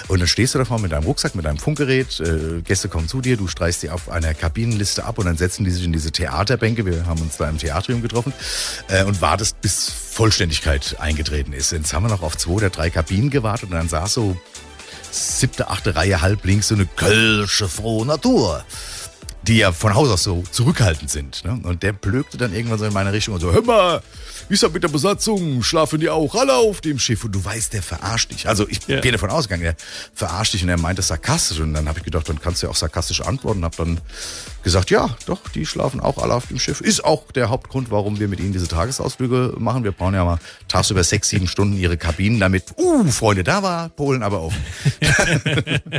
Und 0.08 0.20
dann 0.20 0.28
stehst 0.28 0.54
du 0.54 0.60
da 0.60 0.66
vorne 0.66 0.84
mit 0.84 0.92
deinem 0.92 1.04
Rucksack, 1.06 1.36
mit 1.36 1.46
deinem 1.46 1.58
Funkgerät, 1.60 2.20
äh, 2.20 2.62
Gäste 2.62 2.90
kommen 2.90 3.08
zu 3.08 3.22
dir, 3.22 3.38
du 3.38 3.48
streichst 3.48 3.82
sie 3.82 3.90
auf 3.90 4.10
einer 4.10 4.34
Kabinenliste 4.34 5.04
ab 5.04 5.18
und 5.20 5.26
dann 5.26 5.38
setzen 5.38 5.64
die 5.64 5.72
sich 5.72 5.84
in 5.86 5.94
diese 5.94 6.12
Theaterbänke. 6.22 6.86
Wir 6.86 7.08
haben 7.08 7.20
uns 7.22 7.38
da 7.38 7.50
im 7.50 7.58
Theatrium 7.58 8.02
getroffen 8.04 8.32
äh, 8.90 9.04
und 9.04 9.22
wartest, 9.22 9.60
bis 9.62 9.90
Vollständigkeit 9.90 10.98
eingetreten 11.00 11.52
ist. 11.52 11.72
Jetzt 11.72 11.94
haben 11.94 12.04
wir 12.04 12.10
noch 12.10 12.22
auf 12.22 12.38
zwei 12.38 12.52
oder 12.52 12.70
drei 12.70 12.92
Kabinen 12.92 13.32
gewartet 13.32 13.70
und 13.70 13.76
dann 13.76 13.90
saß 13.90 14.14
so 14.14 14.38
siebte, 15.10 15.70
achte 15.70 15.96
Reihe 15.96 16.22
halb 16.22 16.46
links 16.46 16.68
so 16.68 16.76
eine 16.76 16.86
kölsche 16.86 17.68
frohe 17.68 18.06
Natur. 18.06 18.64
Die 19.48 19.58
ja 19.58 19.72
von 19.72 19.96
Haus 19.96 20.10
aus 20.10 20.24
so 20.24 20.44
zurückhaltend 20.52 21.10
sind. 21.10 21.44
Ne? 21.44 21.60
Und 21.64 21.82
der 21.82 21.94
blökte 21.94 22.38
dann 22.38 22.54
irgendwann 22.54 22.78
so 22.78 22.86
in 22.86 22.94
meine 22.94 23.12
Richtung 23.12 23.34
und 23.34 23.42
so, 23.42 23.52
hör 23.52 23.64
mal, 23.64 24.02
wie 24.50 24.54
ist 24.54 24.62
das 24.64 24.72
mit 24.72 24.84
der 24.84 24.90
Besatzung? 24.90 25.64
Schlafen 25.64 26.00
die 26.00 26.10
auch 26.10 26.36
alle 26.36 26.54
auf 26.56 26.82
dem 26.82 27.00
Schiff? 27.00 27.24
Und 27.24 27.32
du 27.34 27.44
weißt, 27.44 27.74
der 27.74 27.82
verarscht 27.82 28.32
dich. 28.32 28.48
Also 28.48 28.68
ich 28.68 28.80
Ja. 28.88 29.00
bin 29.02 29.14
davon 29.14 29.30
ausgegangen, 29.32 29.64
der 29.64 29.76
verarscht 30.14 30.54
dich 30.54 30.62
und 30.64 30.70
er 30.70 30.78
meinte 30.80 31.02
sarkastisch. 31.02 31.60
Und 31.60 31.74
dann 31.74 31.88
habe 31.88 32.00
ich 32.00 32.06
gedacht, 32.06 32.28
dann 32.30 32.40
kannst 32.40 32.62
du 32.62 32.68
ja 32.68 32.72
auch 32.72 32.76
sarkastisch 32.76 33.22
antworten. 33.22 33.64
Habe 33.64 33.76
dann 33.78 34.02
gesagt, 34.64 34.92
ja, 34.92 35.16
doch, 35.26 35.40
die 35.50 35.66
schlafen 35.66 36.00
auch 36.02 36.18
alle 36.20 36.36
auf 36.36 36.48
dem 36.48 36.60
Schiff. 36.60 36.82
Ist 36.82 37.04
auch 37.04 37.32
der 37.32 37.50
Hauptgrund, 37.50 37.90
warum 37.90 38.20
wir 38.20 38.28
mit 38.28 38.40
ihnen 38.40 38.54
diese 38.54 38.68
Tagesausflüge 38.68 39.56
machen. 39.58 39.84
Wir 39.84 39.92
brauchen 39.92 40.14
ja 40.14 40.24
mal 40.26 40.38
tagsüber 40.68 41.04
sechs, 41.04 41.30
sieben 41.30 41.48
Stunden 41.48 41.78
ihre 41.78 41.98
Kabinen, 41.98 42.40
damit, 42.40 42.66
uh, 42.78 43.10
Freunde, 43.10 43.44
da 43.44 43.64
war 43.64 43.90
Polen 43.90 44.22
aber 44.22 44.42
offen. 44.44 44.62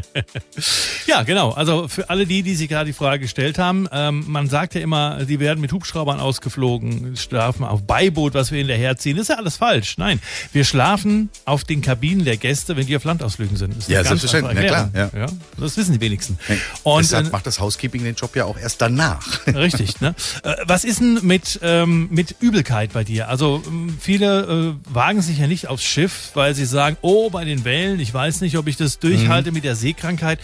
Ja, 1.06 1.22
genau. 1.22 1.50
Also 1.52 1.88
für 1.88 2.08
alle 2.10 2.26
die, 2.26 2.42
die 2.42 2.54
sich 2.54 2.68
gerade 2.68 2.86
die 2.86 2.92
Frage 2.92 3.26
gestellt 3.32 3.58
haben, 3.58 3.88
ähm, 3.92 4.24
man 4.28 4.50
sagt 4.50 4.74
ja 4.74 4.82
immer, 4.82 5.24
die 5.24 5.40
werden 5.40 5.60
mit 5.62 5.72
Hubschraubern 5.72 6.20
ausgeflogen, 6.20 7.16
schlafen 7.16 7.64
auf 7.64 7.82
Beiboot, 7.86 8.34
was 8.34 8.50
wir 8.52 8.58
hinterherziehen. 8.58 9.16
Das 9.16 9.22
ist 9.24 9.28
ja 9.30 9.36
alles 9.36 9.56
falsch. 9.56 9.96
Nein, 9.96 10.20
wir 10.52 10.64
schlafen 10.64 11.30
auf 11.46 11.64
den 11.64 11.80
Kabinen 11.80 12.26
der 12.26 12.36
Gäste, 12.36 12.76
wenn 12.76 12.86
die 12.86 12.94
auf 12.94 13.04
Landausflügen 13.04 13.56
sind. 13.56 13.70
Das 13.74 13.84
ist 13.84 13.88
Ja, 13.88 14.04
selbstverständlich. 14.04 14.58
Na 14.60 14.64
klar, 14.66 14.90
Erklärung. 14.92 15.18
ja. 15.30 15.36
Das 15.58 15.78
wissen 15.78 15.94
die 15.94 16.00
wenigsten. 16.00 16.38
Und 16.82 16.92
Und 16.92 17.02
Deshalb 17.04 17.28
äh, 17.28 17.30
macht 17.30 17.46
das 17.46 17.58
Housekeeping 17.58 18.04
den 18.04 18.14
Job 18.16 18.36
ja 18.36 18.44
auch 18.44 18.58
erst 18.58 18.82
danach. 18.82 19.46
Richtig, 19.46 20.02
ne? 20.02 20.14
Äh, 20.42 20.54
Was 20.66 20.84
ist 20.84 21.00
denn 21.00 21.20
mit, 21.22 21.58
ähm, 21.62 22.08
mit 22.10 22.36
Übelkeit 22.40 22.92
bei 22.92 23.02
dir? 23.02 23.28
Also 23.30 23.62
ähm, 23.66 23.96
viele 23.98 24.74
äh, 24.76 24.94
wagen 24.94 25.22
sich 25.22 25.38
ja 25.38 25.46
nicht 25.46 25.68
aufs 25.68 25.84
Schiff, 25.84 26.32
weil 26.34 26.54
sie 26.54 26.66
sagen, 26.66 26.98
oh, 27.00 27.30
bei 27.30 27.46
den 27.46 27.64
Wellen, 27.64 27.98
ich 27.98 28.12
weiß 28.12 28.42
nicht, 28.42 28.58
ob 28.58 28.66
ich 28.66 28.76
das 28.76 28.98
durchhalte 28.98 29.50
Mhm. 29.50 29.54
mit 29.54 29.64
der 29.64 29.74
Seekrankheit. 29.76 30.38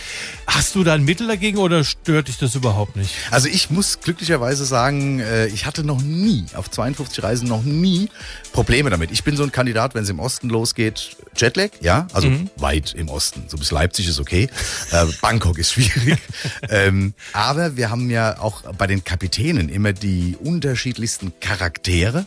Hast 0.46 0.74
du 0.74 0.84
da 0.84 0.94
ein 0.94 1.04
Mittel 1.04 1.26
dagegen 1.26 1.58
oder 1.58 1.84
stört 1.84 2.28
dich 2.28 2.38
das 2.38 2.54
überhaupt 2.54 2.77
nicht? 2.96 3.14
Also 3.30 3.48
ich 3.48 3.70
muss 3.70 4.00
glücklicherweise 4.00 4.64
sagen, 4.64 5.20
äh, 5.20 5.46
ich 5.48 5.66
hatte 5.66 5.84
noch 5.84 6.00
nie, 6.02 6.44
auf 6.54 6.70
52 6.70 7.22
Reisen 7.22 7.48
noch 7.48 7.62
nie 7.62 8.08
Probleme 8.52 8.90
damit. 8.90 9.10
Ich 9.10 9.24
bin 9.24 9.36
so 9.36 9.42
ein 9.42 9.52
Kandidat, 9.52 9.94
wenn 9.94 10.02
es 10.04 10.08
im 10.10 10.20
Osten 10.20 10.48
losgeht, 10.48 11.16
Jetlag, 11.36 11.70
ja, 11.80 12.06
also 12.12 12.30
weit 12.56 12.94
im 12.94 13.08
Osten. 13.08 13.44
So 13.48 13.56
bis 13.58 13.70
Leipzig 13.70 14.08
ist 14.08 14.18
okay. 14.18 14.48
Äh, 14.90 15.06
Bangkok 15.20 15.58
ist 15.58 15.72
schwierig. 15.74 16.18
ähm, 16.68 17.14
aber 17.32 17.76
wir 17.76 17.90
haben 17.90 18.10
ja 18.10 18.40
auch 18.40 18.62
bei 18.76 18.86
den 18.86 19.04
Kapitänen 19.04 19.68
immer 19.68 19.92
die 19.92 20.36
unterschiedlichsten 20.42 21.32
Charaktere. 21.40 22.26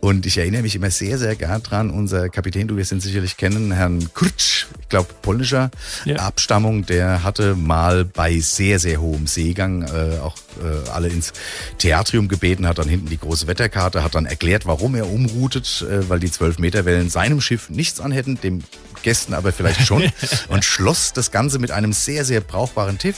Und 0.00 0.26
ich 0.26 0.38
erinnere 0.38 0.62
mich 0.62 0.76
immer 0.76 0.90
sehr, 0.90 1.18
sehr 1.18 1.34
gern 1.36 1.62
dran. 1.62 1.90
Unser 1.90 2.28
Kapitän, 2.28 2.68
du 2.68 2.76
wirst 2.76 2.92
ihn 2.92 3.00
sicherlich 3.00 3.36
kennen, 3.36 3.72
Herrn 3.72 4.12
Kurtsch, 4.14 4.66
ich 4.80 4.88
glaube 4.88 5.08
polnischer 5.22 5.70
Ja. 6.04 6.16
Abstammung, 6.16 6.86
der 6.86 7.22
hatte 7.24 7.54
mal 7.56 8.04
bei 8.04 8.38
sehr, 8.38 8.78
sehr 8.78 9.00
hohem 9.00 9.26
Seegang 9.26 9.83
äh, 9.86 10.18
auch 10.20 10.36
äh, 10.62 10.90
alle 10.90 11.08
ins 11.08 11.32
Theatrium 11.78 12.28
gebeten, 12.28 12.66
hat 12.66 12.78
dann 12.78 12.88
hinten 12.88 13.08
die 13.08 13.18
große 13.18 13.46
Wetterkarte, 13.46 14.02
hat 14.02 14.14
dann 14.14 14.26
erklärt, 14.26 14.66
warum 14.66 14.94
er 14.94 15.08
umroutet, 15.10 15.84
äh, 15.88 16.08
weil 16.08 16.20
die 16.20 16.30
12 16.30 16.58
Meter 16.58 16.84
Wellen 16.84 17.10
seinem 17.10 17.40
Schiff 17.40 17.70
nichts 17.70 18.00
anhätten, 18.00 18.40
dem 18.40 18.60
Gästen 19.04 19.34
aber 19.34 19.52
vielleicht 19.52 19.86
schon 19.86 20.02
und 20.48 20.64
schloss 20.64 21.12
das 21.12 21.30
Ganze 21.30 21.60
mit 21.60 21.70
einem 21.70 21.92
sehr, 21.92 22.24
sehr 22.24 22.40
brauchbaren 22.40 22.98
Tipp. 22.98 23.14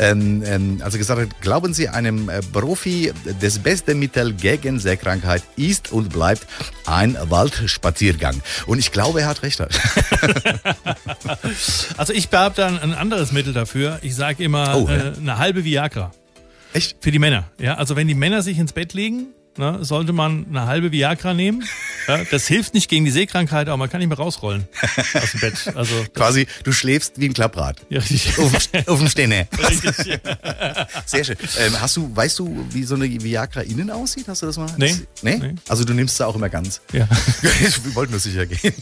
Ähm, 0.00 0.42
ähm, 0.44 0.80
also 0.82 0.98
gesagt 0.98 1.20
hat, 1.20 1.40
glauben 1.40 1.72
Sie 1.74 1.88
einem 1.88 2.28
äh, 2.28 2.40
Profi, 2.40 3.12
das 3.40 3.60
beste 3.60 3.94
Mittel 3.94 4.32
gegen 4.34 4.80
Seekrankheit 4.80 5.44
ist 5.56 5.92
und 5.92 6.08
bleibt 6.08 6.44
ein 6.86 7.16
Waldspaziergang. 7.22 8.42
Und 8.66 8.80
ich 8.80 8.90
glaube, 8.90 9.20
er 9.20 9.28
hat 9.28 9.42
recht. 9.44 9.62
Also 11.96 12.12
ich 12.12 12.28
habe 12.32 12.54
da 12.54 12.66
ein 12.66 12.94
anderes 12.94 13.32
Mittel 13.32 13.52
dafür. 13.52 13.98
Ich 14.02 14.14
sage 14.14 14.42
immer 14.44 14.76
Oh, 14.76 14.88
ja. 14.88 14.96
äh, 14.96 15.12
eine 15.16 15.38
halbe 15.38 15.64
Viagra 15.64 16.10
Echt? 16.72 16.96
für 17.00 17.10
die 17.10 17.18
Männer. 17.18 17.44
Ja, 17.58 17.74
also 17.74 17.96
wenn 17.96 18.08
die 18.08 18.14
Männer 18.14 18.42
sich 18.42 18.58
ins 18.58 18.72
Bett 18.72 18.92
legen, 18.92 19.28
ne, 19.58 19.78
sollte 19.84 20.12
man 20.12 20.46
eine 20.48 20.66
halbe 20.66 20.92
Viagra 20.92 21.34
nehmen. 21.34 21.64
Ja, 22.08 22.18
das 22.30 22.46
hilft 22.46 22.74
nicht 22.74 22.88
gegen 22.88 23.04
die 23.04 23.10
Seekrankheit, 23.10 23.68
aber 23.68 23.76
man 23.76 23.90
kann 23.90 23.98
nicht 24.00 24.08
mehr 24.08 24.18
rausrollen 24.18 24.66
aus 25.14 25.30
dem 25.32 25.40
Bett. 25.40 25.72
Also 25.74 25.94
das, 26.04 26.12
Quasi, 26.14 26.46
du 26.64 26.72
schläfst 26.72 27.14
wie 27.20 27.26
ein 27.26 27.32
Klapprad. 27.34 27.78
ja, 27.88 27.98
richtig. 28.00 28.38
Auf, 28.38 28.66
dem- 28.68 28.88
auf 28.88 28.98
dem 28.98 29.08
Stehne. 29.08 29.48
richtig. 29.68 29.94
Sehr 31.06 31.24
schön. 31.24 31.36
Ähm, 31.58 31.80
hast 31.80 31.96
du, 31.96 32.14
weißt 32.14 32.38
du, 32.38 32.66
wie 32.70 32.84
so 32.84 32.94
eine 32.94 33.06
Viagra 33.22 33.60
innen 33.62 33.90
aussieht? 33.90 34.28
Hast 34.28 34.42
du 34.42 34.46
das 34.46 34.56
mal? 34.56 34.66
Nee. 34.76 34.94
Nee? 35.22 35.36
Nee. 35.38 35.54
Also 35.68 35.84
du 35.84 35.94
nimmst 35.94 36.16
sie 36.16 36.26
auch 36.26 36.36
immer 36.36 36.48
ganz. 36.48 36.80
Ja. 36.92 37.08
Wir 37.42 37.94
wollten 37.94 38.12
nur 38.12 38.20
sicher 38.20 38.46
gehen. 38.46 38.72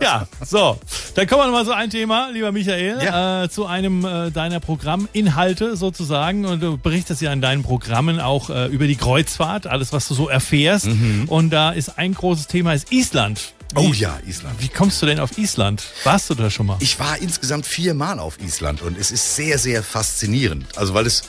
Ja, 0.00 0.26
so. 0.44 0.78
Dann 1.14 1.26
kommen 1.26 1.42
wir 1.42 1.46
nochmal 1.46 1.64
zu 1.64 1.72
ein 1.74 1.90
Thema, 1.90 2.30
lieber 2.32 2.52
Michael, 2.52 2.98
Ja. 3.02 3.44
äh, 3.44 3.48
zu 3.48 3.66
einem 3.66 4.04
äh, 4.04 4.30
deiner 4.30 4.60
Programminhalte 4.60 5.76
sozusagen. 5.76 6.44
Und 6.44 6.60
du 6.62 6.76
berichtest 6.76 7.20
ja 7.22 7.32
in 7.32 7.40
deinen 7.40 7.62
Programmen 7.62 8.20
auch 8.20 8.50
äh, 8.50 8.66
über 8.66 8.86
die 8.86 8.95
Kreuzfahrt, 8.98 9.66
alles, 9.66 9.92
was 9.92 10.08
du 10.08 10.14
so 10.14 10.28
erfährst. 10.28 10.88
Und 11.26 11.50
da 11.50 11.70
ist 11.72 11.98
ein 11.98 12.14
großes 12.14 12.46
Thema, 12.46 12.72
ist 12.74 12.92
Island. 12.92 13.40
Wie, 13.74 13.80
Mhm. 13.82 13.90
Oh 13.90 13.92
ja, 13.92 14.18
Island. 14.26 14.54
Wie 14.62 14.68
kommst 14.68 15.02
du 15.02 15.06
denn 15.06 15.18
auf 15.18 15.36
Island? 15.38 15.82
Warst 16.04 16.30
du 16.30 16.34
da 16.34 16.48
schon 16.50 16.66
mal? 16.66 16.76
Ich 16.80 16.98
war 17.00 17.18
insgesamt 17.18 17.66
viermal 17.66 18.20
auf 18.20 18.38
Island 18.40 18.80
und 18.80 18.96
es 18.96 19.10
ist 19.10 19.34
sehr, 19.34 19.58
sehr 19.58 19.82
faszinierend. 19.82 20.66
Also 20.78 20.94
weil 20.94 21.04
es 21.04 21.24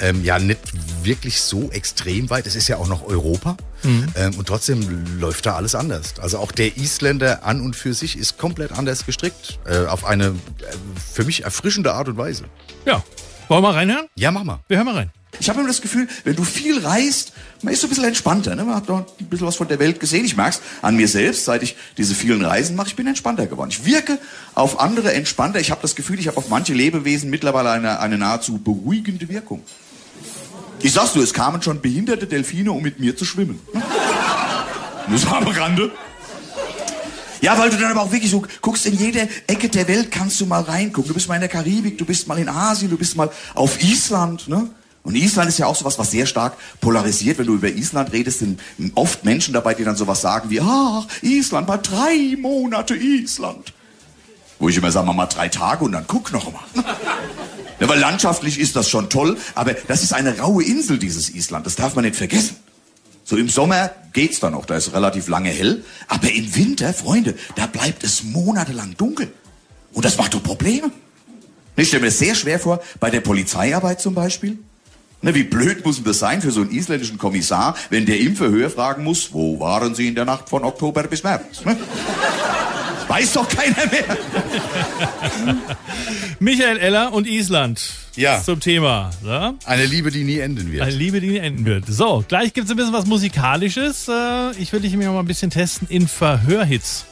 ähm, 0.00 0.24
ja 0.24 0.38
nicht 0.38 0.60
wirklich 1.04 1.40
so 1.42 1.70
extrem 1.70 2.30
weit, 2.30 2.46
es 2.46 2.56
ist 2.56 2.68
ja 2.68 2.78
auch 2.78 2.88
noch 2.88 3.06
Europa 3.06 3.56
ähm, 3.84 4.34
und 4.38 4.48
trotzdem 4.48 5.20
läuft 5.20 5.44
da 5.44 5.56
alles 5.56 5.74
anders. 5.74 6.14
Also 6.20 6.38
auch 6.38 6.52
der 6.52 6.76
Isländer 6.78 7.44
an 7.44 7.60
und 7.60 7.76
für 7.76 7.92
sich 7.92 8.16
ist 8.16 8.38
komplett 8.38 8.72
anders 8.72 9.04
gestrickt, 9.04 9.58
äh, 9.66 9.84
auf 9.86 10.04
eine 10.06 10.28
äh, 10.28 10.32
für 11.14 11.24
mich 11.24 11.44
erfrischende 11.44 11.92
Art 11.92 12.08
und 12.08 12.16
Weise. 12.16 12.44
Ja. 12.86 13.04
Wollen 13.48 13.62
wir 13.62 13.68
mal 13.68 13.74
reinhören? 13.74 14.06
Ja, 14.16 14.30
mach 14.30 14.42
mal. 14.42 14.60
Wir 14.68 14.78
hören 14.78 14.86
mal 14.86 14.94
rein. 14.96 15.10
Ich 15.40 15.48
habe 15.48 15.60
immer 15.60 15.68
das 15.68 15.82
Gefühl, 15.82 16.08
wenn 16.24 16.36
du 16.36 16.44
viel 16.44 16.78
reist, 16.78 17.32
man 17.62 17.72
ist 17.72 17.80
so 17.80 17.86
ein 17.86 17.90
bisschen 17.90 18.04
entspannter. 18.04 18.54
Ne? 18.54 18.64
Man 18.64 18.76
hat 18.76 18.88
noch 18.88 18.98
ein 18.98 19.26
bisschen 19.26 19.46
was 19.46 19.56
von 19.56 19.68
der 19.68 19.78
Welt 19.78 20.00
gesehen. 20.00 20.24
Ich 20.24 20.36
merke 20.36 20.56
es 20.56 20.62
an 20.82 20.96
mir 20.96 21.08
selbst, 21.08 21.44
seit 21.44 21.62
ich 21.62 21.76
diese 21.96 22.14
vielen 22.14 22.44
Reisen 22.44 22.76
mache. 22.76 22.88
Ich 22.88 22.96
bin 22.96 23.06
entspannter 23.06 23.46
geworden. 23.46 23.70
Ich 23.70 23.84
wirke 23.84 24.18
auf 24.54 24.80
andere 24.80 25.12
entspannter. 25.12 25.60
Ich 25.60 25.70
habe 25.70 25.82
das 25.82 25.94
Gefühl, 25.94 26.18
ich 26.18 26.28
habe 26.28 26.36
auf 26.36 26.48
manche 26.48 26.74
Lebewesen 26.74 27.30
mittlerweile 27.30 27.70
eine, 27.70 28.00
eine 28.00 28.18
nahezu 28.18 28.58
beruhigende 28.58 29.28
Wirkung. 29.28 29.62
Ich 30.80 30.92
sag's 30.92 31.14
nur, 31.14 31.24
es 31.24 31.32
kamen 31.32 31.62
schon 31.62 31.80
behinderte 31.80 32.26
Delfine, 32.26 32.72
um 32.72 32.82
mit 32.82 33.00
mir 33.00 33.16
zu 33.16 33.24
schwimmen. 33.24 33.60
Ne? 33.72 33.82
Nur 35.08 35.36
am 35.36 35.46
Rande. 35.46 35.92
Ja, 37.40 37.58
weil 37.58 37.68
du 37.68 37.76
dann 37.76 37.90
aber 37.90 38.00
auch 38.00 38.10
wirklich 38.10 38.30
so 38.30 38.42
guckst, 38.62 38.86
in 38.86 38.96
jede 38.96 39.28
Ecke 39.46 39.68
der 39.68 39.86
Welt 39.86 40.10
kannst 40.10 40.40
du 40.40 40.46
mal 40.46 40.62
reingucken. 40.62 41.08
Du 41.08 41.14
bist 41.14 41.28
mal 41.28 41.34
in 41.34 41.42
der 41.42 41.50
Karibik, 41.50 41.98
du 41.98 42.06
bist 42.06 42.26
mal 42.26 42.38
in 42.38 42.48
Asien, 42.48 42.90
du 42.90 42.96
bist 42.96 43.16
mal 43.16 43.30
auf 43.54 43.82
Island, 43.82 44.48
ne? 44.48 44.70
Und 45.04 45.16
Island 45.16 45.50
ist 45.50 45.58
ja 45.58 45.66
auch 45.66 45.76
sowas, 45.76 45.98
was 45.98 46.10
sehr 46.10 46.24
stark 46.24 46.56
polarisiert. 46.80 47.38
Wenn 47.38 47.46
du 47.46 47.54
über 47.54 47.68
Island 47.68 48.12
redest, 48.12 48.38
sind 48.38 48.58
oft 48.94 49.22
Menschen 49.22 49.52
dabei, 49.52 49.74
die 49.74 49.84
dann 49.84 49.96
sowas 49.96 50.22
sagen 50.22 50.48
wie, 50.48 50.60
ach, 50.60 51.06
Island, 51.20 51.68
mal 51.68 51.76
drei 51.76 52.36
Monate 52.40 52.96
Island. 52.96 53.74
Wo 54.58 54.70
ich 54.70 54.78
immer 54.78 54.90
sage, 54.90 55.12
mal 55.12 55.26
drei 55.26 55.50
Tage 55.50 55.84
und 55.84 55.92
dann 55.92 56.06
guck 56.08 56.32
noch 56.32 56.50
mal. 56.50 56.64
Ja, 57.80 57.88
weil 57.88 57.98
landschaftlich 57.98 58.58
ist 58.58 58.76
das 58.76 58.88
schon 58.88 59.10
toll, 59.10 59.36
aber 59.54 59.74
das 59.74 60.02
ist 60.02 60.14
eine 60.14 60.38
raue 60.38 60.64
Insel, 60.64 60.98
dieses 60.98 61.28
Island. 61.28 61.66
Das 61.66 61.76
darf 61.76 61.94
man 61.94 62.06
nicht 62.06 62.16
vergessen. 62.16 62.56
So 63.24 63.36
im 63.36 63.50
Sommer 63.50 63.90
geht's 64.14 64.40
dann 64.40 64.52
noch, 64.52 64.64
da 64.64 64.76
ist 64.76 64.94
relativ 64.94 65.28
lange 65.28 65.50
hell. 65.50 65.84
Aber 66.08 66.30
im 66.30 66.56
Winter, 66.56 66.94
Freunde, 66.94 67.34
da 67.56 67.66
bleibt 67.66 68.04
es 68.04 68.22
monatelang 68.22 68.96
dunkel. 68.96 69.30
Und 69.92 70.06
das 70.06 70.16
macht 70.16 70.32
doch 70.32 70.42
Probleme. 70.42 70.90
Ich 71.76 71.88
stelle 71.88 72.02
mir 72.02 72.08
das 72.08 72.18
sehr 72.18 72.34
schwer 72.34 72.58
vor, 72.58 72.80
bei 73.00 73.10
der 73.10 73.20
Polizeiarbeit 73.20 74.00
zum 74.00 74.14
Beispiel. 74.14 74.58
Ne, 75.22 75.34
wie 75.34 75.44
blöd 75.44 75.84
muss 75.86 75.96
denn 75.96 76.04
das 76.04 76.18
sein 76.18 76.42
für 76.42 76.50
so 76.50 76.60
einen 76.60 76.70
isländischen 76.70 77.16
Kommissar, 77.18 77.74
wenn 77.90 78.04
der 78.04 78.20
im 78.20 78.36
Verhör 78.36 78.68
fragen 78.68 79.04
muss, 79.04 79.32
wo 79.32 79.58
waren 79.58 79.94
Sie 79.94 80.08
in 80.08 80.14
der 80.14 80.24
Nacht 80.26 80.48
von 80.50 80.64
Oktober 80.64 81.02
bis 81.04 81.22
März? 81.22 81.64
Ne? 81.64 81.76
Weiß 83.08 83.32
doch 83.34 83.48
keiner 83.48 83.76
mehr. 83.90 84.16
Michael 86.40 86.78
Eller 86.78 87.12
und 87.12 87.26
Island. 87.26 87.82
Ja. 88.16 88.42
Zum 88.42 88.60
Thema. 88.60 89.10
Ja? 89.24 89.54
Eine 89.64 89.86
Liebe, 89.86 90.10
die 90.10 90.24
nie 90.24 90.38
enden 90.38 90.70
wird. 90.70 90.82
Eine 90.82 90.94
Liebe, 90.94 91.20
die 91.20 91.28
nie 91.28 91.38
enden 91.38 91.64
wird. 91.64 91.84
So, 91.88 92.24
gleich 92.28 92.52
gibt's 92.52 92.70
ein 92.70 92.76
bisschen 92.76 92.92
was 92.92 93.06
Musikalisches. 93.06 94.08
Äh, 94.08 94.52
Ich 94.58 94.72
will 94.72 94.80
dich 94.80 94.94
mir 94.96 95.10
mal 95.10 95.20
ein 95.20 95.26
bisschen 95.26 95.50
testen 95.50 95.88
in 95.88 96.06
Verhörhits. 96.08 97.06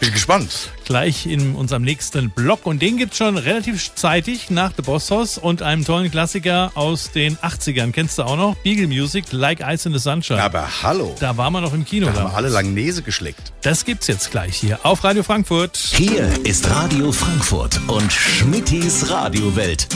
Bin 0.00 0.12
gespannt. 0.12 0.70
Gleich 0.84 1.26
in 1.26 1.56
unserem 1.56 1.82
nächsten 1.82 2.30
Block. 2.30 2.66
Und 2.66 2.80
den 2.80 2.98
gibt's 2.98 3.16
schon 3.16 3.36
relativ 3.36 3.94
zeitig 3.94 4.48
nach 4.48 4.72
The 4.76 4.82
Boss 4.82 5.10
House 5.10 5.38
und 5.38 5.60
einem 5.60 5.84
tollen 5.84 6.10
Klassiker 6.10 6.70
aus 6.74 7.10
den 7.10 7.36
80ern. 7.38 7.90
Kennst 7.90 8.18
du 8.18 8.22
auch 8.22 8.36
noch? 8.36 8.54
Beagle 8.56 8.86
Music, 8.86 9.24
Like 9.32 9.60
Ice 9.60 9.88
in 9.88 9.92
the 9.92 9.98
Sunshine. 9.98 10.40
Aber 10.40 10.82
hallo. 10.82 11.16
Da 11.18 11.36
waren 11.36 11.52
wir 11.52 11.60
noch 11.60 11.74
im 11.74 11.84
Kino. 11.84 12.06
Da 12.06 12.14
haben 12.14 12.30
wir 12.30 12.36
alle 12.36 12.48
Langnese 12.48 13.02
geschleckt. 13.02 13.52
Das 13.62 13.84
gibt's 13.84 14.06
jetzt 14.06 14.30
gleich 14.30 14.56
hier 14.56 14.78
auf 14.84 15.02
Radio 15.02 15.24
Frankfurt. 15.24 15.76
Hier 15.76 16.30
ist 16.44 16.70
Radio 16.70 17.10
Frankfurt 17.10 17.80
und 17.88 18.12
Schmittis 18.12 19.10
Radiowelt. 19.10 19.88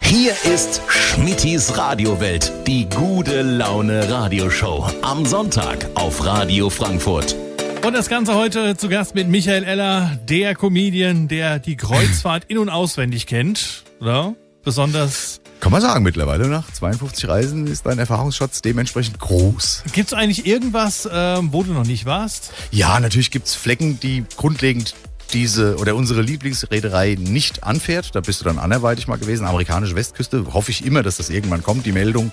Hier 0.00 0.32
ist 0.52 0.80
Schmittis 0.88 1.76
Radiowelt, 1.76 2.52
die 2.66 2.88
gute 2.88 3.42
Laune 3.42 4.10
Radioshow. 4.10 4.88
Am 5.02 5.24
Sonntag 5.26 5.88
auf 5.94 6.24
Radio 6.24 6.70
Frankfurt. 6.70 7.36
Und 7.82 7.94
das 7.94 8.10
Ganze 8.10 8.34
heute 8.34 8.76
zu 8.76 8.90
Gast 8.90 9.14
mit 9.14 9.28
Michael 9.28 9.64
Eller, 9.64 10.18
der 10.28 10.54
Comedian, 10.54 11.28
der 11.28 11.58
die 11.58 11.76
Kreuzfahrt 11.76 12.44
in- 12.44 12.58
und 12.58 12.68
auswendig 12.68 13.26
kennt. 13.26 13.84
Oder? 14.00 14.34
Besonders. 14.62 15.40
Kann 15.60 15.72
man 15.72 15.80
sagen, 15.80 16.04
mittlerweile 16.04 16.46
nach 16.48 16.70
52 16.70 17.26
Reisen 17.26 17.66
ist 17.66 17.86
dein 17.86 17.98
Erfahrungsschatz 17.98 18.60
dementsprechend 18.60 19.18
groß. 19.18 19.84
Gibt's 19.92 20.12
eigentlich 20.12 20.46
irgendwas, 20.46 21.08
ähm, 21.10 21.52
wo 21.52 21.62
du 21.62 21.72
noch 21.72 21.86
nicht 21.86 22.04
warst? 22.04 22.52
Ja, 22.70 23.00
natürlich 23.00 23.30
gibt's 23.30 23.54
Flecken, 23.54 23.98
die 23.98 24.24
grundlegend 24.36 24.94
diese 25.32 25.76
oder 25.76 25.94
unsere 25.94 26.22
Lieblingsreederei 26.22 27.16
nicht 27.18 27.64
anfährt. 27.64 28.14
Da 28.14 28.20
bist 28.20 28.40
du 28.40 28.44
dann 28.44 28.58
anderweitig 28.58 29.08
mal 29.08 29.18
gewesen. 29.18 29.46
Amerikanische 29.46 29.94
Westküste. 29.94 30.52
Hoffe 30.52 30.70
ich 30.70 30.84
immer, 30.84 31.02
dass 31.02 31.16
das 31.16 31.30
irgendwann 31.30 31.62
kommt, 31.62 31.86
die 31.86 31.92
Meldung. 31.92 32.32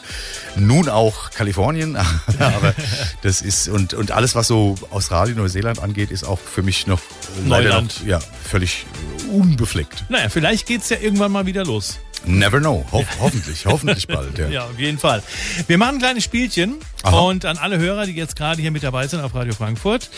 Nun 0.56 0.90
auch 0.90 1.32
Kalifornien. 1.32 1.96
Aber 2.40 2.74
das 3.22 3.42
ist, 3.42 3.70
und, 3.70 3.94
und 3.94 4.12
alles, 4.12 4.36
was 4.36 4.48
so 4.48 4.76
Australien, 4.90 5.38
Neuseeland 5.38 5.80
angeht, 5.80 6.12
ist 6.12 6.24
auch 6.24 6.40
für 6.40 6.64
mich 6.64 6.88
noch 6.88 7.02
Neuland. 7.46 8.02
Noch, 8.02 8.08
ja, 8.08 8.20
völlig 8.48 8.86
unbefleckt. 9.32 10.06
Naja, 10.10 10.30
vielleicht 10.30 10.66
geht's 10.66 10.90
ja 10.90 10.98
irgendwann 11.00 11.32
mal 11.32 11.46
wieder 11.46 11.66
los. 11.66 12.00
Never 12.26 12.60
know. 12.60 12.86
Ho 12.92 13.06
hoffentlich, 13.20 13.66
hoffentlich 13.66 14.08
bald. 14.08 14.38
Ja. 14.38 14.48
Ja, 14.58 14.66
auf 14.66 14.80
jeden 14.80 14.98
Fall. 14.98 15.22
Wir 15.68 15.78
machen 15.78 15.96
ein 15.96 16.00
kleines 16.00 16.24
Spielchen 16.24 16.76
Aha. 17.04 17.20
und 17.20 17.46
an 17.46 17.58
alle 17.58 17.78
Hörer, 17.78 18.06
die 18.06 18.14
jetzt 18.14 18.36
gerade 18.36 18.62
hier 18.62 18.72
mit 18.72 18.82
dabei 18.84 19.08
sind 19.08 19.22
auf 19.22 19.36
Radio 19.36 19.54
Frankfurt. 19.54 20.10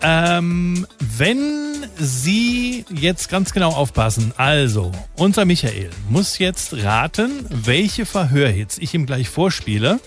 Ähm, 0.00 0.86
wenn 0.98 1.86
Sie 1.98 2.84
jetzt 2.90 3.28
ganz 3.28 3.52
genau 3.52 3.70
aufpassen, 3.70 4.32
also 4.36 4.90
unser 5.16 5.44
Michael 5.44 5.90
muss 6.08 6.38
jetzt 6.38 6.72
raten, 6.82 7.46
welche 7.50 8.06
Verhörhits 8.06 8.78
ich 8.78 8.94
ihm 8.94 9.06
gleich 9.06 9.28
vorspiele. 9.28 10.00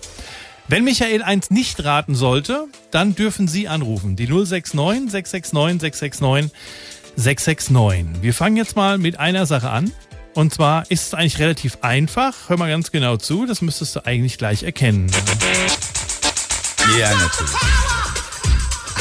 Wenn 0.69 0.83
Michael 0.83 1.23
eins 1.23 1.49
nicht 1.49 1.83
raten 1.85 2.13
sollte, 2.13 2.65
dann 2.91 3.15
dürfen 3.15 3.47
Sie 3.47 3.67
anrufen. 3.69 4.15
Die 4.17 4.27
069 4.27 5.11
669 5.11 5.95
669 5.95 6.51
669. 7.17 8.21
Wir 8.21 8.33
fangen 8.33 8.57
jetzt 8.57 8.75
mal 8.75 8.99
mit 8.99 9.19
einer 9.19 9.45
Sache 9.47 9.69
an. 9.69 9.91
Und 10.35 10.53
zwar 10.53 10.89
ist 10.91 11.07
es 11.07 11.13
eigentlich 11.15 11.39
relativ 11.39 11.79
einfach. 11.81 12.35
Hör 12.47 12.57
mal 12.57 12.69
ganz 12.69 12.91
genau 12.91 13.17
zu, 13.17 13.47
das 13.47 13.61
müsstest 13.63 13.95
du 13.95 14.05
eigentlich 14.05 14.37
gleich 14.37 14.61
erkennen. 14.61 15.09
ja, 16.99 17.09
natürlich. 17.09 17.51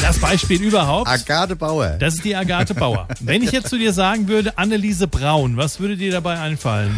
Das 0.01 0.17
Beispiel 0.17 0.61
überhaupt, 0.63 1.07
Agathe 1.09 1.55
Bauer. 1.55 1.89
das 1.99 2.15
ist 2.15 2.25
die 2.25 2.35
Agathe 2.35 2.73
Bauer. 2.73 3.07
Wenn 3.19 3.43
ich 3.43 3.51
jetzt 3.51 3.69
zu 3.69 3.77
dir 3.77 3.93
sagen 3.93 4.27
würde, 4.27 4.57
Anneliese 4.57 5.07
Braun, 5.07 5.57
was 5.57 5.79
würde 5.79 5.95
dir 5.95 6.11
dabei 6.11 6.39
einfallen? 6.39 6.97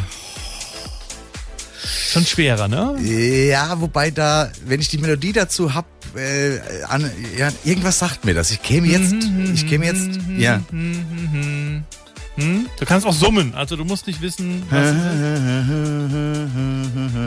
Schon 2.11 2.26
schwerer, 2.26 2.67
ne? 2.67 2.97
Ja, 3.01 3.80
wobei 3.82 4.11
da, 4.11 4.51
wenn 4.65 4.80
ich 4.80 4.88
die 4.88 4.97
Melodie 4.97 5.34
dazu 5.34 5.74
hab, 5.74 5.86
äh, 6.16 6.60
an, 6.88 7.10
ja, 7.38 7.49
irgendwas 7.64 7.99
sagt 7.99 8.26
mir 8.26 8.34
das. 8.34 8.51
Ich 8.51 8.62
käme 8.62 8.88
jetzt, 8.88 9.14
ich 9.53 9.68
käme 9.68 9.86
jetzt, 9.86 10.20
ja. 10.38 10.62
Du 12.80 12.86
kannst 12.86 13.05
auch 13.05 13.14
summen, 13.14 13.53
also 13.53 13.76
du 13.76 13.84
musst 13.84 14.07
nicht 14.07 14.22
wissen, 14.22 14.64
was 14.70 14.88
es 14.88 14.95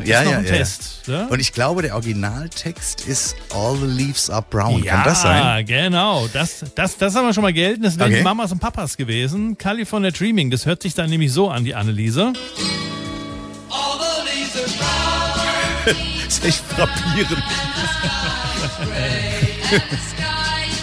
ist. 0.00 0.08
Ja, 0.08 0.20
ist 0.20 0.24
noch 0.24 0.32
ja, 0.32 0.38
ein 0.38 0.44
ja. 0.46 0.50
Test. 0.52 1.02
Ne? 1.06 1.26
Und 1.28 1.38
ich 1.40 1.52
glaube, 1.52 1.82
der 1.82 1.94
Originaltext 1.94 3.02
ist 3.06 3.36
All 3.54 3.76
the 3.76 3.86
Leaves 3.86 4.30
Are 4.30 4.44
Brown. 4.48 4.82
Kann 4.82 5.04
das 5.04 5.20
sein? 5.22 5.66
genau. 5.66 6.26
Das, 6.32 6.64
das, 6.74 6.96
das 6.96 7.14
haben 7.14 7.26
wir 7.26 7.34
schon 7.34 7.42
mal 7.42 7.52
gelten. 7.52 7.82
Das 7.82 7.98
wären 7.98 8.08
Okay. 8.08 8.18
die 8.18 8.24
Mamas 8.24 8.52
und 8.52 8.58
Papas 8.60 8.96
gewesen. 8.96 9.58
California 9.58 10.10
Dreaming, 10.10 10.50
das 10.50 10.64
hört 10.64 10.82
sich 10.82 10.94
dann 10.94 11.10
nämlich 11.10 11.30
so 11.32 11.50
an, 11.50 11.64
die 11.64 11.74
Anneliese. 11.74 12.32
Das 15.84 16.38
ist 16.38 16.44
echt 16.46 16.64
frappierend. 16.64 17.42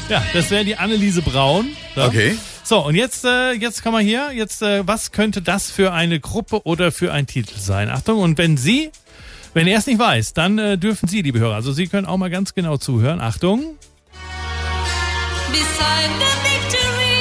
Ja, 0.10 0.24
das 0.34 0.50
wäre 0.50 0.66
die 0.66 0.76
Anneliese 0.76 1.22
Braun. 1.22 1.70
Ja. 1.96 2.08
Okay. 2.08 2.36
So, 2.64 2.86
und 2.86 2.96
jetzt, 2.96 3.26
äh, 3.26 3.54
jetzt 3.54 3.84
kommen 3.84 3.98
wir 3.98 4.04
hier. 4.04 4.32
Jetzt, 4.34 4.62
äh, 4.62 4.88
was 4.88 5.12
könnte 5.12 5.42
das 5.42 5.70
für 5.72 5.94
eine 5.94 6.20
Gruppe 6.20 6.66
oder 6.66 6.92
für 6.92 7.14
ein 7.14 7.28
Titel 7.28 7.58
sein? 7.60 7.90
Achtung, 7.90 8.20
und 8.20 8.38
wenn 8.38 8.58
Sie, 8.58 8.92
wenn 9.54 9.68
er 9.68 9.78
es 9.80 9.86
nicht 9.88 10.00
weiß, 10.00 10.34
dann 10.34 10.58
äh, 10.58 10.78
dürfen 10.78 11.08
Sie, 11.08 11.22
liebe 11.22 11.40
Hörer, 11.40 11.56
also 11.56 11.72
Sie 11.72 11.88
können 11.88 12.08
auch 12.08 12.18
mal 12.18 12.30
ganz 12.30 12.54
genau 12.54 12.78
zuhören. 12.78 13.22
Achtung. 13.22 13.76
Beside 15.52 16.12
the 16.20 16.26
victory, 16.44 17.16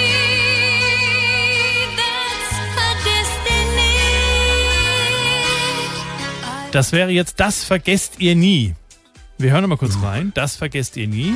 that's 1.97 2.57
her 2.77 2.95
destiny. 3.05 3.93
Das 6.73 6.93
wäre 6.93 7.11
jetzt 7.11 7.41
Das 7.41 7.65
vergesst 7.65 8.15
ihr 8.19 8.35
nie. 8.35 8.75
Wir 9.39 9.53
hören 9.53 9.63
noch 9.63 9.69
mal 9.69 9.77
kurz 9.77 9.97
rein. 10.03 10.33
Das 10.35 10.57
vergesst 10.57 10.97
ihr 10.97 11.07
nie. 11.07 11.35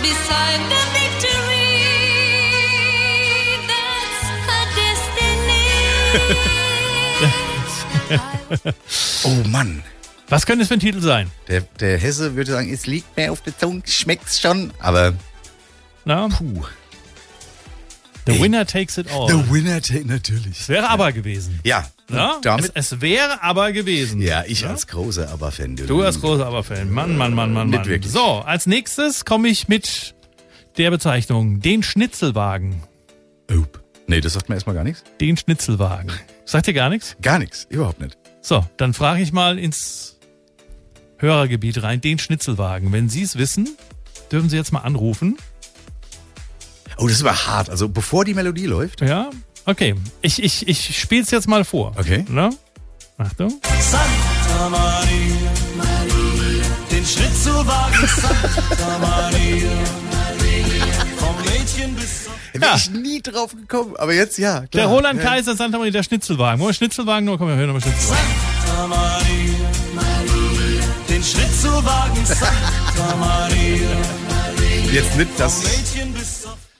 Beside 0.00 0.62
the 0.70 0.80
victory, 0.94 1.76
that's 3.68 4.24
her 4.46 4.66
destiny. 8.56 8.74
Oh 9.24 9.48
Mann. 9.48 9.82
Was 10.28 10.46
könnte 10.46 10.62
es 10.62 10.68
für 10.68 10.74
ein 10.74 10.80
Titel 10.80 11.00
sein? 11.00 11.30
Der, 11.48 11.60
der 11.80 11.98
Hesse 11.98 12.34
würde 12.34 12.50
sagen, 12.52 12.72
es 12.72 12.86
liegt 12.86 13.16
mir 13.16 13.30
auf 13.30 13.42
der 13.42 13.56
Zunge, 13.56 13.82
schmeckt's 13.86 14.40
schon. 14.40 14.72
Aber 14.78 15.12
Na? 16.04 16.28
puh. 16.28 16.64
The 18.30 18.36
Ey. 18.36 18.42
winner 18.42 18.66
takes 18.66 18.96
it 18.98 19.10
all. 19.12 19.28
The 19.28 19.50
winner 19.52 19.80
take 19.80 20.06
natürlich. 20.06 20.60
Es 20.60 20.68
wäre 20.68 20.88
aber 20.88 21.12
gewesen. 21.12 21.60
Ja. 21.64 21.86
Ja? 22.10 22.38
Damit. 22.42 22.72
es, 22.74 22.92
es 22.92 23.00
wäre 23.00 23.42
aber 23.42 23.72
gewesen. 23.72 24.20
ja, 24.20 24.44
ich 24.46 24.66
als 24.66 24.86
großer 24.86 25.30
Aber-Fan. 25.30 25.76
Du 25.76 26.02
als 26.02 26.20
großer 26.20 26.46
Aber-Fan. 26.46 26.90
Mann, 26.90 27.16
Mann, 27.16 27.34
Mann, 27.34 27.52
Mann, 27.52 27.70
Mann. 27.70 27.84
wirklich. 27.86 28.12
So, 28.12 28.40
als 28.40 28.66
nächstes 28.66 29.24
komme 29.24 29.48
ich 29.48 29.68
mit 29.68 30.14
der 30.76 30.90
Bezeichnung 30.90 31.60
den 31.60 31.82
Schnitzelwagen. 31.82 32.82
Oh. 33.50 33.64
Nee, 34.06 34.20
das 34.20 34.32
sagt 34.32 34.48
mir 34.48 34.56
erstmal 34.56 34.74
gar 34.74 34.84
nichts. 34.84 35.04
Den 35.20 35.36
Schnitzelwagen. 35.36 36.10
Sagt 36.44 36.66
dir 36.66 36.74
gar 36.74 36.88
nichts? 36.90 37.16
Gar 37.22 37.38
nichts. 37.38 37.66
Überhaupt 37.70 38.00
nicht. 38.00 38.18
So, 38.42 38.64
dann 38.76 38.92
frage 38.92 39.22
ich 39.22 39.32
mal 39.32 39.58
ins 39.58 40.18
Hörergebiet 41.18 41.82
rein. 41.82 42.00
Den 42.00 42.18
Schnitzelwagen. 42.18 42.90
Wenn 42.92 43.08
Sie 43.08 43.22
es 43.22 43.36
wissen, 43.38 43.68
dürfen 44.32 44.48
Sie 44.48 44.56
jetzt 44.56 44.72
mal 44.72 44.80
anrufen. 44.80 45.36
Oh, 47.00 47.06
das 47.08 47.16
ist 47.16 47.22
aber 47.24 47.46
hart. 47.46 47.70
Also 47.70 47.88
bevor 47.88 48.24
die 48.24 48.34
Melodie 48.34 48.66
läuft. 48.66 49.00
Ja? 49.00 49.30
Okay. 49.64 49.94
Ich, 50.20 50.42
ich, 50.42 50.68
ich 50.68 50.98
spiele 51.00 51.22
es 51.22 51.30
jetzt 51.30 51.48
mal 51.48 51.64
vor. 51.64 51.92
Okay. 51.98 52.24
Na? 52.28 52.50
Achtung. 53.16 53.50
Santa 53.80 54.68
Maria, 54.68 55.50
Maria, 55.76 56.64
den 56.90 57.04
Schnitzelwagen 57.04 58.06
Santa 58.06 58.98
Maria, 58.98 59.68
Maria, 60.10 60.84
vom 61.18 61.36
Mädchen 61.44 61.94
bis 61.94 62.24
zum 62.24 62.32
Bin 62.52 62.62
Ja. 62.62 62.74
ich 62.76 62.90
nie 62.90 63.20
drauf 63.22 63.52
gekommen. 63.52 63.94
Aber 63.98 64.12
jetzt 64.14 64.38
ja. 64.38 64.60
Klar. 64.66 64.68
Der 64.72 64.86
Roland 64.86 65.22
ja. 65.22 65.28
Kaiser 65.30 65.56
Santa 65.56 65.78
Maria, 65.78 65.92
der 65.92 66.02
Schnitzelwagen. 66.02 66.60
Wollen 66.60 66.70
wir 66.70 66.74
Schnitzelwagen? 66.74 67.24
Nur 67.24 67.38
komm, 67.38 67.48
wir 67.48 67.56
hören 67.56 67.66
nochmal 67.66 67.82
Schnitzelwagen. 67.82 68.24
Santa 68.66 68.86
Maria, 68.86 69.70
Maria, 69.94 70.84
den 71.08 71.22
Schnitzelwagen 71.22 72.26
Santa 72.26 73.16
Maria, 73.18 73.88
Jetzt 74.92 75.16
nicht, 75.16 75.30
vom 75.38 75.62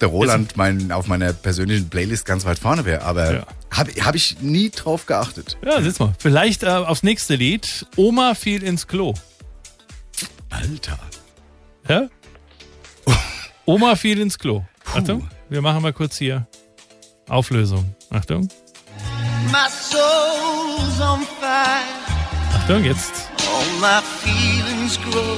der 0.01 0.09
Roland 0.09 0.57
mein, 0.57 0.93
auf 0.93 1.07
meiner 1.07 1.33
persönlichen 1.33 1.89
Playlist 1.91 2.25
ganz 2.27 2.45
weit 2.45 2.59
vorne 2.59 2.85
wäre. 2.85 3.03
Aber 3.03 3.35
Ja. 3.35 3.47
habe 3.71 3.93
hab 4.05 4.15
ich 4.15 4.41
nie 4.41 4.71
drauf 4.71 5.07
geachtet. 5.07 5.59
Ja, 5.65 5.81
siehst 5.81 6.01
mal. 6.01 6.13
Vielleicht 6.19 6.63
äh, 6.63 6.69
aufs 6.69 7.03
nächste 7.03 7.35
Lied. 7.37 7.87
Oma 7.97 8.35
fiel 8.35 8.63
ins 8.63 8.87
Klo. 8.87 9.15
Alter. 10.51 10.99
Ja? 11.89 12.09
Oma 13.65 13.97
fiel 13.97 14.21
ins 14.21 14.39
Klo. 14.39 14.65
Achtung, 14.95 15.29
wir 15.49 15.63
machen 15.63 15.83
mal 15.83 15.93
kurz 15.93 16.17
hier 16.17 16.47
Auflösung. 17.29 17.95
Achtung. 18.11 18.49
My 19.53 19.69
soul's 19.71 21.01
on 21.01 21.21
fire. 21.41 21.85
Achtung, 22.55 22.85
jetzt. 22.85 23.13
All 23.53 23.81
my 23.81 24.01
feelings 24.23 24.99
grow. 25.03 25.37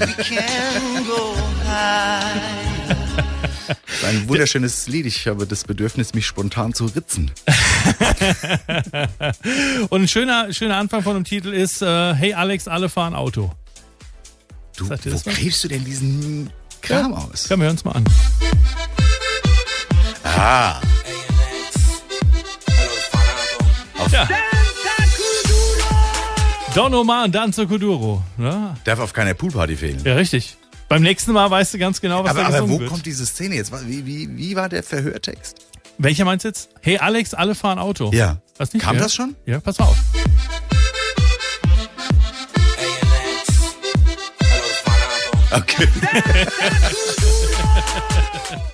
we 0.00 0.22
can 0.22 1.04
go 1.06 1.34
high. 1.66 2.71
Ein 4.06 4.28
wunderschönes 4.28 4.86
Lied. 4.88 5.06
Ich 5.06 5.26
habe 5.26 5.46
das 5.46 5.64
Bedürfnis, 5.64 6.14
mich 6.14 6.26
spontan 6.26 6.74
zu 6.74 6.86
ritzen. 6.86 7.30
Und 9.90 10.02
ein 10.02 10.08
schöner, 10.08 10.52
schöner 10.52 10.76
Anfang 10.76 11.02
von 11.02 11.14
dem 11.14 11.24
Titel 11.24 11.52
ist 11.52 11.82
äh, 11.82 12.14
Hey 12.14 12.34
Alex, 12.34 12.68
alle 12.68 12.88
fahren 12.88 13.14
Auto. 13.14 13.52
Du, 14.76 14.88
wo 14.88 15.30
kriegst 15.30 15.64
du 15.64 15.68
denn 15.68 15.84
diesen 15.84 16.50
Kram 16.80 17.12
aus? 17.14 17.48
Können 17.48 17.62
wir 17.62 17.70
uns 17.70 17.84
mal 17.84 17.92
an. 17.92 18.04
Ah, 20.24 20.80
Ja. 24.10 24.28
Don 26.74 26.94
Omar 26.94 27.24
und 27.24 27.34
Danzo 27.34 27.66
Kuduro. 27.66 28.22
Ja, 28.38 28.76
darf 28.84 28.98
auf 28.98 29.12
keiner 29.12 29.34
Poolparty 29.34 29.76
fehlen. 29.76 30.00
ja, 30.04 30.14
richtig. 30.14 30.56
Beim 30.92 31.02
nächsten 31.02 31.32
Mal 31.32 31.50
weißt 31.50 31.72
du 31.72 31.78
ganz 31.78 32.02
genau, 32.02 32.22
was 32.22 32.32
aber 32.32 32.40
da 32.40 32.46
aber 32.48 32.56
gesungen 32.56 32.74
wo 32.74 32.80
wird. 32.80 32.90
kommt 32.90 33.06
diese 33.06 33.24
Szene 33.24 33.54
jetzt? 33.54 33.72
Wie, 33.88 34.04
wie, 34.04 34.28
wie 34.36 34.56
war 34.56 34.68
der 34.68 34.82
Verhörtext? 34.82 35.66
Welcher 35.96 36.26
meinst 36.26 36.44
du 36.44 36.48
jetzt? 36.48 36.68
Hey 36.82 36.98
Alex, 36.98 37.32
alle 37.32 37.54
fahren 37.54 37.78
Auto. 37.78 38.10
Ja. 38.12 38.42
Hast 38.58 38.74
nicht 38.74 38.82
Kam 38.82 38.96
gehört? 38.96 39.06
das 39.06 39.14
schon? 39.14 39.34
Ja, 39.46 39.58
pass 39.60 39.78
mal 39.78 39.86
auf. 39.86 39.96
Okay. 45.50 45.88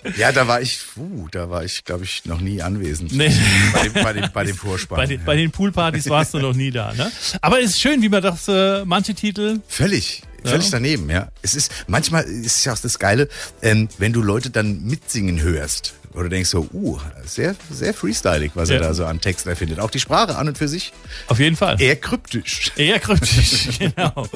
ja, 0.17 0.33
da 0.33 0.49
war 0.49 0.61
ich, 0.61 0.81
puh, 0.93 1.29
da 1.31 1.51
war 1.51 1.63
ich, 1.63 1.85
glaube 1.85 2.03
ich, 2.03 2.25
noch 2.25 2.41
nie 2.41 2.63
anwesend. 2.63 3.13
Nee. 3.13 3.33
Bei 3.73 3.83
dem, 3.83 3.93
bei 3.93 4.13
dem, 4.13 4.33
bei 4.33 4.45
dem 4.45 4.57
Vorspann. 4.61 4.97
Bei 4.97 5.07
den, 5.07 5.25
bei 5.25 5.37
den 5.37 5.53
Poolpartys 5.53 6.09
warst 6.09 6.35
du 6.35 6.41
noch 6.41 6.55
nie 6.55 6.73
da, 6.73 6.93
ne? 6.95 7.13
Aber 7.43 7.61
es 7.61 7.71
ist 7.71 7.81
schön, 7.81 8.03
wie 8.03 8.09
man 8.09 8.23
das, 8.23 8.49
äh, 8.49 8.85
manche 8.85 9.15
Titel, 9.15 9.61
Völlig, 9.69 10.23
völlig 10.45 10.71
daneben, 10.71 11.11
ja. 11.11 11.29
Es 11.43 11.55
ist, 11.55 11.73
manchmal 11.87 12.25
ist 12.25 12.65
ja 12.65 12.73
auch 12.73 12.79
das 12.79 12.99
Geile, 12.99 13.29
ähm, 13.63 13.89
wenn 13.99 14.13
du 14.13 14.23
Leute 14.23 14.51
dann 14.51 14.85
mitsingen 14.85 15.41
hörst. 15.41 15.95
Oder 16.19 16.25
du 16.25 16.31
denkst 16.35 16.51
so, 16.51 16.67
uh, 16.73 16.99
sehr, 17.25 17.55
sehr 17.71 17.95
freestylig, 17.95 18.51
was 18.55 18.69
Ja. 18.71 18.75
er 18.77 18.81
da 18.83 18.95
so 18.95 19.07
an 19.07 19.21
Texten 19.21 19.49
erfindet. 19.51 19.79
Auch 19.79 19.91
die 19.91 20.01
Sprache 20.01 20.37
an 20.37 20.49
und 20.49 20.59
für 20.59 20.67
sich 20.67 20.93
auf 21.29 21.39
jeden 21.39 21.55
Fall. 21.55 21.81
eher 21.81 21.95
kryptisch. 21.95 22.73
Eher 22.77 22.99
kryptisch, 22.99 23.69
genau. 23.79 24.27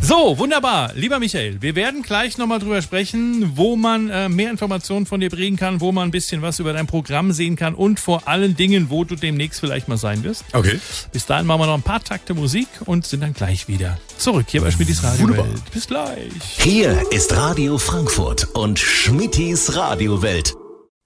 So, 0.00 0.38
wunderbar. 0.38 0.92
Lieber 0.94 1.18
Michael, 1.18 1.60
wir 1.60 1.74
werden 1.74 2.02
gleich 2.02 2.38
nochmal 2.38 2.60
drüber 2.60 2.80
sprechen, 2.82 3.52
wo 3.56 3.74
man 3.74 4.10
äh, 4.10 4.28
mehr 4.28 4.50
Informationen 4.50 5.06
von 5.06 5.18
dir 5.18 5.28
bringen 5.28 5.56
kann, 5.56 5.80
wo 5.80 5.90
man 5.90 6.06
ein 6.08 6.10
bisschen 6.12 6.40
was 6.40 6.60
über 6.60 6.72
dein 6.72 6.86
Programm 6.86 7.32
sehen 7.32 7.56
kann 7.56 7.74
und 7.74 7.98
vor 7.98 8.28
allen 8.28 8.54
Dingen, 8.56 8.88
wo 8.90 9.02
du 9.02 9.16
demnächst 9.16 9.58
vielleicht 9.58 9.88
mal 9.88 9.98
sein 9.98 10.22
wirst. 10.22 10.44
Okay. 10.52 10.78
Bis 11.12 11.26
dahin 11.26 11.46
machen 11.46 11.62
wir 11.62 11.66
noch 11.66 11.74
ein 11.74 11.82
paar 11.82 12.02
Takte 12.04 12.34
Musik 12.34 12.68
und 12.84 13.06
sind 13.06 13.22
dann 13.22 13.34
gleich 13.34 13.66
wieder 13.66 13.98
zurück 14.18 14.46
hier 14.48 14.60
bei 14.60 14.70
Schmittis 14.70 15.02
Radio 15.02 15.24
Wunderbar. 15.28 15.48
Welt. 15.48 15.62
Bis 15.72 15.88
gleich. 15.88 16.30
Hier 16.58 17.02
ist 17.10 17.34
Radio 17.36 17.76
Frankfurt 17.78 18.44
und 18.54 18.78
Schmittis 18.78 19.74
Radiowelt. 19.74 20.54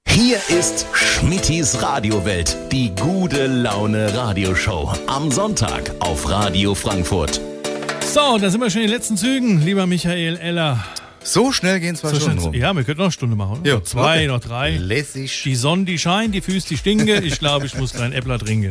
Hier 0.08 0.38
ist 0.48 0.86
Schmittis 0.92 1.80
Radiowelt, 1.82 2.56
die 2.72 2.94
gute 2.94 3.46
Laune 3.46 4.12
Radioshow. 4.14 4.92
Am 5.06 5.30
Sonntag 5.30 5.92
auf 6.00 6.28
Radio 6.28 6.74
Frankfurt. 6.74 7.40
So, 8.04 8.38
da 8.38 8.50
sind 8.50 8.60
wir 8.60 8.70
schon 8.70 8.82
in 8.82 8.88
den 8.88 8.94
letzten 8.96 9.16
Zügen, 9.16 9.62
lieber 9.64 9.86
Michael 9.86 10.36
Eller. 10.38 10.82
So 11.22 11.52
schnell 11.52 11.78
gehen 11.80 11.94
zwei 11.94 12.10
So 12.10 12.20
Stunden 12.20 12.38
rum. 12.38 12.54
Ja, 12.54 12.72
wir 12.74 12.84
könnten 12.84 13.00
noch 13.00 13.06
eine 13.06 13.12
Stunde 13.12 13.36
machen, 13.36 13.60
oder? 13.60 13.70
Ja, 13.70 13.84
zwei, 13.84 14.18
okay. 14.20 14.26
noch 14.28 14.40
drei. 14.40 14.70
Lässig. 14.78 15.42
Die 15.44 15.54
Sonne, 15.56 15.84
die 15.84 15.98
scheint, 15.98 16.34
die 16.34 16.40
Füße, 16.40 16.68
die 16.68 16.78
stinke. 16.78 17.16
Ich 17.20 17.38
glaube, 17.38 17.66
ich 17.66 17.76
muss 17.76 17.92
kleinen 17.92 18.14
Äppler 18.14 18.38
trinken. 18.38 18.70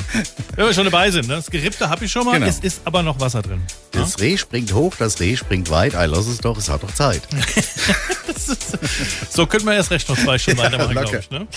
Wenn 0.55 0.65
wir 0.65 0.73
schon 0.73 0.85
dabei 0.85 1.11
sind, 1.11 1.27
ne? 1.27 1.35
das 1.35 1.51
Gerippte 1.51 1.89
habe 1.89 2.05
ich 2.05 2.11
schon 2.11 2.25
mal, 2.25 2.33
Genau. 2.39 2.47
es 2.47 2.59
ist 2.59 2.81
aber 2.85 3.03
noch 3.03 3.19
Wasser 3.19 3.41
drin. 3.43 3.61
Das 3.91 4.19
Reh 4.19 4.37
springt 4.37 4.73
hoch, 4.73 4.93
das 4.97 5.19
Reh 5.19 5.35
springt 5.37 5.69
weit. 5.69 5.95
Ei, 5.95 6.07
lass 6.07 6.25
es 6.27 6.39
doch, 6.39 6.57
es 6.57 6.69
hat 6.69 6.81
doch 6.83 6.93
Zeit. 6.93 7.21
So 9.29 9.45
könnten 9.45 9.67
wir 9.67 9.73
erst 9.73 9.91
recht 9.91 10.09
noch 10.09 10.17
zwei 10.17 10.37
Stunden 10.37 10.59
weitermachen, 10.61 10.93
locker. 10.93 11.19
glaube 11.19 11.23
ich. 11.23 11.29
Ne? 11.31 11.47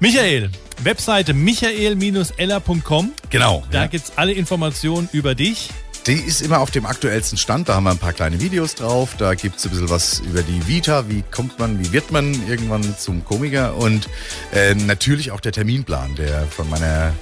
Michael, 0.00 0.50
Webseite 0.82 1.34
michael-eller.com. 1.34 3.12
Genau. 3.30 3.64
Da 3.70 3.82
ja. 3.82 3.86
gibt's 3.86 4.12
alle 4.16 4.32
Informationen 4.32 5.08
über 5.12 5.34
dich. 5.34 5.70
Die 6.06 6.14
ist 6.14 6.40
immer 6.40 6.60
auf 6.60 6.70
dem 6.70 6.86
aktuellsten 6.86 7.36
Stand. 7.36 7.68
Da 7.68 7.74
haben 7.74 7.84
wir 7.84 7.90
ein 7.90 7.98
paar 7.98 8.12
kleine 8.12 8.40
Videos 8.40 8.76
drauf. 8.76 9.16
Da 9.18 9.34
gibt's 9.34 9.64
ein 9.64 9.70
bisschen 9.70 9.90
was 9.90 10.20
über 10.20 10.42
die 10.42 10.68
Vita. 10.68 11.08
Wie 11.08 11.24
kommt 11.32 11.58
man, 11.58 11.80
wie 11.80 11.92
wird 11.92 12.12
man 12.12 12.32
irgendwann 12.48 12.96
zum 12.96 13.24
Komiker? 13.24 13.76
Und 13.76 14.08
äh, 14.52 14.74
natürlich 14.74 15.32
auch 15.32 15.40
der 15.40 15.50
Terminplan, 15.50 16.14
der 16.14 16.46
von 16.46 16.70
meiner 16.70 17.12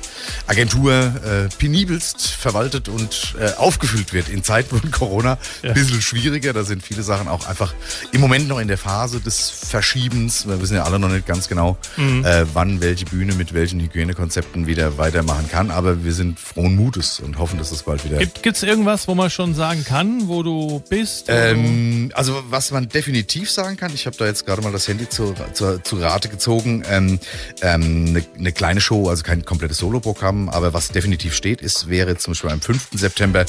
Agentur 0.46 0.92
äh, 0.92 1.48
penibelst 1.58 2.26
verwaltet 2.28 2.88
und 2.88 3.34
äh, 3.38 3.52
aufgefüllt 3.56 4.12
wird 4.12 4.28
in 4.28 4.42
Zeiten 4.42 4.78
von 4.78 4.90
Corona. 4.90 5.38
Ja. 5.62 5.70
Ein 5.70 5.74
bisschen 5.74 6.02
schwieriger. 6.02 6.52
Da 6.52 6.64
sind 6.64 6.82
viele 6.82 7.02
Sachen 7.02 7.28
auch 7.28 7.46
einfach 7.46 7.74
im 8.12 8.20
Moment 8.20 8.48
noch 8.48 8.58
in 8.58 8.68
der 8.68 8.78
Phase 8.78 9.20
des 9.20 9.50
Verschiebens. 9.50 10.46
Wir 10.46 10.60
wissen 10.60 10.76
ja 10.76 10.84
alle 10.84 10.98
noch 10.98 11.08
nicht 11.08 11.26
ganz 11.26 11.48
genau, 11.48 11.76
äh, 11.96 12.44
wann 12.52 12.80
welche 12.80 13.04
Bühne 13.06 13.34
mit 13.34 13.54
welchen 13.54 13.80
Hygienekonzepten 13.80 14.66
wieder 14.66 14.98
weitermachen 14.98 15.48
kann. 15.50 15.70
Aber 15.70 16.04
wir 16.04 16.12
sind 16.12 16.38
frohen 16.38 16.76
Mutes 16.76 17.20
und 17.20 17.38
hoffen, 17.38 17.58
dass 17.58 17.72
es 17.72 17.82
bald 17.82 18.04
wieder 18.04 18.18
Gibt, 18.18 18.42
gibt's 18.42 18.62
irgendwas, 18.62 19.08
wo 19.08 19.14
man 19.14 19.30
schon 19.30 19.54
sagen 19.54 19.84
kann, 19.84 20.28
wo 20.28 20.42
du 20.42 20.82
bist? 20.88 21.28
wo 21.28 21.32
Ähm, 21.32 22.10
also 22.14 22.42
was 22.50 22.70
man 22.70 22.88
definitiv 22.88 23.50
sagen 23.50 23.76
kann, 23.76 23.92
ich 23.94 24.06
habe 24.06 24.16
da 24.16 24.26
jetzt 24.26 24.46
gerade 24.46 24.62
mal 24.62 24.72
das 24.72 24.88
Handy 24.88 25.08
zu, 25.08 25.34
zu, 25.52 25.82
zu 25.82 25.96
Rate 25.96 26.28
gezogen, 26.28 26.84
ähm, 26.88 27.18
ähm, 27.62 28.06
eine, 28.08 28.24
eine 28.38 28.52
kleine 28.52 28.80
Show, 28.80 29.08
also 29.08 29.22
kein 29.22 29.44
komplettes 29.44 29.78
Soloprogramm, 29.78 30.13
aber 30.48 30.72
was 30.72 30.88
definitiv 30.88 31.34
steht, 31.34 31.60
ist, 31.60 31.88
wäre 31.88 32.16
zum 32.16 32.32
Beispiel 32.32 32.50
am 32.50 32.60
5. 32.60 32.88
September 32.92 33.44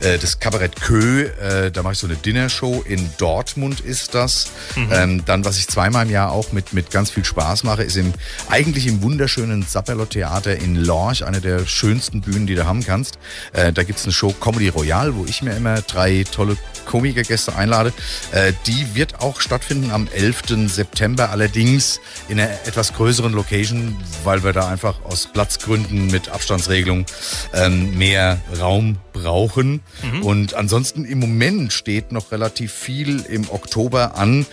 äh, 0.00 0.18
das 0.18 0.38
Kabarett 0.38 0.80
Kö, 0.80 1.24
äh, 1.24 1.70
da 1.70 1.82
mache 1.82 1.94
ich 1.94 1.98
so 1.98 2.06
eine 2.06 2.16
Dinnershow, 2.16 2.82
in 2.86 3.10
Dortmund 3.18 3.80
ist 3.80 4.14
das. 4.14 4.50
Ähm, 4.90 5.24
dann, 5.24 5.44
was 5.44 5.58
ich 5.58 5.68
zweimal 5.68 6.06
im 6.06 6.10
Jahr 6.10 6.32
auch 6.32 6.52
mit, 6.52 6.72
mit 6.72 6.90
ganz 6.90 7.10
viel 7.10 7.24
Spaß 7.24 7.64
mache, 7.64 7.82
ist 7.82 7.96
im 7.96 8.12
eigentlich 8.48 8.86
im 8.86 9.02
wunderschönen 9.02 9.62
Sapperlot 9.62 10.10
Theater 10.10 10.56
in 10.56 10.76
Lorch, 10.76 11.24
eine 11.24 11.40
der 11.40 11.66
schönsten 11.66 12.20
Bühnen, 12.20 12.46
die 12.46 12.54
du 12.54 12.66
haben 12.66 12.84
kannst. 12.84 13.18
Äh, 13.52 13.72
da 13.72 13.82
gibt's 13.82 14.04
eine 14.04 14.12
Show 14.12 14.32
Comedy 14.32 14.68
Royale, 14.68 15.14
wo 15.14 15.24
ich 15.24 15.42
mir 15.42 15.54
immer 15.56 15.80
drei 15.82 16.24
tolle 16.30 16.56
Komikergäste 16.86 17.54
einlade. 17.54 17.92
Äh, 18.32 18.52
die 18.66 18.94
wird 18.94 19.20
auch 19.20 19.40
stattfinden 19.40 19.90
am 19.90 20.08
11. 20.12 20.68
September, 20.68 21.30
allerdings 21.30 22.00
in 22.28 22.40
einer 22.40 22.50
etwas 22.66 22.92
größeren 22.94 23.32
Location, 23.32 23.96
weil 24.24 24.42
wir 24.42 24.52
da 24.52 24.68
einfach 24.68 25.04
aus 25.04 25.28
Platzgründen 25.32 26.09
mit 26.10 26.28
Abstandsregelung 26.28 27.06
ähm, 27.54 27.96
mehr 27.96 28.40
Raum 28.58 28.96
brauchen. 29.12 29.80
Und 30.22 30.54
ansonsten 30.54 31.04
im 31.04 31.18
Moment 31.18 31.72
steht 31.72 32.12
noch 32.12 32.32
relativ 32.32 32.72
viel 32.72 33.20
im 33.20 33.48
Oktober 33.50 34.16
an 34.16 34.46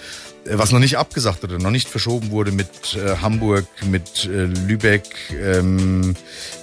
was 0.51 0.71
noch 0.71 0.79
nicht 0.79 0.97
abgesagt 0.97 1.43
oder 1.43 1.57
noch 1.57 1.71
nicht 1.71 1.87
verschoben 1.87 2.31
wurde 2.31 2.51
mit 2.51 2.95
äh, 2.95 3.17
Hamburg, 3.17 3.65
mit 3.85 4.25
äh, 4.25 4.45
Lübeck, 4.45 5.03
ähm, 5.31 6.15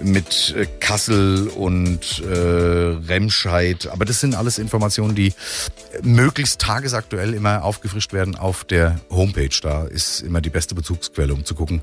mit 0.02 0.54
äh, 0.56 0.66
Kassel 0.80 1.48
und 1.48 2.22
äh, 2.22 2.34
Remscheid. 3.08 3.88
Aber 3.90 4.04
das 4.04 4.20
sind 4.20 4.34
alles 4.34 4.58
Informationen, 4.58 5.14
die 5.14 5.32
möglichst 6.02 6.60
tagesaktuell 6.60 7.34
immer 7.34 7.64
aufgefrischt 7.64 8.12
werden 8.12 8.36
auf 8.36 8.64
der 8.64 9.00
Homepage. 9.10 9.56
Da 9.62 9.84
ist 9.84 10.20
immer 10.20 10.40
die 10.40 10.50
beste 10.50 10.74
Bezugsquelle, 10.74 11.34
um 11.34 11.44
zu 11.44 11.54
gucken, 11.54 11.82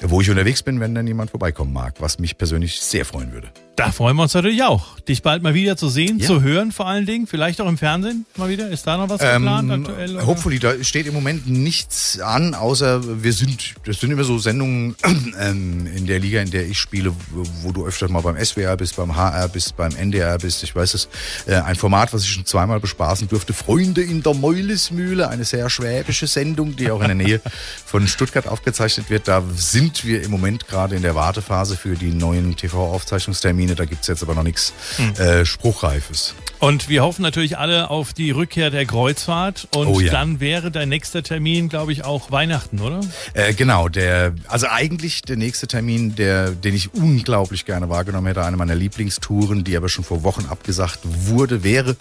wo 0.00 0.20
ich 0.20 0.30
unterwegs 0.30 0.62
bin, 0.62 0.80
wenn 0.80 0.94
dann 0.94 1.06
jemand 1.06 1.30
vorbeikommen 1.30 1.72
mag, 1.72 1.94
was 1.98 2.18
mich 2.18 2.38
persönlich 2.38 2.80
sehr 2.80 3.04
freuen 3.04 3.32
würde. 3.32 3.50
Da 3.74 3.90
freuen 3.90 4.16
wir 4.16 4.24
uns 4.24 4.34
natürlich 4.34 4.62
auch, 4.64 5.00
dich 5.00 5.22
bald 5.22 5.42
mal 5.42 5.54
wieder 5.54 5.78
zu 5.78 5.88
sehen, 5.88 6.18
Ja. 6.18 6.26
zu 6.26 6.42
hören 6.42 6.72
vor 6.72 6.86
allen 6.86 7.06
Dingen. 7.06 7.26
Vielleicht 7.26 7.58
auch 7.58 7.66
im 7.66 7.78
Fernsehen 7.78 8.26
mal 8.36 8.50
wieder. 8.50 8.68
Ist 8.68 8.86
da 8.86 8.98
noch 8.98 9.08
was 9.08 9.20
geplant 9.20 9.70
aktuell? 9.72 10.10
oder? 10.12 10.20
Ähm, 10.20 10.26
Hopefully, 10.26 10.58
da 10.58 10.74
steht 10.84 11.06
im 11.06 11.14
Moment 11.14 11.48
nichts 11.48 12.20
an, 12.20 12.54
außer 12.54 13.22
wir 13.24 13.32
sind, 13.32 13.74
das 13.86 13.98
sind 13.98 14.10
immer 14.10 14.24
so 14.24 14.38
Sendungen 14.38 14.94
ähm, 15.40 15.86
in 15.86 16.06
der 16.06 16.18
Liga, 16.18 16.42
in 16.42 16.50
der 16.50 16.66
ich 16.66 16.78
spiele, 16.78 17.14
wo, 17.30 17.44
wo 17.62 17.72
du 17.72 17.86
öfter 17.86 18.08
mal 18.10 18.20
beim 18.20 18.36
SWR 18.44 18.76
bist, 18.76 18.96
beim 18.96 19.16
HR 19.16 19.48
bist, 19.48 19.74
beim 19.74 19.96
NDR 19.96 20.36
bist. 20.36 20.62
Ich 20.62 20.76
weiß 20.76 20.92
es, 20.92 21.08
äh, 21.46 21.54
ein 21.54 21.74
Format, 21.76 22.12
was 22.12 22.24
ich 22.24 22.28
schon 22.30 22.44
zweimal 22.44 22.78
bespaßen 22.78 23.26
durfte. 23.28 23.54
Freunde 23.54 24.02
in 24.02 24.22
der 24.22 24.34
Meulesmühle, 24.34 25.28
eine 25.30 25.44
sehr 25.46 25.70
schwäbische 25.70 26.26
Sendung, 26.26 26.76
die 26.76 26.90
auch 26.90 27.00
in 27.00 27.06
der 27.08 27.14
Nähe 27.16 27.40
von 27.86 28.06
Stuttgart 28.06 28.46
aufgezeichnet 28.46 29.08
wird. 29.08 29.28
Da 29.28 29.42
sind 29.56 30.04
wir 30.04 30.22
im 30.22 30.30
Moment 30.30 30.68
gerade 30.68 30.94
in 30.94 31.00
der 31.02 31.14
Wartephase 31.14 31.76
für 31.78 31.94
die 31.96 32.12
neuen 32.12 32.54
TV-Aufzeichnungstermine. 32.54 33.61
Termine, 33.62 33.74
da 33.76 33.84
gibt's 33.84 34.08
jetzt 34.08 34.22
aber 34.22 34.34
noch 34.34 34.42
nichts 34.42 34.72
Hm. 34.96 35.14
äh, 35.14 35.44
Spruchreifes. 35.44 36.34
Und 36.58 36.88
wir 36.88 37.02
hoffen 37.02 37.22
natürlich 37.22 37.58
alle 37.58 37.90
auf 37.90 38.12
die 38.12 38.30
Rückkehr 38.30 38.70
der 38.70 38.86
Kreuzfahrt. 38.86 39.66
Und 39.74 39.88
Oh 39.88 39.98
ja. 40.00 40.12
dann 40.12 40.38
wäre 40.38 40.70
dein 40.70 40.88
nächster 40.88 41.22
Termin, 41.24 41.68
glaube 41.68 41.90
ich, 41.92 42.04
auch 42.04 42.30
Weihnachten, 42.30 42.80
oder? 42.80 43.00
Äh, 43.34 43.52
genau, 43.54 43.88
der, 43.88 44.32
also 44.46 44.68
eigentlich 44.68 45.22
der 45.22 45.36
nächste 45.36 45.66
Termin, 45.66 46.14
der, 46.14 46.50
den 46.52 46.74
ich 46.74 46.94
unglaublich 46.94 47.64
gerne 47.64 47.88
wahrgenommen 47.88 48.28
hätte, 48.28 48.44
eine 48.44 48.56
meiner 48.56 48.76
Lieblingstouren, 48.76 49.64
die 49.64 49.76
aber 49.76 49.88
schon 49.88 50.04
vor 50.04 50.22
Wochen 50.22 50.46
abgesagt 50.46 51.00
wurde, 51.02 51.64
wäre 51.64 51.96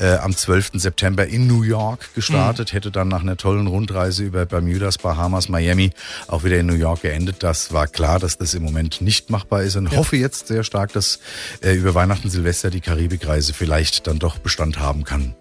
äh, 0.00 0.14
am 0.16 0.34
12. 0.34 0.70
September 0.74 1.26
in 1.26 1.46
New 1.46 1.62
York 1.62 2.14
gestartet, 2.14 2.72
hätte 2.72 2.90
dann 2.90 3.08
nach 3.08 3.20
einer 3.20 3.36
tollen 3.36 3.66
Rundreise 3.66 4.24
über 4.24 4.46
Bermudas, 4.46 4.96
Bahamas, 4.96 5.50
Miami 5.50 5.90
auch 6.28 6.44
wieder 6.44 6.58
in 6.58 6.66
New 6.66 6.74
York 6.74 7.02
geendet. 7.02 7.42
Das 7.42 7.74
war 7.74 7.86
klar, 7.86 8.18
dass 8.18 8.38
das 8.38 8.54
im 8.54 8.62
Moment 8.62 9.02
nicht 9.02 9.28
machbar 9.28 9.62
ist 9.64 9.76
und 9.76 9.94
hoffe 9.94 10.16
jetzt 10.16 10.48
sehr 10.48 10.64
stark, 10.64 10.94
dass 10.98 11.20
äh, 11.62 11.72
über 11.74 11.94
Weihnachten, 11.94 12.28
Silvester 12.28 12.70
die 12.70 12.80
Karibikreise 12.80 13.54
vielleicht 13.54 14.06
dann 14.06 14.18
doch 14.18 14.38
Bestand 14.38 14.78
haben 14.78 15.04
kann. 15.04 15.34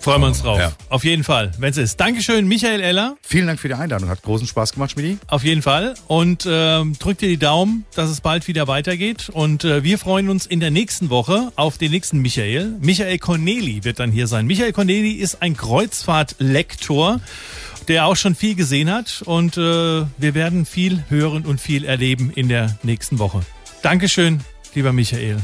Freuen 0.00 0.20
wir 0.20 0.28
uns 0.28 0.42
drauf. 0.42 0.58
Ja. 0.58 0.72
Auf 0.88 1.04
jeden 1.04 1.24
Fall, 1.24 1.52
wenn 1.58 1.70
es 1.70 1.76
ist. 1.76 1.98
Dankeschön, 1.98 2.46
Michael 2.46 2.80
Eller. 2.80 3.16
Vielen 3.20 3.48
Dank 3.48 3.58
für 3.58 3.68
die 3.68 3.74
Einladung, 3.74 4.08
hat 4.08 4.22
großen 4.22 4.46
Spaß 4.46 4.72
gemacht, 4.72 4.92
Schmidi. 4.92 5.18
Auf 5.26 5.42
jeden 5.42 5.60
Fall. 5.60 5.94
Und 6.06 6.46
ähm, 6.48 6.96
drückt 6.98 7.20
dir 7.20 7.28
die 7.28 7.36
Daumen, 7.36 7.84
dass 7.94 8.08
es 8.08 8.20
bald 8.20 8.46
wieder 8.46 8.68
weitergeht. 8.68 9.28
Und 9.28 9.64
äh, 9.64 9.82
wir 9.82 9.98
freuen 9.98 10.28
uns 10.28 10.46
in 10.46 10.60
der 10.60 10.70
nächsten 10.70 11.10
Woche 11.10 11.52
auf 11.56 11.78
den 11.78 11.90
nächsten 11.90 12.18
Michael. 12.20 12.76
Michael 12.80 13.18
Corneli 13.18 13.82
wird 13.84 13.98
dann 13.98 14.12
hier 14.12 14.28
sein. 14.28 14.46
Michael 14.46 14.72
Corneli 14.72 15.12
ist 15.12 15.42
ein 15.42 15.56
Kreuzfahrtlektor, 15.56 17.20
der 17.88 18.06
auch 18.06 18.16
schon 18.16 18.36
viel 18.36 18.54
gesehen 18.54 18.90
hat. 18.90 19.22
Und 19.24 19.56
äh, 19.56 19.60
wir 19.60 20.34
werden 20.34 20.64
viel 20.64 21.04
hören 21.08 21.44
und 21.44 21.60
viel 21.60 21.84
erleben 21.84 22.30
in 22.34 22.48
der 22.48 22.78
nächsten 22.82 23.18
Woche. 23.18 23.40
Dankeschön, 23.82 24.40
lieber 24.78 24.92
Michael. 24.92 25.38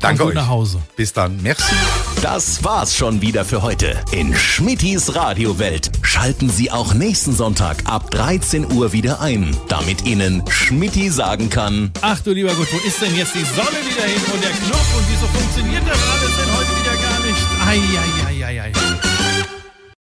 Danke 0.00 0.24
euch. 0.24 0.34
nach 0.34 0.48
Hause. 0.48 0.80
Bis 0.96 1.12
dann. 1.12 1.40
Merci. 1.40 1.74
Das 2.20 2.64
war's 2.64 2.96
schon 2.96 3.20
wieder 3.20 3.44
für 3.44 3.62
heute. 3.62 3.94
In 4.10 4.34
Schmittis 4.34 5.14
Radiowelt 5.14 5.92
schalten 6.02 6.50
Sie 6.50 6.72
auch 6.72 6.92
nächsten 6.92 7.32
Sonntag 7.32 7.84
ab 7.84 8.10
13 8.10 8.72
Uhr 8.72 8.92
wieder 8.92 9.20
ein, 9.20 9.56
damit 9.68 10.04
Ihnen 10.04 10.42
Schmitti 10.50 11.10
sagen 11.10 11.48
kann: 11.48 11.92
Ach 12.00 12.18
du 12.20 12.32
lieber 12.32 12.52
Gott, 12.54 12.66
wo 12.72 12.88
ist 12.88 13.00
denn 13.00 13.14
jetzt 13.14 13.34
die 13.36 13.44
Sonne 13.44 13.78
wieder 13.86 14.04
hin 14.04 14.22
und 14.34 14.42
der 14.42 14.50
Knopf 14.50 14.96
und 14.98 15.04
wieso 15.08 15.26
funktioniert 15.28 15.82
das 15.88 15.98
alles 16.10 16.36
denn 16.36 16.50
heute 16.56 16.72
wieder 16.82 16.96
gar 17.00 17.20
nicht? 17.24 17.46
Ei, 17.64 17.78
ei, 17.78 18.11